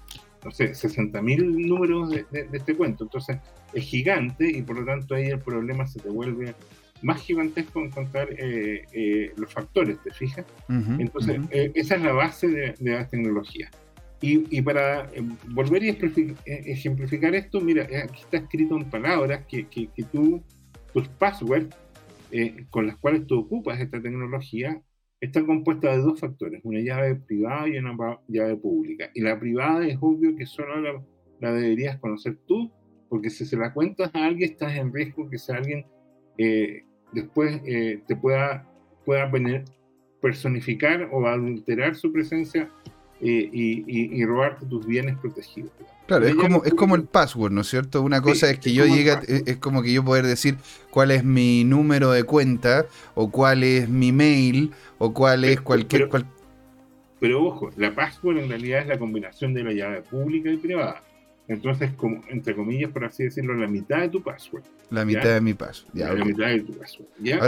[0.46, 3.04] no sé, 60.000 números de, este cuento.
[3.04, 3.40] Entonces,
[3.74, 6.56] es gigante y por lo tanto ahí el problema se te vuelve
[7.02, 10.46] más gigantesco encontrar eh, eh, los factores, ¿te fijas?
[10.70, 13.70] Entonces, eh, esa es la base de, de las tecnologías.
[14.24, 19.46] Y, para eh, volver y eh, ejemplificar esto, mira, eh, aquí está escrito en palabras
[19.48, 20.44] que, que, tú,
[20.94, 21.76] tus passwords
[22.70, 24.82] con las cuales tú ocupas esta tecnología,
[25.20, 27.94] están compuestas de dos factores, una llave privada y una
[28.30, 29.10] llave pública.
[29.14, 31.04] Y la privada es obvio que solo la,
[31.42, 32.72] la deberías conocer tú,
[33.10, 35.86] porque si se la cuentas a alguien, estás en riesgo que sea alguien
[37.12, 38.66] después te pueda,
[39.04, 39.66] pueda venir
[40.22, 42.72] personificar o adulterar su presencia
[43.22, 45.72] y, y, robarte tus bienes protegidos.
[46.08, 48.02] Claro, es como, es como el password, ¿no es cierto?
[48.02, 49.16] Una cosa es que yo llegue,
[49.46, 50.58] es, como que yo poder decir
[50.90, 56.10] cuál es mi número de cuenta, o cuál es mi mail, o cuál es cualquier...
[56.10, 56.26] Pero,
[57.20, 61.02] pero ojo, la password en realidad es la combinación de la llave pública y privada.
[61.48, 64.64] Entonces, como, entre comillas, por así decirlo, la mitad de tu password.
[64.92, 65.56] La mitad de mi.
[65.94, 67.08] Ya, la mitad de tu password.
[67.20, 67.40] ¿ya?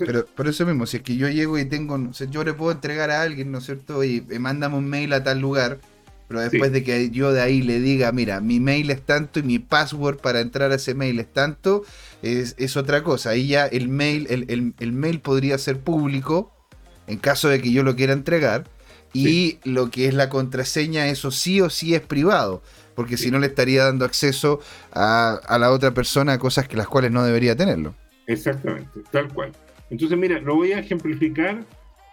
[0.00, 2.72] pero por eso mismo, si es que yo llego y tengo, sé, yo le puedo
[2.72, 4.02] entregar a alguien, ¿no es cierto?
[4.02, 5.78] Y me mándame un mail a tal lugar,
[6.26, 9.44] pero después de que yo de ahí le diga, mira, mi mail es tanto y
[9.44, 11.84] mi password para entrar a ese mail es tanto,
[12.22, 13.30] es, es otra cosa.
[13.30, 16.52] Ahí ya el mail, el, el, mail podría ser público
[17.06, 18.64] en caso de que yo lo quiera entregar.
[19.12, 22.62] Y lo que es la contraseña, eso sí o sí es privado
[23.00, 24.60] porque si no le estaría dando acceso
[24.92, 27.94] a, la otra persona a cosas que las cuales no debería tenerlo.
[28.26, 29.52] Exactamente, tal cual.
[29.88, 31.64] Entonces, mira, lo voy a ejemplificar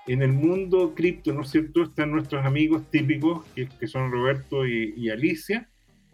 [0.08, 1.84] en el mundo cripto, ¿no es cierto?
[1.84, 5.70] Están nuestros amigos típicos, que, son Roberto y, Alicia.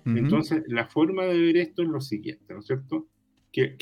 [0.08, 3.06] Entonces, la forma de ver esto es lo siguiente, ¿no es cierto?
[3.52, 3.78] Que,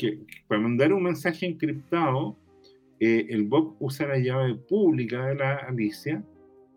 [0.46, 2.36] para mandar un mensaje encriptado,
[3.00, 6.22] eh, el bot usa la llave pública de la Alicia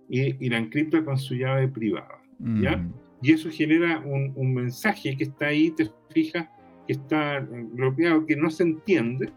[0.07, 2.77] y, la encripta con su llave privada, ¿ya?
[2.77, 6.47] Mm y eso genera un, mensaje que está ahí, te fijas,
[6.87, 9.31] que está bloqueado, que no se entiende,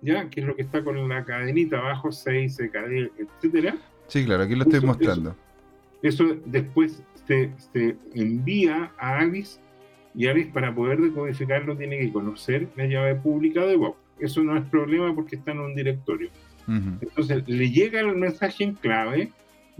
[0.00, 0.28] ¿ya?
[0.28, 3.76] Que es lo que está con la cadenita abajo, 6, cadena, etcétera.
[4.06, 5.36] Sí, claro, aquí lo estoy mostrando.
[6.02, 9.60] Eso, después se, se, envía a Alice
[10.14, 13.96] y Alice para poder decodificarlo tiene que conocer la llave pública de Bob.
[14.18, 16.30] Eso no es problema porque está en un directorio.
[16.68, 19.32] Entonces le llega el mensaje en clave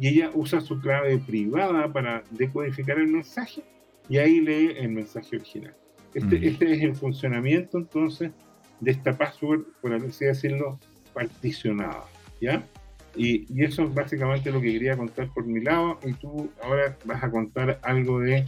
[0.03, 3.63] y ella usa su clave privada para decodificar el mensaje
[4.09, 5.77] y ahí lee el mensaje original.
[6.13, 8.33] Este, este es el funcionamiento entonces
[8.81, 10.81] de esta password, por así decirlo,
[11.15, 12.03] particionada.
[12.41, 12.67] ¿Ya?
[13.15, 16.01] Y, y, eso es básicamente lo que quería contar por mi lado.
[16.05, 18.45] Y tú ahora vas a contar algo de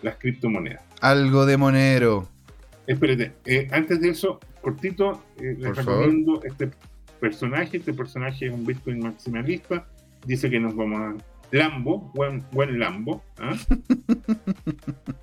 [0.00, 0.82] las criptomonedas.
[1.02, 2.30] Algo de Monero.
[2.86, 6.70] Espérate, eh, antes de eso, cortito, eh, les recomiendo este
[7.20, 7.76] personaje.
[7.76, 9.86] Este personaje es un Bitcoin maximalista.
[10.24, 11.16] Dice que nos vamos a
[11.50, 13.22] Lambo, buen, buen Lambo.
[13.38, 13.56] ¿ah?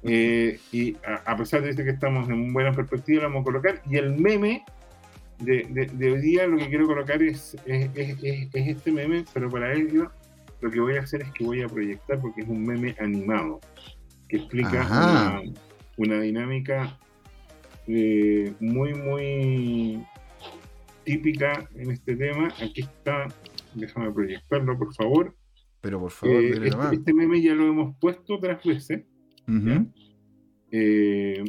[0.03, 3.81] Eh, y a, pesar de que estamos en buena perspectiva, lo vamos a colocar.
[3.87, 4.65] Y el meme
[5.37, 9.73] de, de, hoy día, lo que quiero colocar es, es, es, este meme, pero para
[9.73, 10.11] ello
[10.61, 13.59] lo que voy a hacer es que voy a proyectar, porque es un meme animado,
[14.27, 15.41] que explica una,
[15.97, 16.97] una, dinámica
[17.87, 20.05] eh, muy, muy
[21.03, 22.49] típica en este tema.
[22.61, 23.27] Aquí está,
[23.75, 25.35] déjame proyectarlo, por favor.
[25.81, 29.03] Pero por favor, eh, este, este, meme ya lo hemos puesto otras veces.
[30.71, 31.43] Eh,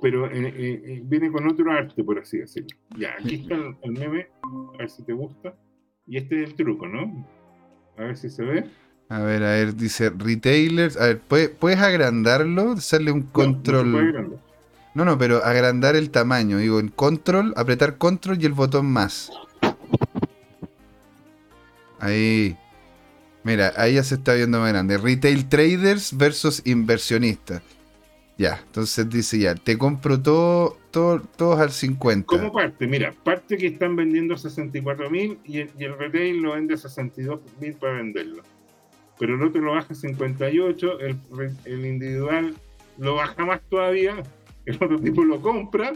[0.00, 2.76] pero eh, viene con otro arte, por así decirlo.
[2.96, 4.28] Ya, aquí está el, meme,
[4.74, 5.54] a ver si te gusta.
[6.06, 7.26] Y este es el truco, ¿no?
[7.96, 8.64] A ver si se ve.
[9.08, 10.96] A ver, a ver, dice retailers.
[10.96, 12.72] A ver, ¿puedes, agrandarlo?
[12.72, 14.38] Hacerle un control.
[14.94, 16.58] No, no, pero agrandar el tamaño.
[16.58, 19.30] Digo, en control, apretar control y el botón más.
[22.02, 22.56] Ahí.
[23.44, 24.98] Mira, ahí ya se está viendo más grande.
[24.98, 27.62] Retail traders versus inversionistas.
[28.36, 32.26] Ya, entonces dice ya, te compro todo, todo todos al 50.
[32.26, 32.88] ¿Cómo parte?
[32.88, 37.40] Mira, parte que están vendiendo a 64 mil y, el retail lo vende a 62
[37.60, 38.42] mil para venderlo.
[39.18, 41.18] Pero no te lo baja a 58, el,
[41.66, 42.56] el individual
[42.98, 44.22] lo baja más todavía,
[44.66, 45.92] el otro tipo lo compra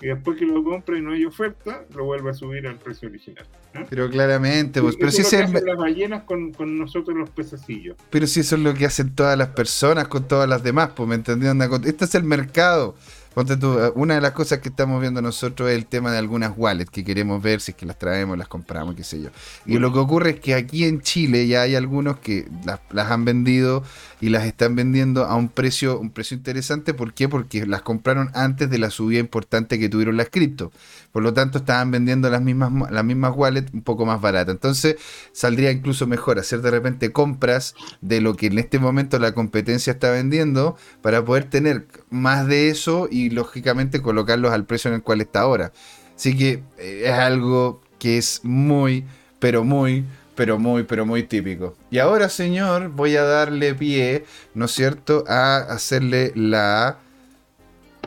[0.00, 3.08] y después que lo compra y no hay oferta, lo vuelve a subir al precio
[3.08, 3.44] original.
[3.88, 7.96] Pero claramente, pues, pero si es las ballenas con, con, nosotros los pececillos.
[8.10, 11.08] Pero si eso es lo que hacen todas las personas con todas las demás, pues
[11.08, 11.60] me entendieron.
[11.84, 12.96] Este es el mercado.
[13.34, 16.18] Ponte tú, eh, una de las cosas que estamos viendo nosotros es el tema de
[16.18, 19.30] algunas wallets que queremos ver si es que las traemos, las compramos, qué sé yo.
[19.66, 23.08] Y lo que ocurre es que aquí en Chile ya hay algunos que las, las,
[23.08, 23.84] han vendido
[24.20, 26.94] y las están vendiendo a un precio, un precio interesante.
[26.94, 27.28] ¿Por qué?
[27.28, 30.70] Porque las compraron antes de la subida importante que tuvieron las cripto.
[31.12, 34.54] Por lo tanto, estaban vendiendo las mismas, las mismas wallets un poco más baratas.
[34.54, 34.96] Entonces,
[35.32, 39.94] saldría incluso mejor hacer de repente compras de lo que en este momento la competencia
[39.94, 45.02] está vendiendo para poder tener más de eso y lógicamente colocarlos al precio en el
[45.02, 45.72] cual está ahora.
[46.14, 49.04] Así que eh, es algo que es muy,
[49.38, 50.04] pero muy,
[50.40, 51.76] pero muy, pero muy típico.
[51.90, 56.96] Y ahora, señor, voy a darle pie, ¿no es cierto?, a hacerle la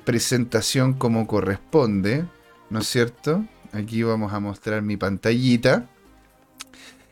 [0.04, 2.26] presentación como corresponde.
[2.72, 3.46] ¿no es cierto?
[3.72, 5.88] Aquí vamos a mostrar mi pantallita.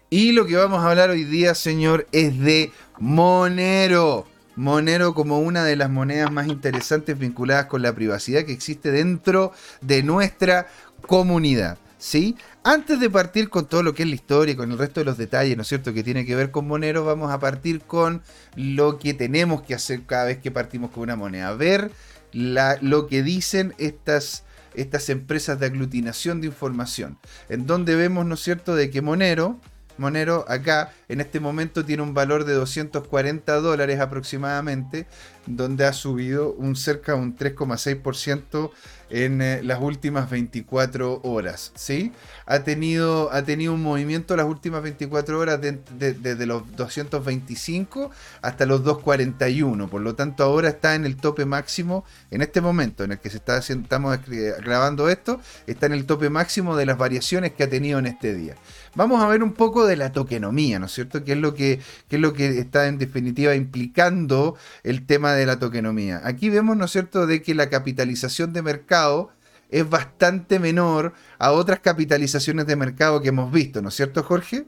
[0.10, 4.26] Y lo que vamos a hablar hoy día, señor, es de Monero.
[4.56, 9.52] Monero como una de las monedas más interesantes vinculadas con la privacidad que existe dentro
[9.82, 10.66] de nuestra
[11.06, 11.78] comunidad.
[12.00, 12.36] ¿Sí?
[12.64, 15.06] Antes de partir con todo lo que es la historia y con el resto de
[15.06, 18.22] los detalles, ¿no es cierto?, que tiene que ver con Monero, vamos a partir con
[18.56, 21.56] lo que tenemos que hacer cada vez que partimos con una moneda.
[21.56, 21.92] Ver
[22.34, 24.44] lo que dicen estas
[24.74, 27.18] estas empresas de aglutinación de información,
[27.50, 29.60] en donde vemos, ¿no es cierto?, de que Monero,
[29.98, 35.08] Monero acá en este momento tiene un valor de 240 dólares aproximadamente,
[35.46, 38.72] donde ha subido un cerca de un 3,6%
[39.12, 41.72] en eh, las últimas 24 horas.
[41.76, 42.12] ¿sí?
[42.46, 48.12] Ha, tenido, ha tenido un movimiento las últimas 24 horas desde los 225
[48.42, 49.90] hasta los 241.
[49.90, 53.30] Por lo tanto, ahora está en el tope máximo, en este momento en el que
[53.30, 54.18] se está haciendo, estamos
[54.64, 58.34] grabando esto, está en el tope máximo de las variaciones que ha tenido en este
[58.34, 58.56] día.
[58.96, 61.24] Vamos a ver un poco de la tokenomía, ¿no es cierto?
[61.24, 65.60] ¿Qué es lo que, es lo que está en definitiva implicando el tema de la
[65.60, 66.22] tokenomía?
[66.24, 69.32] Aquí vemos, ¿no es cierto?, de que la capitalización de mercado
[69.70, 74.66] es bastante menor a otras capitalizaciones de mercado que hemos visto, ¿no es cierto, Jorge?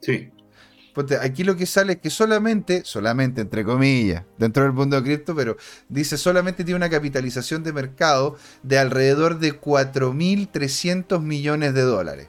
[0.00, 0.30] Sí.
[1.20, 5.34] Aquí lo que sale es que solamente, solamente entre comillas, dentro del mundo de cripto,
[5.34, 5.56] pero
[5.88, 12.28] dice solamente tiene una capitalización de mercado de alrededor de 4.300 millones de dólares.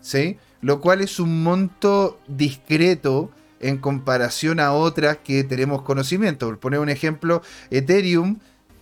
[0.00, 0.38] ¿Sí?
[0.62, 3.30] Lo cual es un monto discreto
[3.60, 6.46] en comparación a otras que tenemos conocimiento.
[6.46, 8.38] Por poner un ejemplo, Ethereum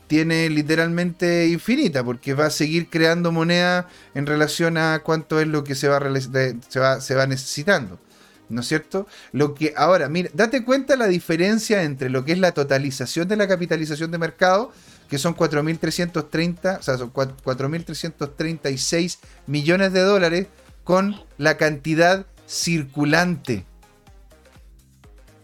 [0.06, 5.64] tiene literalmente infinita, porque va a seguir creando moneda en relación a cuánto es lo
[5.64, 5.98] que se va,
[7.26, 7.98] necesitando.
[8.48, 9.08] ¿No es cierto?
[9.32, 13.34] Lo que ahora, mira, date cuenta la diferencia entre lo que es la totalización de
[13.34, 14.70] la capitalización de mercado,
[15.08, 20.46] que son 4.330, o sea, son 4.336 millones de dólares,
[20.84, 23.64] con la cantidad circulante.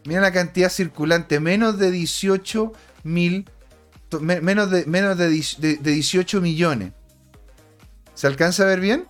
[0.04, 2.72] Mira la cantidad circulante, menos de 18
[3.04, 3.46] mil
[4.20, 6.92] menos de, menos de, 18 millones.
[8.14, 9.06] ¿Se alcanza a ver bien?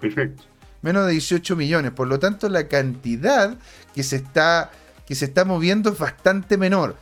[0.00, 0.42] Perfecto.
[0.82, 1.92] Menos de 18 millones.
[1.92, 3.56] Por lo tanto, la cantidad
[3.94, 4.70] que se está,
[5.06, 6.96] que se está moviendo es bastante menor.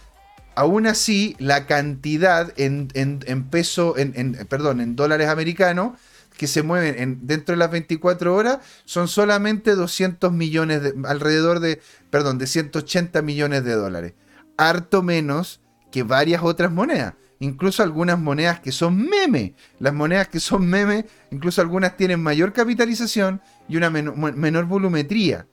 [0.54, 5.92] Aún así, la cantidad en, en, peso, en, perdón, en dólares americanos
[6.38, 11.82] que se mueven dentro de las 24 horas son solamente 200 millones, de, alrededor de,
[12.08, 14.14] perdón, de 180 millones de dólares.
[14.56, 15.60] Harto menos
[15.90, 19.54] que varias otras monedas incluso algunas monedas que son meme.
[19.78, 25.46] Las monedas que son meme, incluso algunas tienen mayor capitalización y una menor volumetría.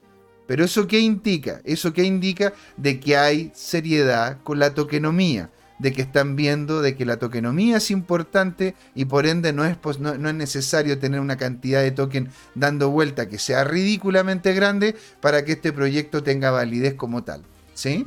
[0.46, 1.60] Pero eso qué indica?
[1.64, 6.96] Eso qué indica de que hay seriedad con la tokenomía, de que están viendo de
[6.96, 11.36] que la tokenomía es importante y por ende no es, no, es necesario tener una
[11.36, 16.94] cantidad de token dando vuelta que sea ridículamente grande para que este proyecto tenga validez
[16.94, 17.42] como tal.
[17.74, 18.04] ¿Sí?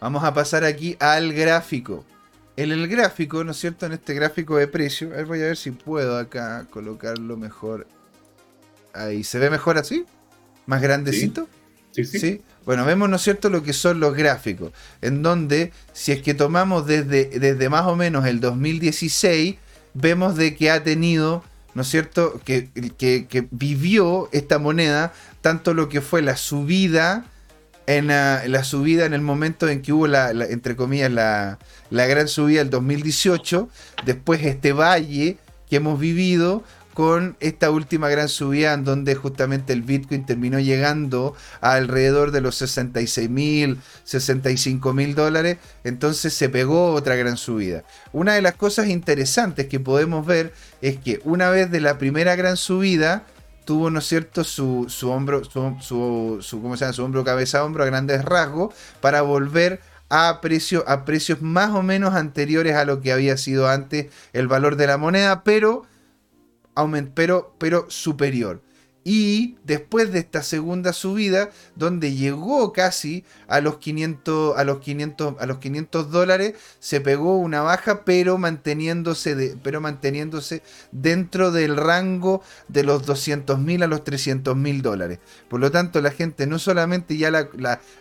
[0.00, 2.04] Vamos a pasar aquí al gráfico.
[2.56, 3.84] En el gráfico, ¿no es cierto?
[3.86, 7.86] En este gráfico de precio, a ver, voy a ver si puedo acá colocarlo mejor.
[8.94, 10.06] Ahí, ¿se ve mejor así?
[10.64, 11.42] ¿Más grandecito?
[11.42, 11.55] Sí,
[12.04, 12.42] sí.
[12.64, 16.34] Bueno, vemos, ¿no es cierto?, lo que son los gráficos, en donde si es que
[16.34, 19.56] tomamos desde, desde más o menos el 2016,
[19.94, 21.44] vemos de que ha tenido,
[21.74, 22.68] ¿no es cierto?, que,
[22.98, 25.12] que vivió esta moneda
[25.42, 27.24] tanto lo que fue la subida
[27.86, 31.58] en la, subida en el momento en que hubo la, entre comillas la,
[31.90, 33.68] gran subida del 2018,
[34.04, 35.38] después este valle
[35.70, 36.64] que hemos vivido
[36.96, 42.40] con esta última gran subida en donde justamente el Bitcoin terminó llegando a alrededor de
[42.40, 47.84] los 66 mil, 65 mil dólares, entonces se pegó otra gran subida.
[48.14, 52.34] Una de las cosas interesantes que podemos ver es que una vez de la primera
[52.34, 53.24] gran subida,
[53.66, 56.94] tuvo, ¿no es cierto?, su, hombro, su, su, ¿cómo se llama?
[56.94, 61.82] Su hombro, cabeza, hombro a grandes rasgos para volver a, precio, a precios más o
[61.82, 65.84] menos anteriores a lo que había sido antes el valor de la moneda, pero,
[67.14, 68.60] pero, pero superior.
[69.08, 75.36] Y después de esta segunda subida, donde llegó casi a los 500, a los 500,
[75.38, 81.76] a los 500 dólares, se pegó una baja, pero manteniéndose, de, pero manteniéndose dentro del
[81.76, 85.20] rango de los 200 mil a los 300 mil dólares.
[85.48, 87.48] Por lo tanto, la gente no solamente ya la,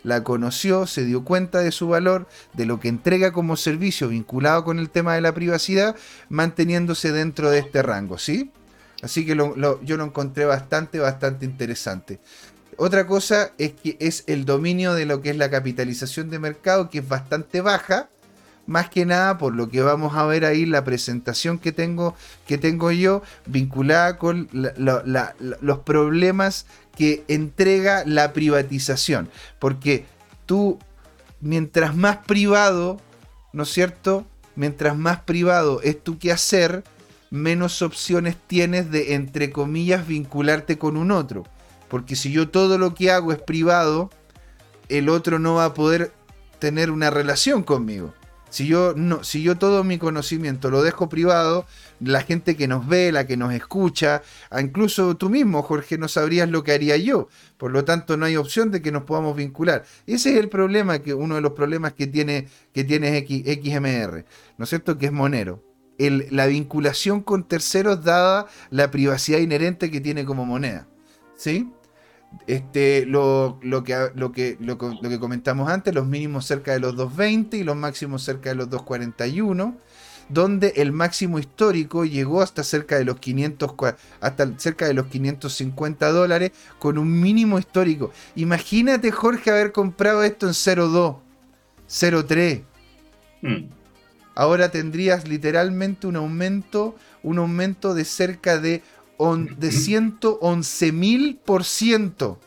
[0.02, 4.64] la conoció, se dio cuenta de su valor, de lo que entrega como servicio vinculado
[4.64, 5.95] con el tema de la privacidad,
[6.30, 8.52] manteniéndose dentro de este rango, ¿sí?
[9.06, 12.19] Así que yo lo encontré bastante, bastante interesante.
[12.76, 16.90] Otra cosa es que es el dominio de lo que es la capitalización de mercado,
[16.90, 18.10] que es bastante baja.
[18.65, 22.15] Más que nada por lo que vamos a ver ahí, la presentación que tengo,
[22.48, 26.65] que tengo yo, vinculada con los problemas
[26.98, 29.30] que entrega la privatización.
[29.60, 30.06] Porque
[30.48, 30.80] tú,
[31.41, 32.99] mientras más privado,
[33.53, 34.26] ¿no es cierto?
[34.56, 36.84] Mientras más privado es tu quehacer,
[37.35, 41.43] menos opciones tienes de, entre comillas, vincularte con un otro.
[41.89, 44.09] Porque si yo todo lo que hago es privado,
[44.89, 46.11] el otro no va a poder
[46.59, 48.13] tener una relación conmigo.
[48.49, 51.65] Si yo, no, si yo todo mi conocimiento lo dejo privado,
[51.99, 54.21] la gente que nos ve, la que nos escucha,
[54.57, 57.27] incluso tú mismo, Jorge, no sabrías lo que haría yo.
[57.57, 59.83] Por lo tanto, no hay opción de que nos podamos vincular.
[60.07, 64.25] Ese es el problema, que uno de los problemas que tiene, que tiene XMR,
[64.57, 64.97] ¿no es cierto?
[64.97, 70.88] Que es Monero la vinculación con terceros dada la privacidad inherente que tiene como moneda.
[71.38, 71.69] ¿Sí?
[72.47, 77.59] Este, lo, que, lo, que, lo, que comentamos antes, los mínimos cerca de los 2.20
[77.59, 79.76] y los máximos cerca de los 2.41,
[80.30, 83.73] donde el máximo histórico llegó hasta cerca de los 500,
[84.19, 88.11] hasta cerca de los 550 dólares con un mínimo histórico.
[88.35, 91.17] Imagínate, Jorge, haber comprado esto en 0.2,
[91.88, 92.63] 0.3
[94.35, 98.83] ahora tendrías literalmente un aumento, un aumento de cerca de,
[99.57, 102.39] de 111 mil por ciento.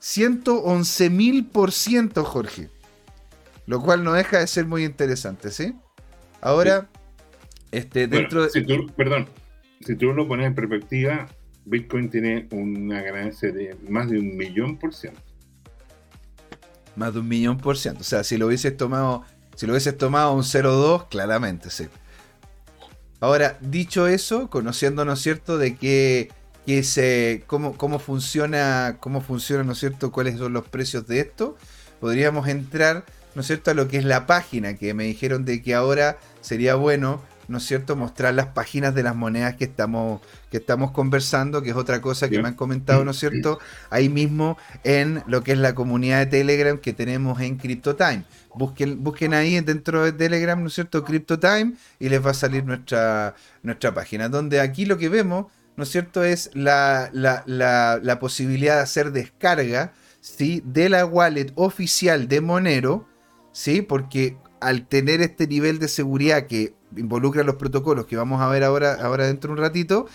[0.00, 2.70] 111 mil por ciento, Jorge.
[3.66, 5.74] Lo cual no deja de ser muy interesante, ¿sí?
[6.40, 6.88] Ahora,
[7.70, 8.86] este, dentro de...
[8.96, 9.28] perdón,
[9.80, 11.28] si tú lo pones en perspectiva,
[11.66, 15.20] Bitcoin tiene una ganancia de más de un millón por ciento.
[16.96, 18.00] Más de un millón por ciento.
[18.00, 19.24] O sea, si lo hubieses tomado
[19.56, 21.88] Si lo hubieses tomado un 0.2, claramente, sí.
[23.20, 26.30] Ahora, dicho eso, conociendo, ¿no cierto?, de que,
[26.64, 31.20] que se, cómo, cómo funciona, cómo funciona, ¿no es cierto?, cuáles son los precios de
[31.20, 31.56] esto,
[32.00, 33.04] podríamos entrar,
[33.34, 36.18] ¿no es cierto?, a lo que es la página, que me dijeron de que ahora
[36.40, 40.92] sería bueno ¿no es cierto?, mostrar las páginas de las monedas que estamos, que estamos
[40.92, 43.58] conversando, que es otra cosa que me han comentado, ¿no es cierto?,
[43.90, 48.22] ahí mismo en lo que es la comunidad de Telegram que tenemos en CryptoTime.
[48.54, 52.64] Busquen, busquen ahí dentro de Telegram, ¿no es cierto?, CryptoTime y les va a salir
[52.64, 55.46] nuestra, nuestra página, donde aquí lo que vemos,
[55.76, 62.28] ¿no es cierto?, es la, la posibilidad de hacer descarga, ¿sí?, de la wallet oficial
[62.28, 63.08] de Monero,
[63.50, 68.48] ¿sí?, porque al tener este nivel de seguridad que involucra los protocolos que vamos a
[68.48, 70.06] ver ahora, ahora dentro de un ratito,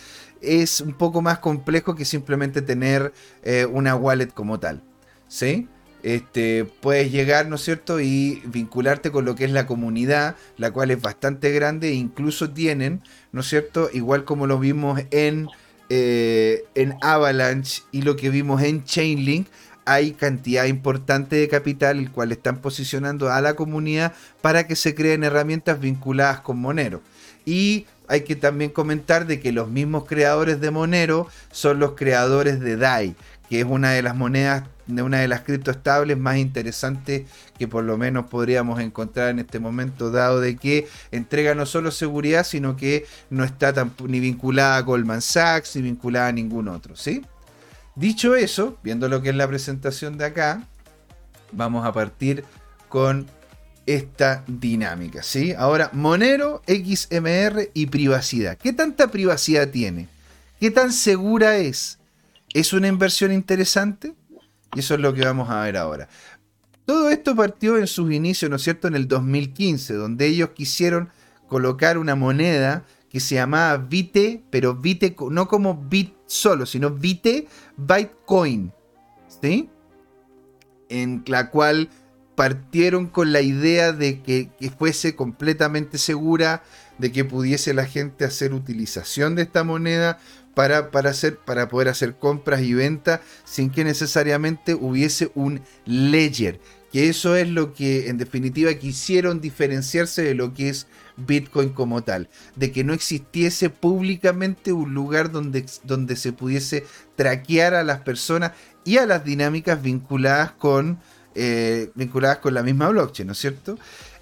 [0.42, 4.84] es un poco más complejo que simplemente tener eh, una wallet como tal.
[5.28, 5.68] ¿Sí?
[6.04, 8.00] Este, puedes llegar, ¿no es cierto?
[8.00, 12.52] Y vincularte con lo que es la comunidad, la cual es bastante grande e incluso
[12.52, 13.90] tienen, ¿no es cierto?
[13.92, 15.48] Igual como lo vimos en,
[15.90, 19.48] eh, en Avalanche y lo que vimos en Chainlink,
[19.86, 24.96] hay cantidad importante de capital el cual están posicionando a la comunidad para que se
[24.96, 27.02] creen herramientas vinculadas con Monero.
[27.46, 32.60] Y hay que también comentar de que los mismos creadores de Monero son los creadores
[32.60, 33.16] de DAI,
[33.50, 37.24] que es una de las monedas de una de las criptoestables más interesantes
[37.58, 41.90] que por lo menos podríamos encontrar en este momento, dado de que entrega no solo
[41.92, 43.74] seguridad, sino que no está
[44.08, 47.24] ni vinculada a Goldman Sachs ni vinculada a ningún otro, ¿sí?
[47.96, 50.68] Dicho eso, viendo lo que es la presentación de acá,
[51.52, 52.44] vamos a partir
[52.90, 53.28] con
[53.86, 55.54] esta dinámica, ¿sí?
[55.54, 58.58] Ahora, Monero, XMR y privacidad.
[58.58, 60.10] ¿Qué tanta privacidad tiene?
[60.60, 62.00] ¿Qué tan segura es?
[62.54, 64.14] ¿Es una inversión interesante?
[64.76, 66.10] Y eso es lo que vamos a ver ahora.
[66.86, 71.10] Todo esto partió en sus inicios, ¿no es cierto?, en el 2015, donde ellos quisieron
[71.48, 77.48] colocar una moneda que se llamaba Vite, pero Vite no como Bit solo, sino Vite
[77.78, 78.72] Bitcoin.
[79.42, 79.70] ¿Sí?
[80.90, 81.90] En la cual
[82.36, 86.64] partieron con la idea de que, fuese completamente segura,
[86.98, 90.20] de que pudiese la gente hacer utilización de esta moneda
[90.54, 96.60] para, para, hacer, para poder hacer compras y ventas sin que necesariamente hubiese un ledger.
[96.92, 102.04] Que eso es lo que en definitiva quisieron diferenciarse de lo que es Bitcoin como
[102.04, 106.86] tal, de que no existiese públicamente un lugar donde, donde se pudiese
[107.16, 108.52] traquear a las personas
[108.84, 111.00] y a las dinámicas vinculadas con,
[111.34, 113.78] eh, vinculadas con la misma blockchain, ¿no es cierto?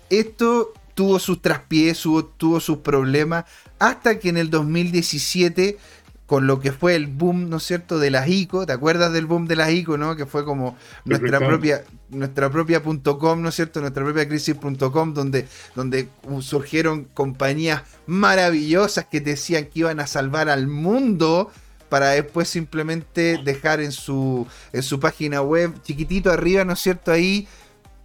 [0.10, 3.46] Esto tuvo sus traspiés, tuvo, tuvo sus problemas,
[3.80, 5.78] hasta que en el 2017
[6.26, 8.66] con lo que fue el boom, ¿no es cierto?, de las ICO.
[8.66, 10.16] ¿Te acuerdas del boom de las ICO, no?
[10.16, 11.84] Que fue como nuestra propia,
[12.14, 16.08] nuestra propia .com, ¿no es cierto?, nuestra propia crisis.com, donde, donde
[16.42, 21.52] surgieron compañías maravillosas que decían que iban a salvar al mundo
[21.90, 27.12] para después simplemente dejar en su, en su página web, chiquitito arriba, ¿no es cierto?,
[27.12, 27.48] ahí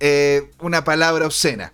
[0.01, 1.73] eh, una palabra obscena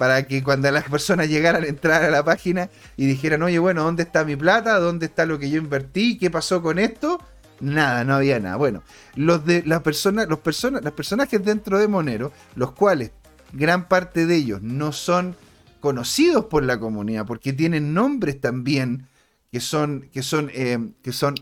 [0.00, 3.84] para que cuando las personas llegaran a entrar a la página y dijeran, oye, bueno,
[3.84, 4.78] ¿dónde está mi plata?
[4.78, 6.16] ¿Dónde está lo que yo invertí?
[6.16, 7.20] ¿Qué pasó con esto?
[7.60, 8.56] Nada, no había nada.
[8.56, 8.82] Bueno,
[9.14, 13.12] los de las personas, los personas, las personajes dentro de Monero, los cuales
[13.52, 15.36] gran parte de ellos no son
[15.80, 19.08] conocidos por la comunidad, porque tienen nombres también
[19.52, 21.34] que son, que son, eh, que son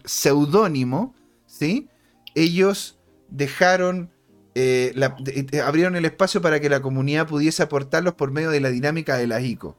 [1.46, 1.88] ¿sí?
[2.34, 4.10] Ellos dejaron
[4.60, 4.92] eh,
[5.52, 9.16] eh, abrieron el espacio para que la comunidad pudiese aportarlos por medio de la dinámica
[9.16, 9.76] de la ICO.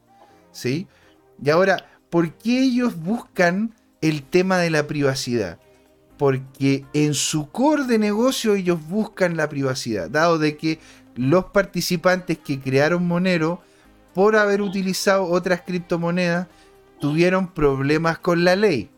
[0.53, 0.87] ¿sí?
[1.43, 5.59] Y ahora, ¿por qué ellos buscan el tema de la privacidad?
[6.19, 10.79] Porque en su core de negocio ellos buscan la privacidad, dado de que
[11.15, 13.61] los participantes que crearon Monero,
[14.13, 16.47] por haber utilizado otras criptomonedas,
[16.99, 18.89] tuvieron problemas con la ley.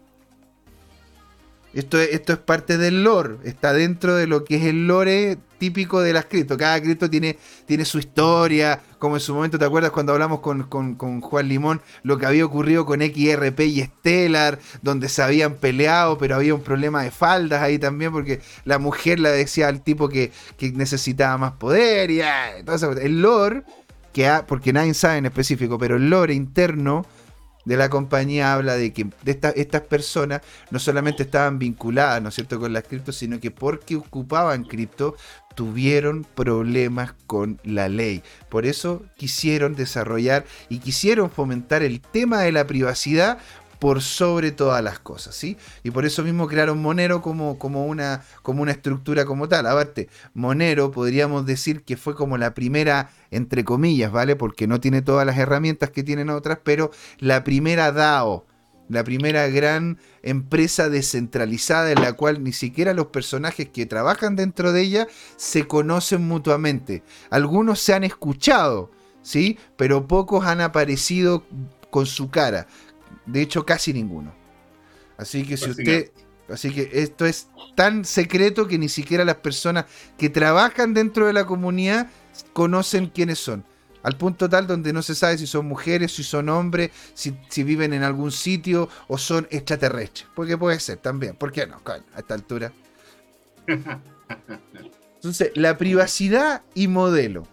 [1.74, 6.02] Esto, esto es parte del lore, está dentro de lo que es el lore típico
[6.02, 6.58] de las cripto.
[6.58, 11.22] Cada cripto tiene, tiene su historia, como en su momento, ¿te acuerdas cuando hablamos con,
[11.22, 16.36] Juan Limón lo que había ocurrido con XRP y Stellar, donde se habían peleado, pero
[16.36, 20.32] había un problema de faldas ahí también, porque la mujer le decía al tipo que,
[20.74, 22.22] necesitaba más poder y
[22.58, 23.62] entonces el lore,
[24.14, 27.06] que porque nadie sabe en específico, pero el lore interno
[27.66, 32.60] de la compañía habla de que estas personas no solamente estaban vinculadas, ¿no es cierto?,
[32.60, 35.16] con las cripto, sino que porque ocupaban cripto
[35.56, 38.24] tuvieron problemas con la ley.
[38.50, 43.40] Por eso quisieron desarrollar y quisieron fomentar el tema de la privacidad
[43.82, 45.58] por sobre todas las cosas, ¿sí?
[45.82, 49.66] Y por eso mismo crearon Monero como, como, una, como una estructura como tal.
[49.66, 54.36] Aparte, Monero podríamos decir que fue como la primera, entre comillas, ¿vale?
[54.36, 58.46] Porque no tiene todas las herramientas que tienen otras, pero la primera DAO,
[58.92, 64.74] la primera gran empresa descentralizada en la cual ni siquiera los personajes que trabajan dentro
[64.74, 65.08] de ella
[65.38, 67.02] se conocen mutuamente.
[67.30, 68.92] Algunos se han escuchado,
[69.22, 69.58] ¿sí?
[69.78, 71.46] Pero pocos han aparecido
[71.90, 72.68] con su cara.
[73.26, 74.36] De hecho, casi ninguno.
[75.18, 76.12] Así que si usted...
[76.50, 79.86] Así que esto es tan secreto que ni siquiera las personas
[80.18, 82.10] que trabajan dentro de la comunidad
[82.52, 83.64] conocen quiénes son.
[84.04, 87.94] Al punto tal donde no se sabe si son mujeres, si son hombres, si, viven
[87.94, 90.28] en algún sitio o son extraterrestres.
[90.36, 91.36] Porque puede ser también.
[91.36, 91.82] ¿Por qué no?
[91.86, 92.72] a esta altura.
[95.16, 97.48] Entonces, la privacidad y modelo.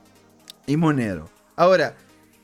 [0.67, 1.29] Y monero.
[1.55, 1.95] Ahora,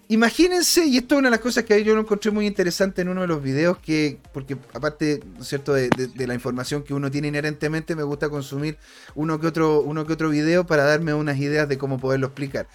[0.09, 3.09] imagínense, y esto es una de las cosas que yo lo encontré muy interesante en
[3.09, 5.89] uno de los videos que, porque aparte, cierto?, de,
[6.27, 8.77] la información que uno tiene inherentemente, me gusta consumir
[9.15, 12.69] uno que otro, uno que otro video para darme unas ideas de cómo poderlo explicar.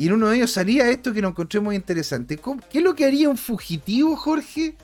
[0.00, 2.38] Y en uno de ellos salía esto que lo encontré muy interesante.
[2.70, 4.74] ¿Qué es lo que haría un fugitivo, Jorge?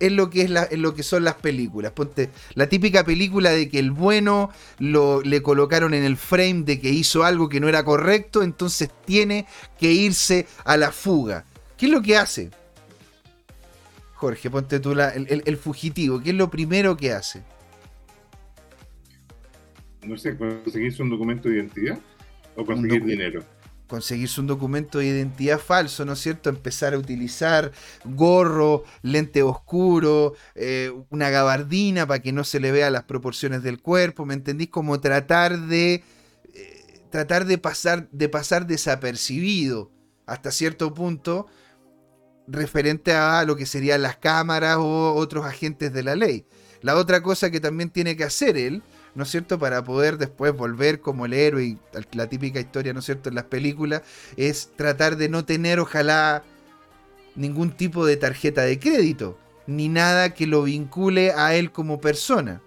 [0.00, 1.92] En lo que, es la, en lo que son las películas.
[1.92, 4.50] Ponte, la típica película de que el bueno
[4.80, 8.90] lo, le colocaron en el frame de que hizo algo que no era correcto, entonces
[9.04, 9.46] tiene
[9.78, 11.44] que irse a la fuga.
[11.76, 12.50] ¿Qué es lo que hace?
[14.14, 16.20] Jorge, ponte tú la, el, fugitivo.
[16.20, 17.44] ¿Qué es lo primero que hace?
[20.02, 22.00] No sé, conseguirse un documento de identidad
[22.56, 23.44] o conseguir dinero
[23.92, 26.48] conseguirse un documento de identidad falso, ¿no es cierto?
[26.48, 27.72] Empezar a utilizar
[28.06, 33.82] gorro, lente oscuro, eh, una gabardina para que no se le vea las proporciones del
[33.82, 34.70] cuerpo, ¿me entendís?
[34.70, 36.02] Como tratar de
[36.54, 39.90] eh, tratar de pasar, de pasar desapercibido
[40.24, 41.48] hasta cierto punto
[42.48, 46.46] referente a lo que serían las cámaras o otros agentes de la ley.
[46.80, 48.82] La otra cosa que también tiene que hacer él
[49.14, 49.58] ¿no es cierto?
[49.58, 51.76] Para poder después volver como el héroe
[52.12, 54.02] la típica historia, ¿no es cierto?, en las películas,
[54.36, 56.42] es tratar de no tener, ojalá,
[57.34, 62.62] ningún tipo de tarjeta de crédito, ni nada que lo vincule a él como persona.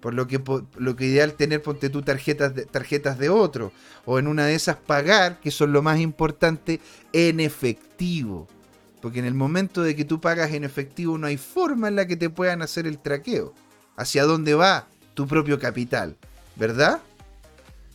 [0.00, 0.38] Por lo que,
[0.76, 3.72] lo que ideal tener, ponte tú, tarjetas de, tarjetas de otro.
[4.04, 6.78] O en una de esas pagar, que son lo más importante,
[7.14, 8.46] en efectivo.
[9.00, 12.06] Porque en el momento de que tú pagas en efectivo no hay forma en la
[12.06, 13.54] que te puedan hacer el traqueo.
[13.96, 14.88] ¿Hacia dónde va?
[15.14, 16.16] Tu propio capital,
[16.56, 17.00] ¿verdad?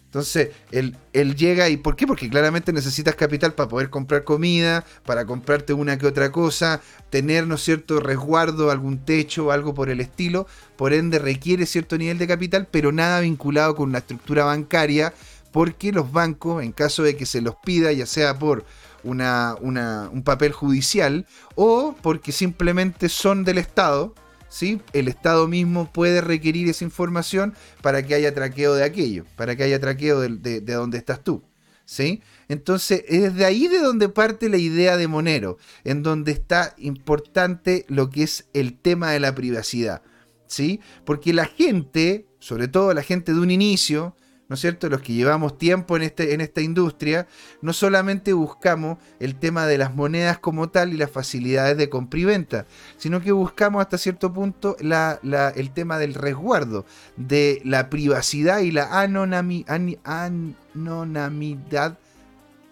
[0.09, 0.95] Entonces, él,
[1.35, 2.07] llega y ¿por qué?
[2.07, 6.81] Porque claramente necesitas capital para poder comprar comida, para comprarte una que otra cosa,
[7.11, 10.47] tener, ¿no cierto?, resguardo, algún techo, algo por el estilo.
[10.77, 15.13] Por ende, requiere cierto nivel de capital, pero nada vinculado con una estructura bancaria,
[15.51, 18.65] porque los bancos, en caso de que se los pida, ya sea por
[19.03, 24.15] una, una, un papel judicial o porque simplemente son del Estado,
[24.49, 24.81] ¿sí?
[24.93, 29.63] el Estado mismo puede requerir esa información para que haya traqueo de aquello, para que
[29.63, 31.43] haya traqueo de, de, donde estás tú.
[31.85, 32.21] ¿sí?
[32.49, 37.85] Entonces, es de ahí de donde parte la idea de Monero, en donde está importante
[37.87, 40.01] lo que es el tema de la privacidad.
[40.47, 40.81] ¿sí?
[41.05, 44.15] Porque la gente, sobre todo la gente de un inicio,
[44.49, 44.89] ¿no es cierto?
[44.89, 47.27] Los que llevamos tiempo en, este, en esta industria,
[47.61, 52.19] no solamente buscamos el tema de las monedas como tal y las facilidades de compra
[52.19, 52.65] y venta,
[52.97, 56.85] sino que buscamos hasta cierto punto el tema del resguardo,
[57.15, 59.69] de la privacidad y la anonimidad.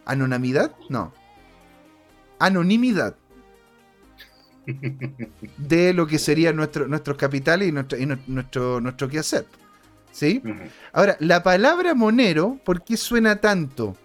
[0.06, 0.72] ¿Anonimidad?
[0.90, 1.14] No.
[2.40, 3.16] Anonimidad
[5.58, 9.46] de lo que serían nuestro, nuestros capitales y nuestro, y nuestro, nuestro quehacer.
[10.18, 10.42] ¿Sí?
[10.94, 13.96] Ahora, la palabra monero, ¿por qué suena tanto?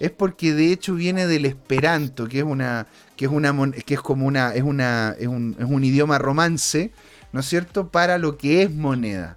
[0.00, 4.00] Es porque de hecho viene del esperanto, que es una, que es una, que es
[4.00, 6.90] como una, es una, es un, es un idioma romance,
[7.30, 7.88] ¿no es cierto?
[7.88, 9.36] Para lo que es moneda.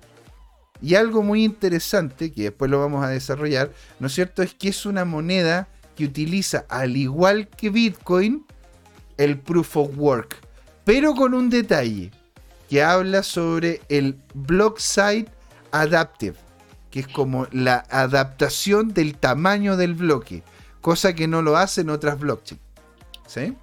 [0.81, 4.41] Y algo muy interesante, que después lo vamos a desarrollar, ¿no es cierto?
[4.41, 8.43] Es que es una moneda que utiliza, al igual que Bitcoin,
[9.17, 10.37] el proof of work.
[10.83, 12.09] Pero con un detalle,
[12.71, 15.29] que habla sobre el block site
[15.73, 16.37] adaptive,
[16.89, 20.43] que es como la adaptación del tamaño del bloque,
[20.79, 22.61] cosa que no lo hacen otras blockchains.
[23.27, 23.57] ¿Sí?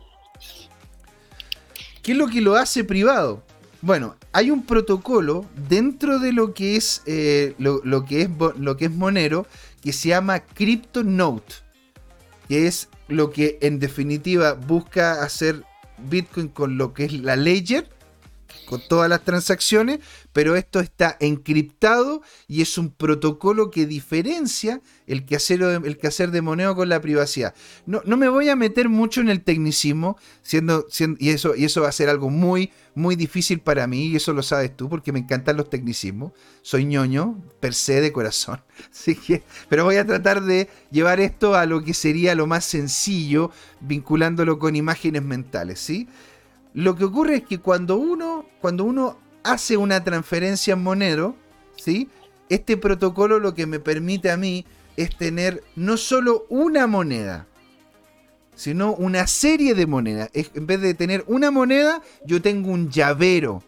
[2.02, 3.42] ¿Qué es lo que lo hace privado?
[3.82, 8.86] Bueno, hay un protocolo dentro de lo que es, eh, lo, que es, lo que
[8.86, 9.46] es Monero
[9.80, 11.54] que se llama CryptoNote,
[12.48, 15.64] que es lo que en definitiva busca hacer
[15.98, 17.88] Bitcoin con lo que es la Ledger,
[18.66, 20.00] con todas las transacciones,
[20.32, 26.40] pero esto está encriptado y es un protocolo que diferencia el quehacer, el quehacer de
[26.40, 27.54] moneo con la privacidad.
[27.86, 30.86] No, no, me voy a meter mucho en el tecnicismo, siendo,
[31.18, 34.32] y, eso, y eso va a ser algo muy, muy difícil para mí, y eso
[34.32, 36.32] lo sabes tú, porque me encantan los tecnicismos.
[36.62, 38.62] Soy ñoño, per se de corazón.
[38.92, 42.64] Así que, pero voy a tratar de llevar esto a lo que sería lo más
[42.64, 43.50] sencillo,
[43.80, 46.08] vinculándolo con imágenes mentales, ¿sí?
[46.74, 51.34] Lo que ocurre es que cuando uno, cuando uno hace una transferencia en Monero,
[51.76, 52.08] ¿sí?
[52.48, 54.64] este protocolo lo que me permite a mí
[54.96, 57.46] es tener no solo una moneda,
[58.54, 60.30] sino una serie de monedas.
[60.34, 63.62] En vez de tener una moneda, yo tengo un llavero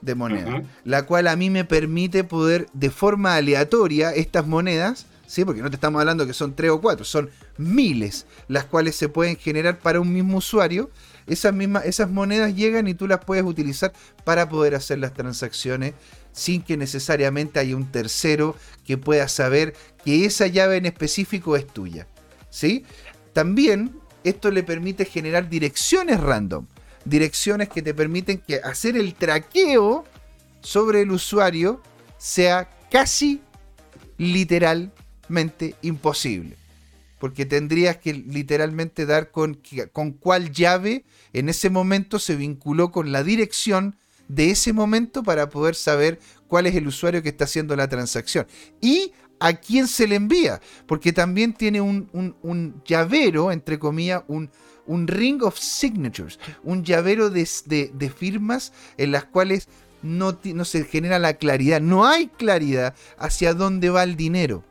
[0.00, 5.44] de moneda, la cual a mí me permite poder de forma aleatoria estas monedas, ¿sí?
[5.44, 9.08] porque no te estamos hablando que son tres o cuatro, son miles las cuales se
[9.08, 10.90] pueden generar para un mismo usuario
[11.26, 13.92] esas, mismas, esas monedas llegan y tú las puedes utilizar
[14.24, 15.94] para poder hacer las transacciones
[16.32, 19.74] sin que necesariamente haya un tercero que pueda saber
[20.04, 22.06] que esa llave en específico es tuya.
[22.50, 22.84] ¿sí?
[23.32, 26.66] También esto le permite generar direcciones random,
[27.04, 30.04] direcciones que te permiten que hacer el traqueo
[30.60, 31.82] sobre el usuario
[32.18, 33.42] sea casi
[34.18, 36.63] literalmente imposible
[37.24, 39.58] porque tendrías que literalmente dar con,
[39.94, 43.96] con cuál llave en ese momento se vinculó con la dirección
[44.28, 48.46] de ese momento para poder saber cuál es el usuario que está haciendo la transacción.
[48.82, 54.50] Y a quién se le envía, porque también tiene un, llavero, entre comillas, un,
[54.84, 59.66] un, ring of signatures, un llavero de, de, firmas en las cuales
[60.02, 64.62] no, no se genera la claridad, no hay claridad hacia dónde va el dinero.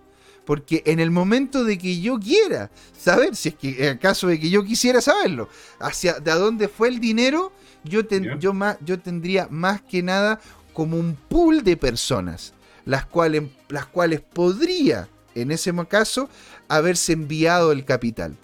[0.45, 4.40] Porque en el momento de que yo quiera saber, si es que en caso de
[4.40, 5.48] que yo quisiera saberlo,
[5.80, 7.53] hacia de dónde fue el dinero,
[7.84, 8.02] yo,
[8.40, 10.40] yo, más, yo tendría más que nada
[10.74, 12.53] como un pool de personas,
[12.86, 16.30] las cuales, las cuales podría, en ese caso,
[16.68, 18.36] haberse enviado el capital.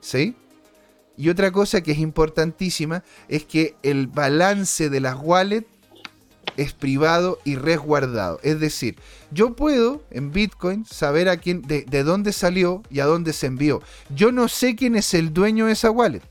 [0.00, 0.34] ¿Sí?
[1.16, 5.68] Y otra cosa que es importantísima es que el balance de las wallets
[6.56, 8.40] es privado y resguardado.
[8.42, 8.96] Es decir,
[9.30, 13.82] yo puedo en Bitcoin saber a quién, de, dónde salió y a dónde se envió.
[14.14, 16.22] Yo no sé quién es el dueño de esa wallet.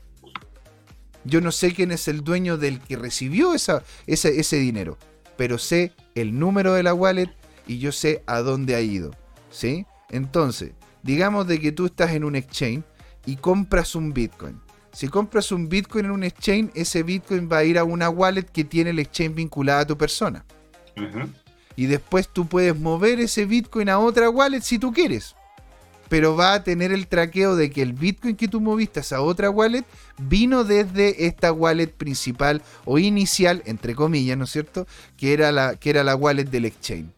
[1.24, 4.98] Yo no sé quién es el dueño del que recibió esa, ese, ese dinero.
[5.36, 7.30] Pero sé el número de la wallet
[7.66, 9.10] y yo sé a dónde ha ido.
[9.50, 9.86] ¿Sí?
[10.10, 10.72] Entonces,
[11.02, 12.84] digamos de que tú estás en un exchange
[13.26, 14.60] y compras un Bitcoin.
[14.94, 18.44] Si compras un Bitcoin en un exchange, ese Bitcoin va a ir a una wallet
[18.44, 20.44] que tiene el exchange vinculada a tu persona.
[21.74, 25.34] Y después tú puedes mover ese Bitcoin a otra wallet si tú quieres.
[26.08, 29.50] Pero va a tener el traqueo de que el Bitcoin que tú moviste a otra
[29.50, 29.84] wallet
[30.16, 34.86] vino desde esta wallet principal o inicial, entre comillas, ¿no es cierto?
[35.16, 37.10] Que era la, que era la wallet del exchange.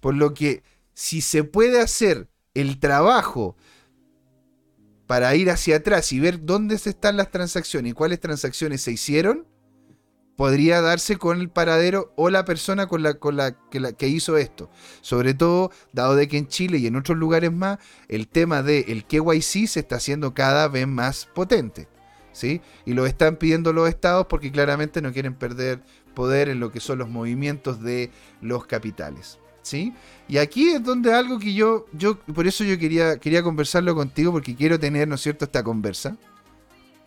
[0.00, 0.62] Por lo que
[0.92, 3.56] si se puede hacer el trabajo
[5.10, 9.44] para ir hacia atrás y ver dónde están las transacciones y cuáles transacciones se hicieron,
[10.36, 13.18] podría darse con el paradero o la persona con la,
[13.98, 14.70] que, hizo esto.
[15.00, 18.84] Sobre todo, dado de que en Chile y en otros lugares más, el tema del
[18.86, 21.88] el KYC se está haciendo cada vez más potente.
[22.30, 22.60] ¿sí?
[22.86, 25.82] Y lo están pidiendo los estados porque claramente no quieren perder
[26.14, 29.39] poder en lo que son los movimientos de los capitales.
[29.62, 29.92] ¿Sí?
[30.28, 34.32] Y aquí es donde algo que yo, yo por eso yo quería, quería conversarlo contigo,
[34.32, 36.16] porque quiero tener, ¿no es cierto?, esta conversa.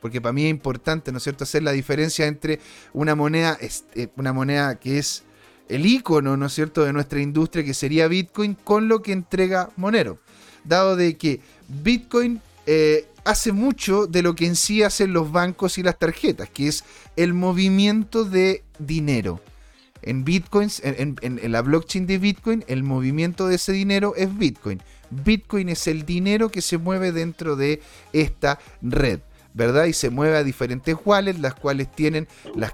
[0.01, 2.59] Porque para mí es importante, ¿no es cierto?, hacer la diferencia entre
[2.91, 5.23] una moneda, eh, una moneda que es
[5.69, 9.69] el icono, ¿no es cierto?, de nuestra industria, que sería Bitcoin, con lo que entrega
[9.77, 10.19] Monero.
[10.65, 11.39] Dado de que
[11.69, 16.49] Bitcoin eh, hace mucho de lo que en sí hacen los bancos y las tarjetas,
[16.49, 16.83] que es
[17.15, 19.41] el movimiento de dinero
[20.05, 21.17] en bitcoins, en,
[21.51, 24.81] la blockchain de Bitcoin, el movimiento de ese dinero es Bitcoin.
[25.09, 27.81] Bitcoin es el dinero que se mueve dentro de
[28.11, 29.19] esta red.
[29.55, 29.85] ¿verdad?
[29.85, 32.73] Y se mueve a diferentes wallets, las cuales tienen las,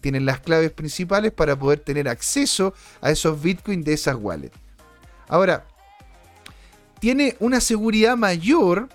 [0.00, 4.56] tienen las claves principales para poder tener acceso a esos bitcoins de esas wallets.
[5.26, 5.66] Ahora,
[7.00, 8.88] tiene una seguridad mayor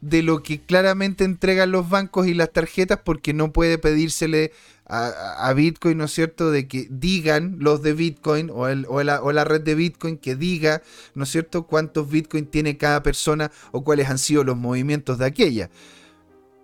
[0.00, 4.52] de lo que claramente entregan los bancos y las tarjetas porque no puede pedírsele
[4.94, 8.68] a, Bitcoin, ¿no es cierto?, de que digan los de Bitcoin o,
[9.02, 10.82] la, o, la, red de Bitcoin que diga,
[11.14, 15.24] ¿no es cierto?, cuántos Bitcoin tiene cada persona o cuáles han sido los movimientos de
[15.24, 15.70] aquella.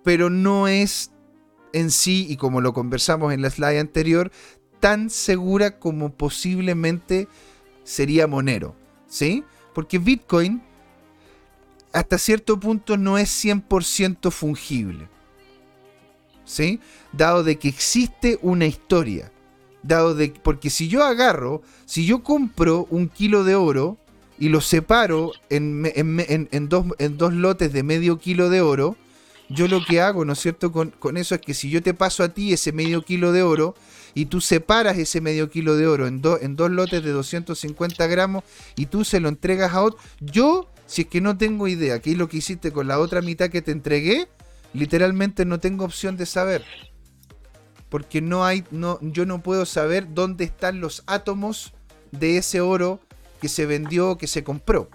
[0.04, 1.10] Pero no es
[1.72, 4.30] en sí, y como lo conversamos en la slide anterior,
[4.78, 7.28] tan segura como posiblemente
[7.82, 8.76] sería Monero,
[9.06, 9.42] ¿sí?
[9.74, 10.62] Porque Bitcoin
[11.94, 15.08] hasta cierto punto no es 100% fungible.
[17.12, 19.30] Dado de que existe una historia.
[19.82, 23.96] Dado de, porque si yo agarro, si yo compro un kilo de oro
[24.38, 25.82] y lo separo en,
[26.68, 28.96] dos, en dos lotes de medio kilo de oro,
[29.48, 31.94] yo lo que hago, ¿no es cierto?, con, con, eso es que si yo te
[31.94, 33.74] paso a ti ese medio kilo de oro
[34.14, 38.44] y tú separas ese medio kilo de oro en, en dos lotes de 250 gramos
[38.76, 42.12] y tú se lo entregas a otro, yo, si es que no tengo idea qué
[42.12, 44.28] es lo que hiciste con la otra mitad que te entregué,
[44.72, 46.64] literalmente no tengo opción de saber.
[47.88, 51.72] Porque no hay, no, yo no puedo saber dónde están los átomos
[52.12, 53.00] de ese oro
[53.40, 54.90] que se vendió, que se compró.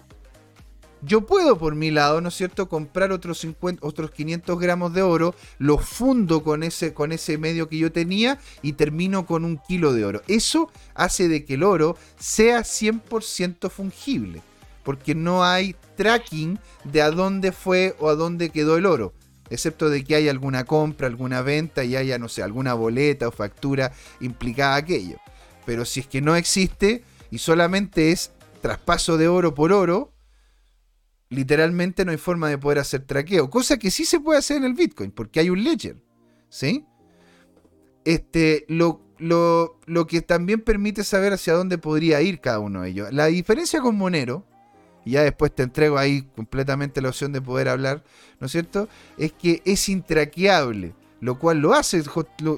[1.06, 5.02] Yo puedo, por mi lado, ¿no es cierto?, comprar otros, 50, otros 500 gramos de
[5.02, 9.58] oro, lo fundo con ese, con ese medio que yo tenía y termino con un
[9.58, 10.22] kilo de oro.
[10.28, 14.40] Eso hace de que el oro sea 100% fungible,
[14.82, 19.12] porque no hay tracking de a dónde fue o a dónde quedó el oro.
[19.50, 23.30] Excepto de que haya alguna compra, alguna venta y haya, no sé, alguna boleta o
[23.30, 25.18] factura implicada aquello.
[25.66, 30.12] Pero si es que no existe y solamente es traspaso de oro por oro,
[31.28, 33.50] literalmente no hay forma de poder hacer traqueo.
[33.50, 35.96] Cosa que sí se puede hacer en el Bitcoin, porque hay un ledger.
[36.48, 36.86] ¿Sí?
[38.04, 42.90] Este, lo, lo, lo, que también permite saber hacia dónde podría ir cada uno de
[42.90, 43.12] ellos.
[43.12, 44.46] La diferencia con Monero,
[45.04, 48.02] y ya después te entrego ahí completamente la opción de poder hablar,
[48.40, 48.88] ¿no es cierto?
[49.18, 52.02] Es que es intraqueable, lo cual lo hace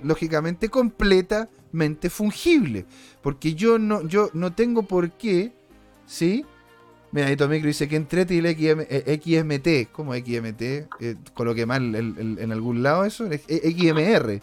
[0.02, 2.86] lógicamente completamente fungible.
[3.22, 5.52] Porque yo no, yo no tengo por qué,
[6.06, 6.44] ¿sí?
[7.12, 9.66] Mira, ahí Micro dice que entrete y el XMT.
[9.66, 10.62] Eh, ¿Cómo XMT?
[10.62, 10.86] Eh,
[11.34, 13.26] coloqué mal en algún lado eso.
[13.26, 14.42] XMR.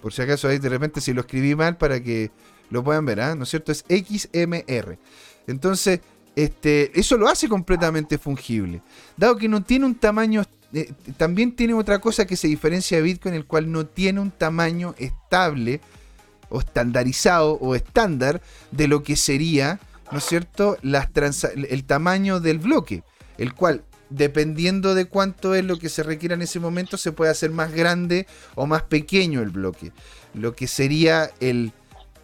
[0.00, 2.30] Por si acaso ahí de repente si lo escribí mal para que
[2.70, 3.34] lo puedan ver, ¿ah?
[3.34, 3.72] ¿no es cierto?
[3.72, 4.98] Es XMR.
[5.46, 6.00] Entonces,
[6.36, 8.82] este, eso lo hace completamente fungible.
[9.16, 13.02] Dado que no tiene un tamaño, eh, también tiene otra cosa que se diferencia de
[13.02, 15.80] Bitcoin, el cual no tiene un tamaño estable
[16.48, 18.40] o estandarizado o estándar
[18.70, 19.80] de lo que sería
[20.10, 23.02] ¿no es cierto?, el tamaño del bloque,
[23.38, 27.30] el cual, dependiendo de cuánto es lo que se requiera en ese momento, se puede
[27.30, 29.92] hacer más grande o más pequeño el bloque.
[30.34, 31.72] Lo que sería el,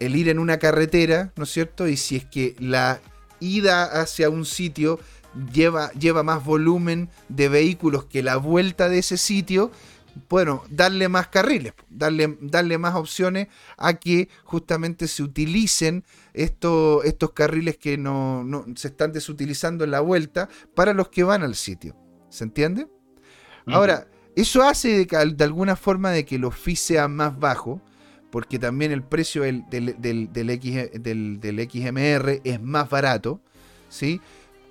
[0.00, 1.88] el ir en una carretera, ¿no es cierto?
[1.88, 3.00] Y si es que la
[3.42, 5.00] ida hacia un sitio
[5.52, 9.70] lleva, lleva más volumen de vehículos que la vuelta de ese sitio,
[10.28, 13.48] bueno, darle más carriles, darle, darle más opciones
[13.78, 16.04] a que justamente se utilicen
[16.34, 21.42] estos, estos carriles que no, se están desutilizando en la vuelta para los que van
[21.42, 21.96] al sitio.
[22.28, 22.86] ¿Se entiende?
[23.66, 27.80] Ahora, eso hace de, alguna forma de que los fees sean más bajos,
[28.32, 33.42] porque también el precio del, del, del, del, XMR es más barato,
[33.90, 34.22] ¿sí?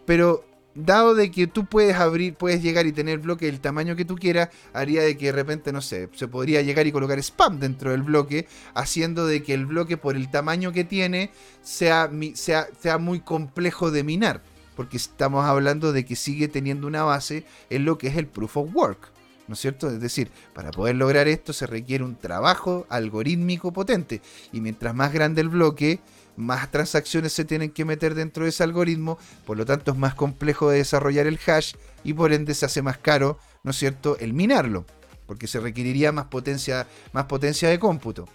[0.07, 0.43] Pero
[0.73, 4.15] dado de que tú puedes abrir, puedes llegar y tener bloque del tamaño que tú
[4.15, 7.91] quieras, haría de que de repente, no sé, se podría llegar y colocar spam dentro
[7.91, 11.29] del bloque, haciendo de que el bloque por el tamaño que tiene
[11.61, 14.41] sea, sea, sea muy complejo de minar,
[14.75, 18.57] porque estamos hablando de que sigue teniendo una base en lo que es el proof
[18.57, 19.11] of work.
[19.52, 19.90] ¿No es cierto?
[19.90, 24.22] Es decir, para poder lograr esto se requiere un trabajo algorítmico potente.
[24.53, 25.99] Y mientras más grande el bloque,
[26.38, 30.15] más transacciones se tienen que meter dentro de ese algoritmo, por lo tanto es más
[30.15, 34.18] complejo de desarrollar el hash y por ende se hace más caro, ¿no es cierto?,
[34.22, 34.86] el minarlo,
[35.26, 38.30] porque se requeriría más potencia, más potencia de cómputo.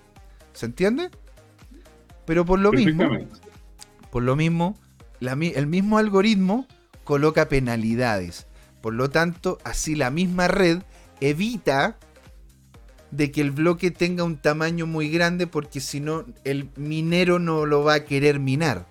[0.52, 1.09] ¿Se entiende?
[2.26, 3.09] Pero por lo mismo,
[4.10, 4.78] por lo mismo,
[5.20, 6.66] el mismo algoritmo
[7.05, 8.47] coloca penalidades.
[8.82, 10.82] Por lo tanto, así la misma red
[11.20, 11.98] evita
[13.10, 17.66] de que el bloque tenga un tamaño muy grande porque si no el minero no
[17.66, 18.86] lo va a querer minar.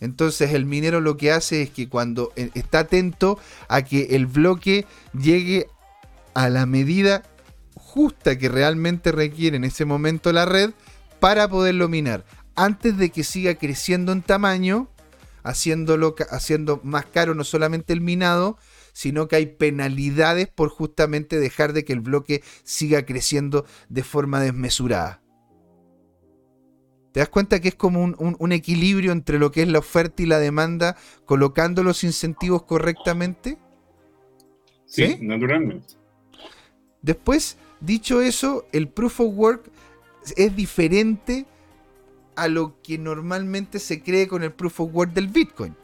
[0.00, 3.38] Entonces el minero lo que hace es que cuando eh, está atento
[3.68, 5.66] a que el bloque llegue
[6.34, 7.22] a la medida
[7.74, 10.70] justa que realmente requiere en ese momento la red
[11.18, 12.24] para poderlo minar.
[12.56, 14.88] Antes de que siga creciendo en tamaño,
[15.42, 18.58] haciéndolo, haciendo más caro no solamente el minado,
[18.92, 24.40] sino que hay penalidades por justamente dejar de que el bloque siga creciendo de forma
[24.40, 25.22] desmesurada.
[27.12, 30.26] ¿Te das cuenta que es como un, equilibrio entre lo que es la oferta y
[30.26, 33.58] la demanda, colocando los incentivos correctamente?
[34.86, 35.94] Sí, naturalmente.
[37.02, 39.70] Después, dicho eso, el proof of work
[40.36, 41.46] es diferente
[42.36, 45.74] a lo que normalmente se cree con el proof of work del Bitcoin.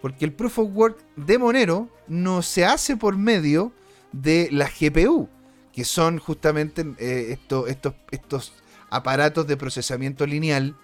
[0.00, 3.72] Porque el proof of work de Monero no se hace por medio
[4.12, 5.28] de la GPU,
[5.72, 8.52] que son justamente eh, estos, estos
[8.90, 10.76] aparatos de procesamiento lineal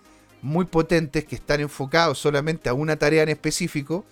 [0.42, 4.04] muy potentes que están enfocados solamente a una tarea en específico,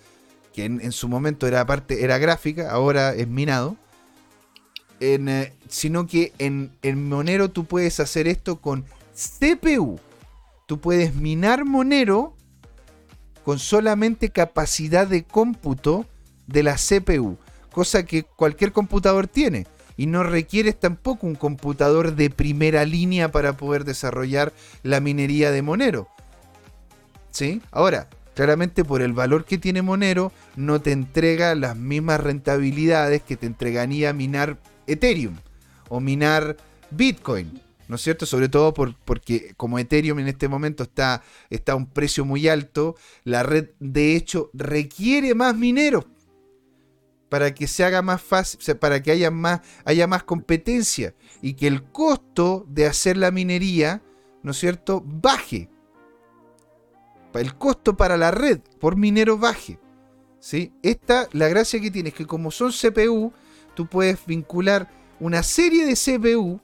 [0.53, 3.77] que en, su momento era parte, era gráfica, ahora es minado.
[4.99, 9.99] en, sino que en, en Monero tú puedes hacer esto con CPU.
[10.65, 12.35] Tú puedes minar Monero
[13.45, 16.07] con solamente capacidad de cómputo
[16.47, 17.37] de la CPU,
[17.71, 19.67] cosa que cualquier computador tiene.
[19.97, 24.51] Y no requieres tampoco un computador de primera línea para poder desarrollar
[24.81, 26.09] la minería de Monero.
[27.29, 27.61] ¿Sí?
[27.71, 33.37] Ahora, claramente por el valor que tiene Monero, no te entrega las mismas rentabilidades que
[33.37, 34.57] te entregaría minar
[34.87, 35.35] Ethereum
[35.87, 36.57] o minar
[36.89, 37.61] Bitcoin.
[37.87, 38.25] ¿No es cierto?
[38.25, 42.95] Sobre todo porque como Ethereum en este momento está, está a un precio muy alto,
[43.23, 46.05] la red de hecho requiere más mineros
[47.29, 51.67] para que se haga más fácil, para que haya más, haya más competencia y que
[51.67, 54.01] el costo de hacer la minería,
[54.43, 55.69] ¿no es cierto?, baje.
[57.33, 59.77] El costo para la red por minero baje.
[60.39, 60.71] ¿sí?
[60.81, 63.33] Esta, la gracia que tiene es que como son CPU,
[63.73, 64.89] tú puedes vincular
[65.19, 66.61] una serie de CPU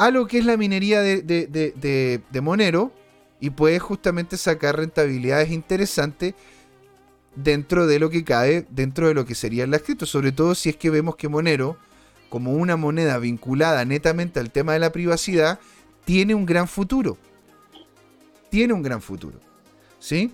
[0.00, 2.90] a lo que es la minería de, Monero
[3.38, 6.32] y puedes justamente sacar rentabilidades interesantes
[7.36, 10.70] dentro de lo que cae, dentro de lo que sería el cripto, sobre todo si
[10.70, 11.76] es que vemos que Monero,
[12.30, 15.60] como una moneda vinculada netamente al tema de la privacidad,
[16.06, 17.18] tiene un gran futuro.
[18.48, 19.38] Tiene un gran futuro.
[19.98, 20.32] ¿Sí?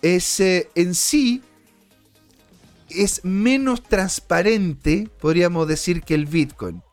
[0.00, 1.42] Es, eh, en sí
[2.88, 6.84] es menos transparente, podríamos decir, que el Bitcoin.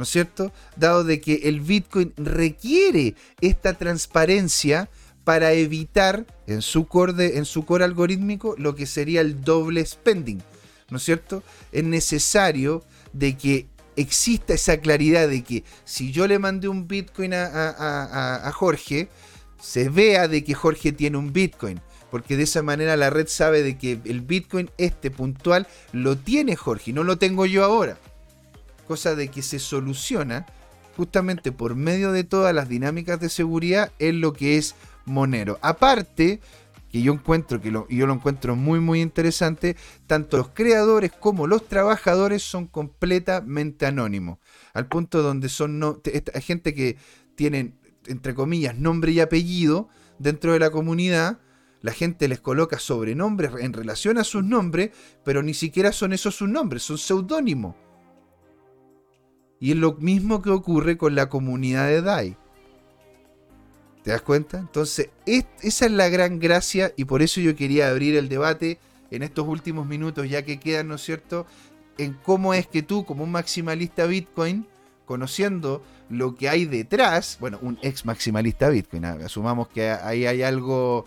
[0.00, 0.50] ¿No es cierto?
[0.76, 4.88] Dado de que el Bitcoin requiere esta transparencia
[5.24, 10.42] para evitar en su core, en su core algorítmico lo que sería el doble spending,
[10.88, 11.42] ¿no es cierto?
[11.70, 12.82] Es necesario
[13.12, 18.52] de que exista esa claridad de que si yo le mandé un Bitcoin a, a
[18.52, 19.10] Jorge,
[19.60, 21.78] se vea de que Jorge tiene un Bitcoin
[22.10, 26.56] porque de esa manera la red sabe de que el Bitcoin este puntual lo tiene
[26.56, 27.98] Jorge y no lo tengo yo ahora
[28.90, 30.46] cosa de que se soluciona
[30.96, 35.60] justamente por medio de todas las dinámicas de seguridad en lo que es Monero.
[35.62, 36.40] Aparte,
[36.90, 39.76] que yo encuentro que lo, yo lo encuentro muy muy interesante,
[40.08, 44.38] tanto los creadores como los trabajadores son completamente anónimos,
[44.74, 46.00] al punto donde son no,
[46.42, 46.96] gente que
[47.36, 49.88] tienen entre comillas nombre y apellido
[50.18, 51.38] dentro de la comunidad,
[51.80, 54.90] la gente les coloca sobrenombres en relación a sus nombres,
[55.24, 57.76] pero ni siquiera son esos sus nombres, son seudónimos.
[59.60, 62.36] Y es lo mismo que ocurre con la comunidad de DAI.
[64.02, 64.58] ¿Te das cuenta?
[64.58, 68.78] Entonces, esa es la gran gracia y por eso yo quería abrir el debate
[69.10, 71.46] en estos últimos minutos, ya que quedan, ¿no es cierto?,
[71.98, 74.66] en cómo es que tú, como un maximalista Bitcoin,
[75.04, 81.04] conociendo lo que hay detrás, bueno, un ex maximalista Bitcoin, asumamos que ahí hay algo,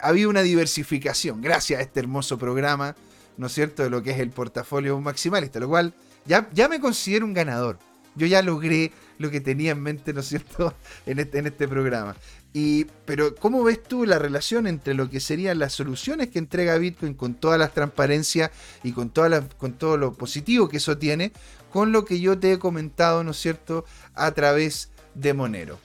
[0.00, 2.96] ha habido una diversificación gracias a este hermoso programa,
[3.36, 5.94] ¿no es cierto?, de lo que es el portafolio de un maximalista, lo cual
[6.28, 7.78] ya, me considero un ganador.
[8.14, 10.74] Yo ya logré lo que tenía en mente, ¿no es cierto?,
[11.06, 12.16] en este, en este programa.
[12.52, 16.78] Y, pero, ¿cómo ves tú la relación entre lo que serían las soluciones que entrega
[16.78, 18.50] Bitcoin con todas las transparencias
[18.82, 19.12] y con,
[19.56, 21.32] con todo lo positivo que eso tiene,
[21.70, 23.84] con lo que yo te he comentado, ¿no es cierto?,
[24.14, 25.78] a través de Monero?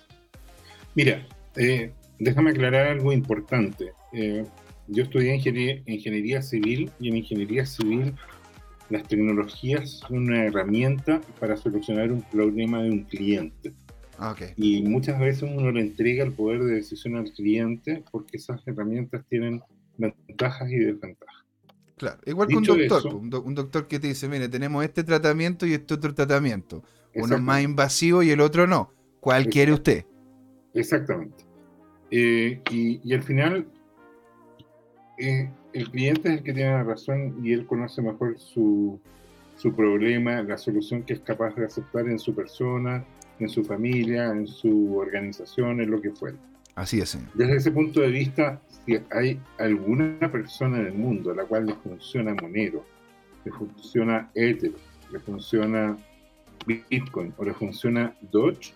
[0.95, 3.93] Mira, eh, déjame aclarar algo importante.
[4.13, 4.45] Eh,
[4.87, 8.13] yo estudié ingeniería, ingeniería civil y en ingeniería civil
[8.89, 13.73] las tecnologías son una herramienta para solucionar un problema de un cliente.
[14.19, 18.65] Ah, y muchas veces uno le entrega el poder de decisión al cliente porque esas
[18.67, 19.61] herramientas tienen
[19.97, 21.43] ventajas y desventajas.
[21.97, 25.73] Claro, igual que un doctor, un, doctor que te dice, mire, tenemos este tratamiento y
[25.73, 26.83] este otro tratamiento.
[27.15, 28.91] Uno es más invasivo y el otro no.
[29.19, 30.05] ¿Cuál quiere usted?
[30.73, 31.45] Exactamente.
[32.11, 33.67] Eh, y, y, al final,
[35.17, 38.99] eh, el cliente es el que tiene la razón y él conoce mejor su,
[39.57, 43.03] su problema, la solución que es capaz de aceptar en su persona,
[43.39, 46.37] en su familia, en su organización, en lo que fuera.
[46.75, 47.17] Así es.
[47.33, 51.67] Desde ese punto de vista, si hay alguna persona en el mundo a la cual
[51.67, 52.83] le funciona Monero,
[53.45, 54.71] le funciona Ether,
[55.11, 55.97] le funciona
[56.65, 58.73] Bitcoin o le funciona Doge,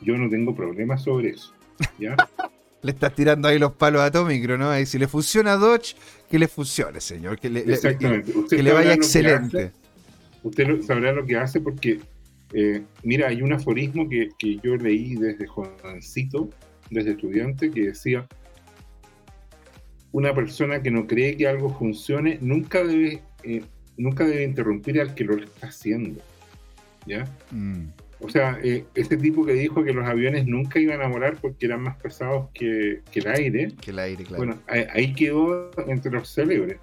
[0.00, 1.52] yo no tengo problemas sobre eso.
[1.98, 2.16] ¿ya?
[2.82, 4.78] le estás tirando ahí los palos a Tomicro, ¿no?
[4.78, 5.96] Y si le funciona Dodge,
[6.30, 7.38] que le funcione, señor.
[7.38, 8.32] Que le, Exactamente.
[8.48, 9.72] que le vaya excelente.
[10.42, 12.00] usted sabrá lo que hace porque,
[12.52, 14.28] eh, mira, hay un aforismo que,
[14.62, 16.50] yo leí desde jovencito,
[16.90, 18.26] desde estudiante, que decía,
[20.12, 23.62] una persona que no cree que algo funcione nunca debe, eh,
[23.96, 26.20] nunca debe interrumpir al que lo está haciendo.
[27.06, 27.24] ¿Ya?
[27.50, 27.88] Mm.
[28.20, 31.66] O sea, eh, ese tipo que dijo que los aviones nunca iban a volar porque
[31.66, 33.72] eran más pesados que, el aire.
[33.80, 34.44] Que el aire, claro.
[34.44, 36.78] Bueno, ahí, quedó entre los célebres.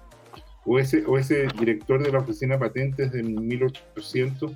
[0.64, 4.52] o ese, o ese director de la oficina patentes de 1800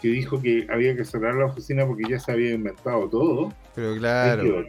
[0.00, 3.52] que dijo que había que cerrar la oficina porque ya se había inventado todo.
[3.74, 4.64] Pero claro,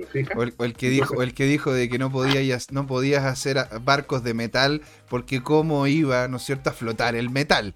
[0.58, 4.24] o el, que dijo, el que dijo de que no podías, no podías hacer barcos
[4.24, 7.76] de metal porque cómo iba, ¿no es cierto?, a flotar el metal.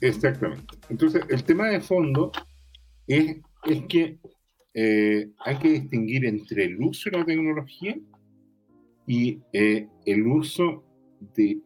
[0.00, 0.76] Exactamente.
[0.88, 2.32] Entonces, el tema de fondo
[3.10, 4.18] es, es que
[4.74, 7.98] eh, hay que distinguir entre el uso de la tecnología
[9.06, 10.84] y eh, el uso
[11.34, 11.58] de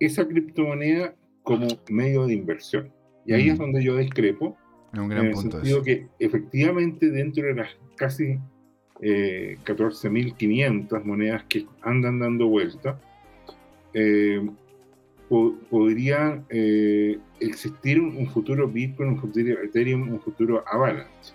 [0.00, 2.92] esa criptomoneda como medio de inversión.
[3.26, 3.62] Y ahí es mm.
[3.62, 4.56] donde yo discrepo.
[4.94, 8.38] Un gran en el punto sentido que efectivamente dentro de las casi
[9.02, 12.98] eh, 14.500 monedas que andan dando vuelta,
[15.30, 21.34] eh, podría eh, existir un, futuro Bitcoin, un futuro Ethereum, un futuro Avalanche.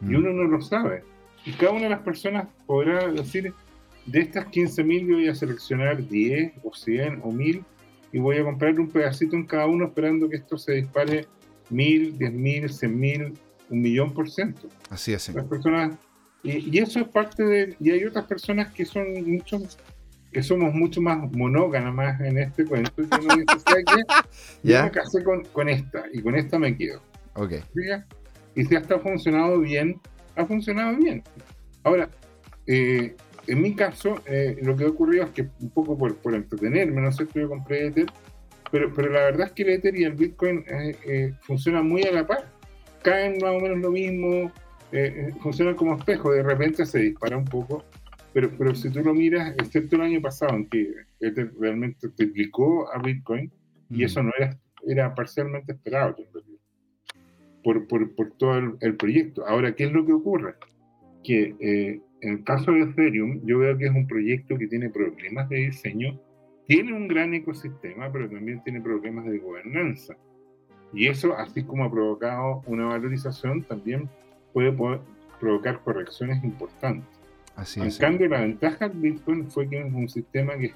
[0.00, 0.16] Y mm.
[0.16, 1.02] uno no lo sabe.
[1.44, 3.52] Y cada una de las personas podrá decir,
[4.06, 7.64] de estas 15.000 yo voy a seleccionar 10 o 100 o 1.000
[8.12, 11.26] y voy a comprar un pedacito en cada uno esperando que esto se dispare
[11.70, 13.34] 1.000, 10.000, 100.000,
[13.70, 14.68] un millón por ciento.
[14.90, 15.34] Así es.
[15.34, 15.96] Las personas,
[16.42, 17.76] y, eso es parte de...
[17.80, 19.78] Y hay otras personas que son muchos
[20.36, 22.92] que somos mucho más monógamas en este cuento.
[22.98, 23.84] Y que no dice,
[24.62, 27.00] Yo me casé con, con, esta y con esta me quedo.
[27.36, 27.52] Ok.
[28.54, 29.98] Y si hasta ha funcionado bien,
[30.36, 31.22] ha funcionado bien.
[31.84, 32.10] Ahora,
[32.66, 36.34] eh, en mi caso, eh, lo que ha ocurrido es que un poco por, por
[36.34, 38.12] entretenerme, no sé si yo compré Ether,
[38.70, 42.02] pero, pero la verdad es que el Ether y el Bitcoin eh, eh, funcionan muy
[42.02, 42.44] a la par.
[43.02, 44.52] Caen más o menos lo mismo,
[45.40, 47.84] funcionan como espejo, de repente se dispara un poco,
[48.36, 52.86] pero, pero si tú lo miras, excepto el año pasado, en que Ether realmente triplicó
[52.92, 53.50] a Bitcoin,
[53.88, 56.14] y eso no era, era parcialmente esperado,
[57.64, 59.46] por, por, por todo el, el, proyecto.
[59.46, 60.52] Ahora, ¿qué es lo que ocurre?
[61.24, 61.56] Que
[62.20, 65.56] en el caso de Ethereum, yo veo que es un proyecto que tiene problemas de
[65.56, 66.20] diseño,
[66.66, 70.14] tiene un gran ecosistema, pero también tiene problemas de gobernanza.
[70.92, 74.10] Y eso, así como ha provocado una valorización, también
[74.52, 74.76] puede,
[75.40, 77.15] provocar correcciones importantes.
[77.56, 80.72] Así en cambio, la ventaja del Bitcoin fue que es un sistema que,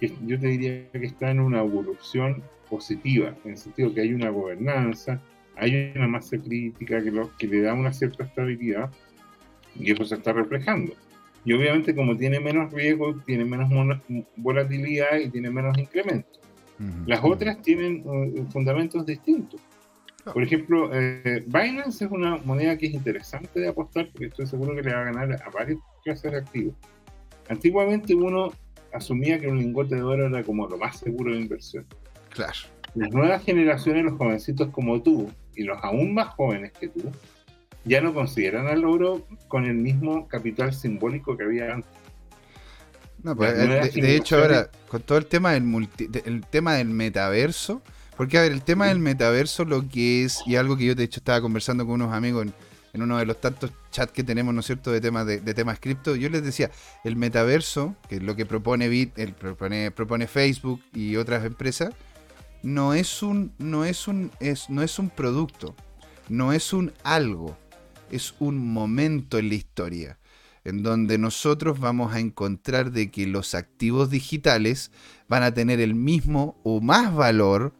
[0.00, 4.30] yo te diría que está en una evolución positiva, en el sentido que hay una
[4.30, 5.20] gobernanza,
[5.56, 8.90] hay una masa crítica que, que le da una cierta estabilidad,
[9.74, 10.92] y eso se está reflejando.
[11.44, 13.70] Y obviamente como tiene menos riesgo, tiene menos
[14.36, 16.38] volatilidad y tiene menos incremento.
[17.06, 19.60] Las otras tienen uh, fundamentos distintos.
[20.24, 24.74] Por ejemplo, eh, Binance es una moneda que es interesante de apostar porque estoy seguro
[24.74, 26.74] que le va a ganar a varias clases de activos.
[27.48, 28.52] Antiguamente uno
[28.92, 31.86] asumía que un lingote de oro era como lo más seguro de inversión.
[32.30, 32.58] Claro.
[32.94, 37.02] Las nuevas generaciones, los jovencitos como tú y los aún más jóvenes que tú,
[37.84, 41.90] ya no consideran al oro con el mismo capital simbólico que había antes.
[43.22, 43.54] No, pues,
[43.94, 45.88] de, hecho ahora, con todo el tema del
[46.24, 47.82] el tema del metaverso,
[48.16, 51.04] porque a ver, el tema del metaverso lo que es, y algo que yo de
[51.04, 52.54] hecho estaba conversando con unos amigos en,
[52.94, 56.16] uno de los tantos chats que tenemos, ¿no es cierto?, de temas de, temas cripto,
[56.16, 56.70] yo les decía,
[57.04, 61.94] el metaverso, que es lo que propone Bit, propone, propone Facebook y otras empresas,
[62.62, 65.74] no es un, no es un, es, no es un producto,
[66.28, 67.56] no es un algo
[68.10, 70.18] es un momento en la historia
[70.64, 74.90] en donde nosotros vamos a encontrar de que los activos digitales
[75.26, 77.72] van a tener el mismo o más valor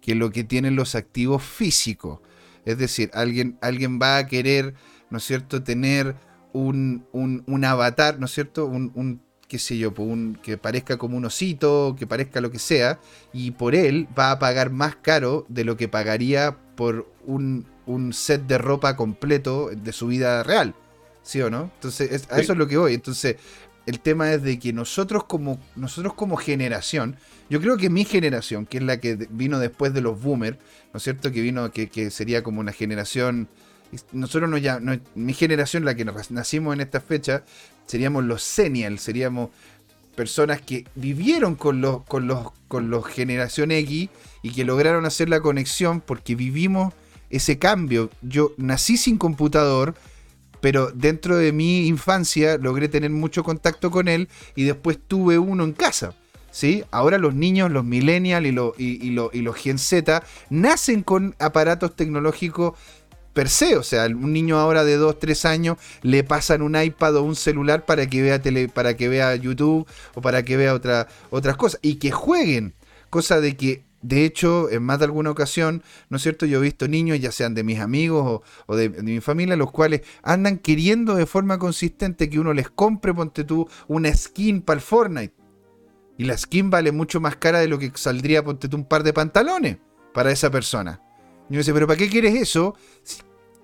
[0.00, 2.20] que lo que tienen los activos físicos.
[2.64, 4.74] Es decir, alguien, alguien va a querer,
[5.10, 6.16] ¿no es cierto?, tener
[6.52, 11.16] un, un, avatar, ¿no es cierto?, un, un qué sé yo, un, que parezca como
[11.16, 13.00] un osito, que parezca lo que sea,
[13.32, 18.12] y por él va a pagar más caro de lo que pagaría por un, un
[18.12, 20.74] set de ropa completo de su vida real.
[21.22, 21.70] ¿Sí o no?
[21.76, 22.92] Entonces, a eso es lo que voy.
[22.92, 23.36] Entonces,
[23.86, 27.16] el tema es de que nosotros como, nosotros como generación,
[27.50, 30.56] yo creo que mi generación, que es la que vino después de los boomers,
[30.92, 31.30] ¿no es cierto?
[31.30, 33.48] Que vino, que, sería como una generación.
[34.12, 34.80] Nosotros no ya,
[35.14, 37.44] mi generación, la que nacimos en esta fecha,
[37.86, 39.50] seríamos los senials, seríamos
[40.16, 44.08] personas que vivieron con los, con los, con los generación X
[44.42, 46.94] y que lograron hacer la conexión porque vivimos
[47.30, 48.10] ese cambio.
[48.22, 49.94] Yo nací sin computador,
[50.64, 55.62] pero dentro de mi infancia logré tener mucho contacto con él y después tuve uno
[55.62, 56.14] en casa.
[56.50, 56.84] ¿Sí?
[56.90, 58.46] Ahora los niños, los millennials
[58.78, 62.78] y, y, y los Gen Z nacen con aparatos tecnológicos
[63.34, 63.76] per se.
[63.76, 67.36] O sea, un niño ahora de 2, 3 años le pasan un iPad o un
[67.36, 71.58] celular para que vea tele, para que vea YouTube o para que vea otra, otras
[71.58, 71.78] cosas.
[71.82, 72.72] Y que jueguen.
[73.10, 76.44] Cosa de que de hecho, en más de alguna ocasión, ¿no es cierto?
[76.44, 80.02] Yo he visto niños, ya sean de mis amigos o, de, mi familia, los cuales
[80.22, 84.82] andan queriendo de forma consistente que uno les compre, ponte tú, una skin para el
[84.82, 85.34] Fortnite.
[86.18, 89.04] Y la skin vale mucho más cara de lo que saldría, ponte tú un par
[89.04, 89.78] de pantalones
[90.12, 91.00] para esa persona.
[91.48, 92.76] Y yo dice, pero ¿para qué quieres eso?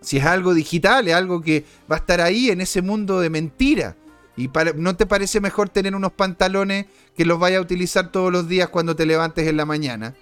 [0.01, 3.29] Si, es algo digital, es algo que va a estar ahí en ese mundo de
[3.29, 3.95] mentira.
[4.39, 8.49] ¿Y no te parece mejor tener unos pantalones que los vayas a utilizar todos los
[8.49, 10.15] días cuando te levantes en la mañana?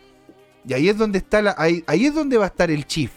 [0.67, 3.11] Y ahí es donde está la, ahí, ahí es donde va a estar el chief.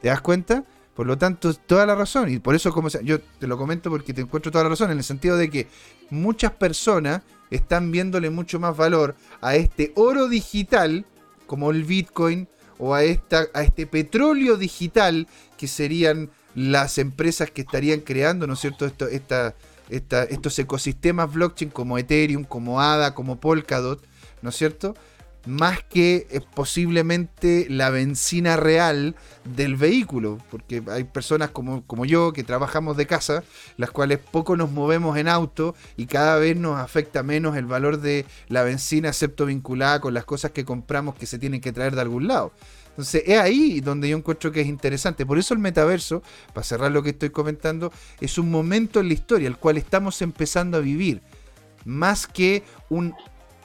[0.00, 0.64] ¿Te das cuenta?
[0.94, 2.30] Por lo tanto, toda la razón.
[2.30, 4.98] Y por eso, como yo te lo comento porque te encuentro toda la razón, en
[4.98, 5.66] el sentido de que
[6.10, 11.04] muchas personas están viéndole mucho más valor a este oro digital,
[11.46, 12.48] como el Bitcoin,
[12.78, 18.54] o a, esta, a este petróleo digital, que serían las empresas que estarían creando, ¿no
[18.54, 19.54] es cierto?, Esto, esta,
[20.24, 24.02] estos ecosistemas blockchain como Ethereum, como ADA, como Polkadot,
[24.42, 24.94] ¿no es cierto?
[25.46, 29.14] Más que eh, posiblemente la benzina real
[29.44, 33.44] del vehículo, porque hay personas como, como yo que trabajamos de casa,
[33.76, 38.00] las cuales poco nos movemos en auto y cada vez nos afecta menos el valor
[38.00, 41.94] de la benzina, excepto vinculada con las cosas que compramos que se tienen que traer
[41.94, 42.52] de algún lado.
[42.94, 45.26] Entonces es ahí donde yo encuentro que es interesante.
[45.26, 46.22] Por eso el metaverso,
[46.52, 50.22] para cerrar lo que estoy comentando, es un momento en la historia el cual estamos
[50.22, 51.20] empezando a vivir.
[51.84, 53.12] Más que un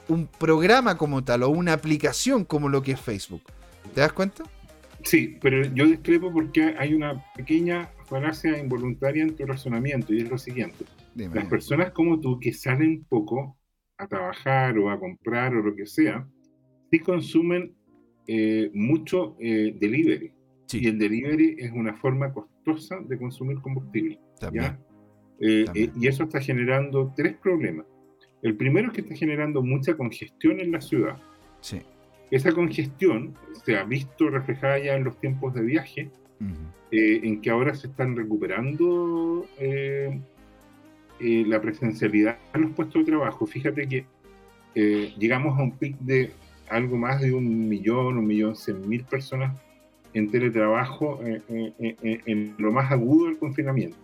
[0.09, 3.43] un programa como tal o una aplicación como lo que es Facebook.
[3.93, 4.43] ¿Te das cuenta?
[5.03, 10.29] Sí, pero yo discrepo porque hay una pequeña falacia involuntaria en tu razonamiento y es
[10.29, 10.85] lo siguiente.
[11.15, 13.57] Las personas como tú que salen poco
[13.97, 16.27] a trabajar o a comprar o lo que sea,
[16.91, 17.75] sí consumen
[18.27, 20.31] eh, mucho eh, delivery.
[20.71, 24.19] Y el delivery es una forma costosa de consumir combustible.
[25.41, 27.85] Eh, y eso está generando tres problemas.
[28.41, 31.17] El primero es que está generando mucha congestión en la ciudad.
[31.61, 31.81] Sí.
[32.31, 33.35] Esa congestión
[33.65, 36.09] se ha visto reflejada ya en los tiempos de viaje,
[36.91, 40.19] eh, en que ahora se están recuperando eh,
[41.19, 43.45] eh, la presencialidad en los puestos de trabajo.
[43.45, 44.05] Fíjate que
[45.17, 46.31] llegamos a un pic de
[46.69, 49.59] algo más de un millón, un millón cien mil personas
[50.13, 53.97] en teletrabajo en lo más agudo del confinamiento.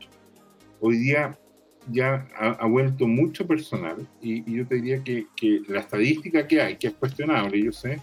[0.81, 1.37] Hoy día
[1.91, 5.25] ya ha, vuelto mucho personal y, yo te diría que,
[5.67, 8.01] la estadística que hay, que es cuestionable, yo sé,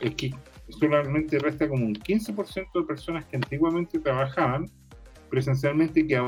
[0.00, 0.34] es que
[0.68, 4.70] solamente resta como un 15% de personas que antiguamente trabajaban
[5.30, 6.22] presencialmente y que,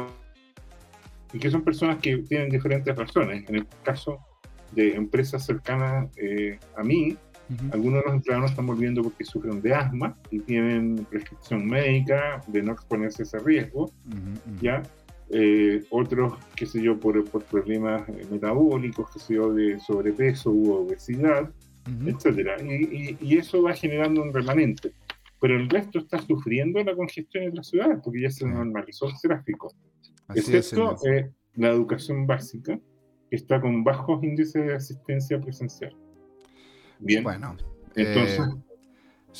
[1.33, 3.49] y que son personas que tienen diferentes razones.
[3.49, 4.19] En el caso
[4.73, 7.17] de empresas cercanas eh, a mí,
[7.73, 12.63] algunos de los empleados están volviendo porque sufren de asma y tienen prescripción médica de
[12.63, 13.93] no exponerse a ese riesgo,
[14.61, 14.83] ¿ya?
[15.31, 20.73] Eh, otros, qué sé yo, por, problemas eh, metabólicos, qué sé yo, de sobrepeso u
[20.73, 21.51] obesidad,
[22.05, 22.57] etcétera.
[22.63, 24.93] Y, eso va generando un remanente.
[25.41, 29.15] Pero el resto está sufriendo la congestión en las ciudades porque ya se normalizó el
[29.21, 29.73] tráfico.
[30.35, 32.79] excepto eh, la educación básica,
[33.29, 35.95] que está con bajos índices de asistencia presencial.
[37.01, 37.23] Bien.
[37.23, 37.57] Bueno,
[37.95, 38.41] entonces.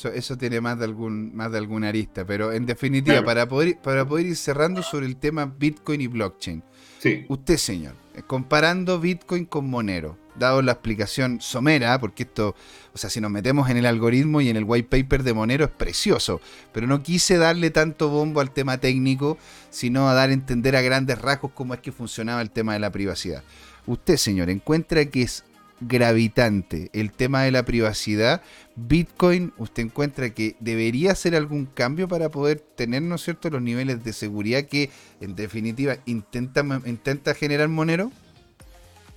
[0.05, 4.07] Eso, tiene más de algún más de alguna arista, pero en definitiva, para, poder, para
[4.07, 6.63] poder ir cerrando sobre el tema Bitcoin y blockchain.
[6.99, 7.25] Sí.
[7.27, 12.55] Usted, señor, eh, comparando Bitcoin con Monero, dado la explicación somera, porque esto,
[12.93, 15.65] o sea, si nos metemos en el algoritmo y en el white paper de Monero
[15.65, 16.41] es precioso,
[16.73, 19.37] pero no quise darle tanto bombo al tema técnico,
[19.69, 22.79] sino a dar a entender a grandes rasgos cómo es que funcionaba el tema de
[22.79, 23.43] la privacidad.
[23.85, 25.45] Usted, señor, encuentra que es
[25.79, 28.41] gravitante el tema de la privacidad,
[28.75, 33.61] Bitcoin, usted encuentra que debería hacer algún cambio para poder tener, ¿no es cierto?, los
[33.61, 34.89] niveles de seguridad que
[35.21, 38.11] en definitiva intenta, intenta generar Monero?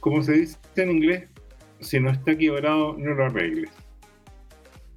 [0.01, 1.29] Como se dice en inglés,
[1.81, 3.71] si no está quebrado, no lo arregles.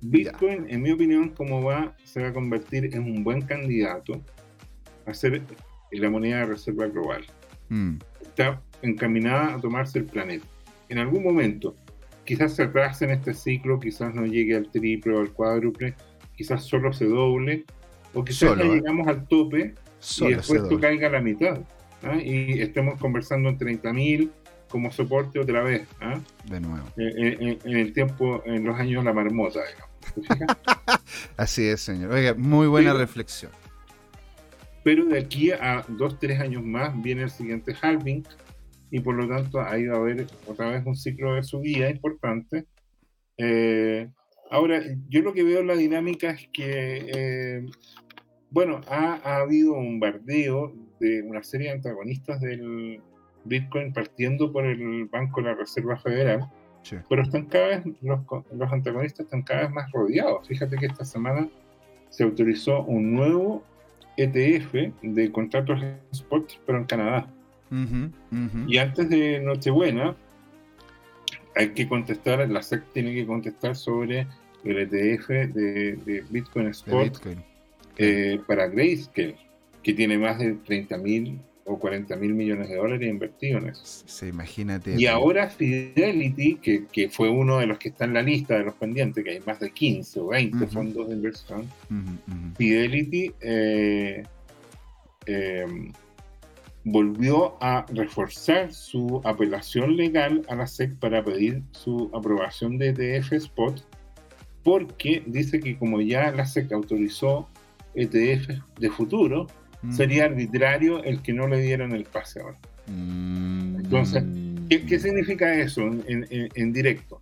[0.02, 4.22] Bitcoin, en mi opinión, como va, se va a convertir en un buen candidato
[5.06, 5.42] a ser
[5.92, 7.26] la moneda de reserva global.
[7.70, 8.00] Mm.
[8.22, 10.46] Está encaminada a tomarse el planeta
[10.90, 11.76] en algún momento,
[12.26, 15.96] quizás se atrase en este ciclo, quizás no llegue al triple o al cuádruple,
[16.36, 17.66] quizás solo se doble,
[18.14, 18.76] o quizás ya ¿eh?
[18.76, 19.76] llegamos al tope
[20.22, 21.60] y después esto caiga a la mitad.
[22.04, 22.18] ¿ah?
[22.22, 24.30] Y estemos conversando en 30.000
[24.70, 25.88] como soporte otra vez.
[26.02, 26.20] ¿ah?
[26.46, 26.86] De nuevo.
[26.98, 31.00] Eh, eh, en, el tiempo, en los años la marmota, digamos.
[31.38, 32.12] Así es, señor.
[32.12, 33.52] Oiga, muy buena reflexión.
[34.84, 38.24] Pero de aquí a dos, tres años más viene el siguiente halving,
[38.94, 42.68] y por lo tanto ahí va a haber otra vez un ciclo de subida importante.
[43.40, 44.08] Eh,
[44.52, 47.66] ahora, yo lo que veo en la dinámica es que, eh,
[48.52, 53.02] bueno, ha, ha, habido un bardeo de una serie de antagonistas del
[53.46, 56.48] Bitcoin partiendo por el Banco de la Reserva Federal,
[57.10, 58.20] pero están cada vez, los,
[58.52, 60.48] los antagonistas están cada vez más rodeados.
[60.48, 61.50] Fíjate que esta semana
[62.12, 63.64] se autorizó un nuevo
[64.18, 64.72] ETF
[65.02, 67.34] de contratos spot, pero en Canadá.
[68.68, 70.16] Y antes de Nochebuena,
[71.56, 74.28] hay que contestar, la SEC tiene que contestar sobre
[74.64, 77.26] el ETF de, Bitcoin Sport
[77.98, 79.36] eh, para Grayscale,
[79.82, 84.04] que tiene más de 30 mil o 40 mil millones de dólares invertidos en eso.
[84.06, 84.96] Se imagínate.
[84.98, 88.76] Y ahora Fidelity, que, fue uno de los que está en la lista de los
[88.76, 91.70] pendientes, que hay más de 15 o 20 fondos de inversión,
[92.58, 94.24] Fidelity eh,
[95.26, 95.92] eh,
[96.84, 103.34] volvió a reforzar su apelación legal a la SEC para pedir su aprobación de ETF
[103.34, 103.86] Spot,
[104.64, 107.48] porque dice que como ya la SEC autorizó
[107.96, 108.50] ETF
[108.80, 109.48] de futuro,
[109.92, 112.58] sería arbitrario el que no le dieran el pase ahora.
[112.88, 113.76] Mm.
[113.78, 114.24] Entonces,
[114.70, 117.20] ¿qué, significa eso en, directo?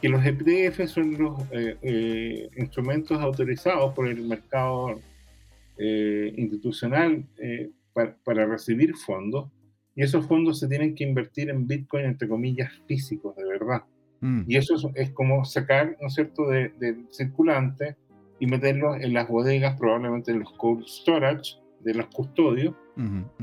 [0.00, 5.00] Que los ETF son los eh, eh, instrumentos autorizados por el mercado
[5.78, 7.24] eh, institucional
[8.24, 9.50] para, recibir fondos
[9.94, 13.84] y esos fondos se tienen que invertir en Bitcoin, entre comillas, físicos, de verdad.
[14.20, 14.42] Mm.
[14.46, 17.96] Y eso es, como sacar, ¿no es cierto?, del de circulante
[18.38, 22.74] y meterlos en las bodegas, probablemente en los cold storage, de los custodios,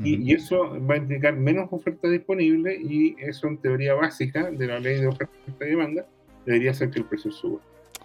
[0.03, 4.79] Y, eso va a indicar menos oferta disponible y eso en teoría básica de la
[4.79, 6.05] ley de oferta y demanda
[6.45, 7.61] debería hacer que el precio suba.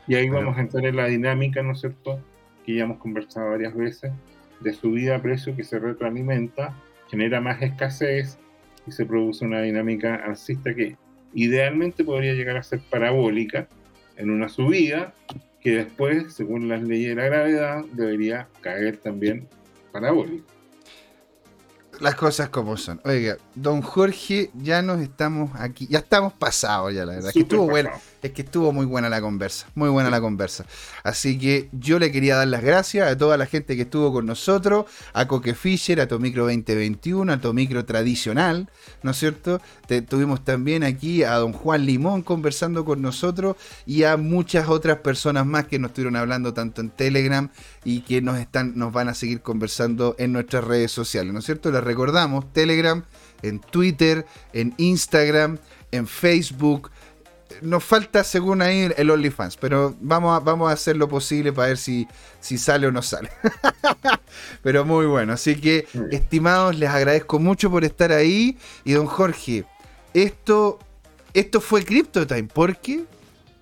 [0.07, 2.21] Y ahí vamos a entrar en la dinámica, ¿no es cierto?,
[2.65, 4.13] que ya hemos conversado varias veces,
[4.61, 6.75] de subida a precio que se retroalimenta,
[7.11, 8.39] genera más escasez
[8.87, 10.97] y se produce una dinámica alcista que
[11.35, 13.69] idealmente podría llegar a ser parabólica
[14.17, 15.15] en una subida
[15.61, 19.49] que después, según las leyes de la gravedad, debería caer también
[19.93, 20.47] parabólico.
[22.01, 23.01] Las cosas como son.
[23.05, 27.33] Oiga, don Jorge, ya nos estamos aquí, ya estamos pasados ya, la verdad.
[27.33, 27.91] que estuvo bueno
[28.23, 30.65] es que estuvo muy buena la conversa, muy buena la conversa.
[31.05, 34.27] Así que yo le quería dar las gracias a toda la gente que estuvo con
[34.27, 38.69] nosotros, a Coque Fisher, a Tomicro 2021, a Tomicro tradicional,
[39.03, 39.61] ¿no es cierto?
[40.09, 45.47] tuvimos también aquí a don Juan Limón conversando con nosotros y a muchas otras personas
[45.47, 47.51] más que nos estuvieron hablando tanto en Telegram
[47.85, 51.47] y que nos están nos van a seguir conversando en nuestras redes sociales, ¿no es
[51.47, 51.71] cierto?
[51.71, 53.05] Les recordamos Telegram,
[53.43, 55.59] en Twitter, en Instagram,
[55.91, 56.91] en Facebook,
[57.63, 61.69] nos falta, según ahí, el OnlyFans, pero vamos a, vamos a hacer lo posible para
[61.69, 62.07] ver si,
[62.41, 63.31] si sale o no sale.
[64.63, 68.57] pero muy bueno, así que, estimados, les agradezco mucho por estar ahí.
[68.85, 69.65] Y don Jorge,
[70.15, 70.79] esto,
[71.35, 73.05] esto fue CryptoTime, ¿por qué?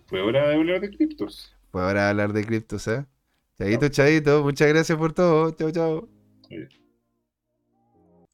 [0.07, 1.53] Fue hora de hablar de criptos.
[1.73, 3.05] Fue hora de hablar de criptos, ¿eh?
[3.59, 5.51] Chadito, chadito, muchas gracias por todo.
[5.53, 6.09] Chao, chao.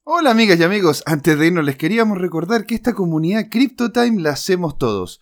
[0.04, 4.30] Hola amigas y amigos, antes de irnos les queríamos recordar que esta comunidad CryptoTime la
[4.30, 5.21] hacemos todos.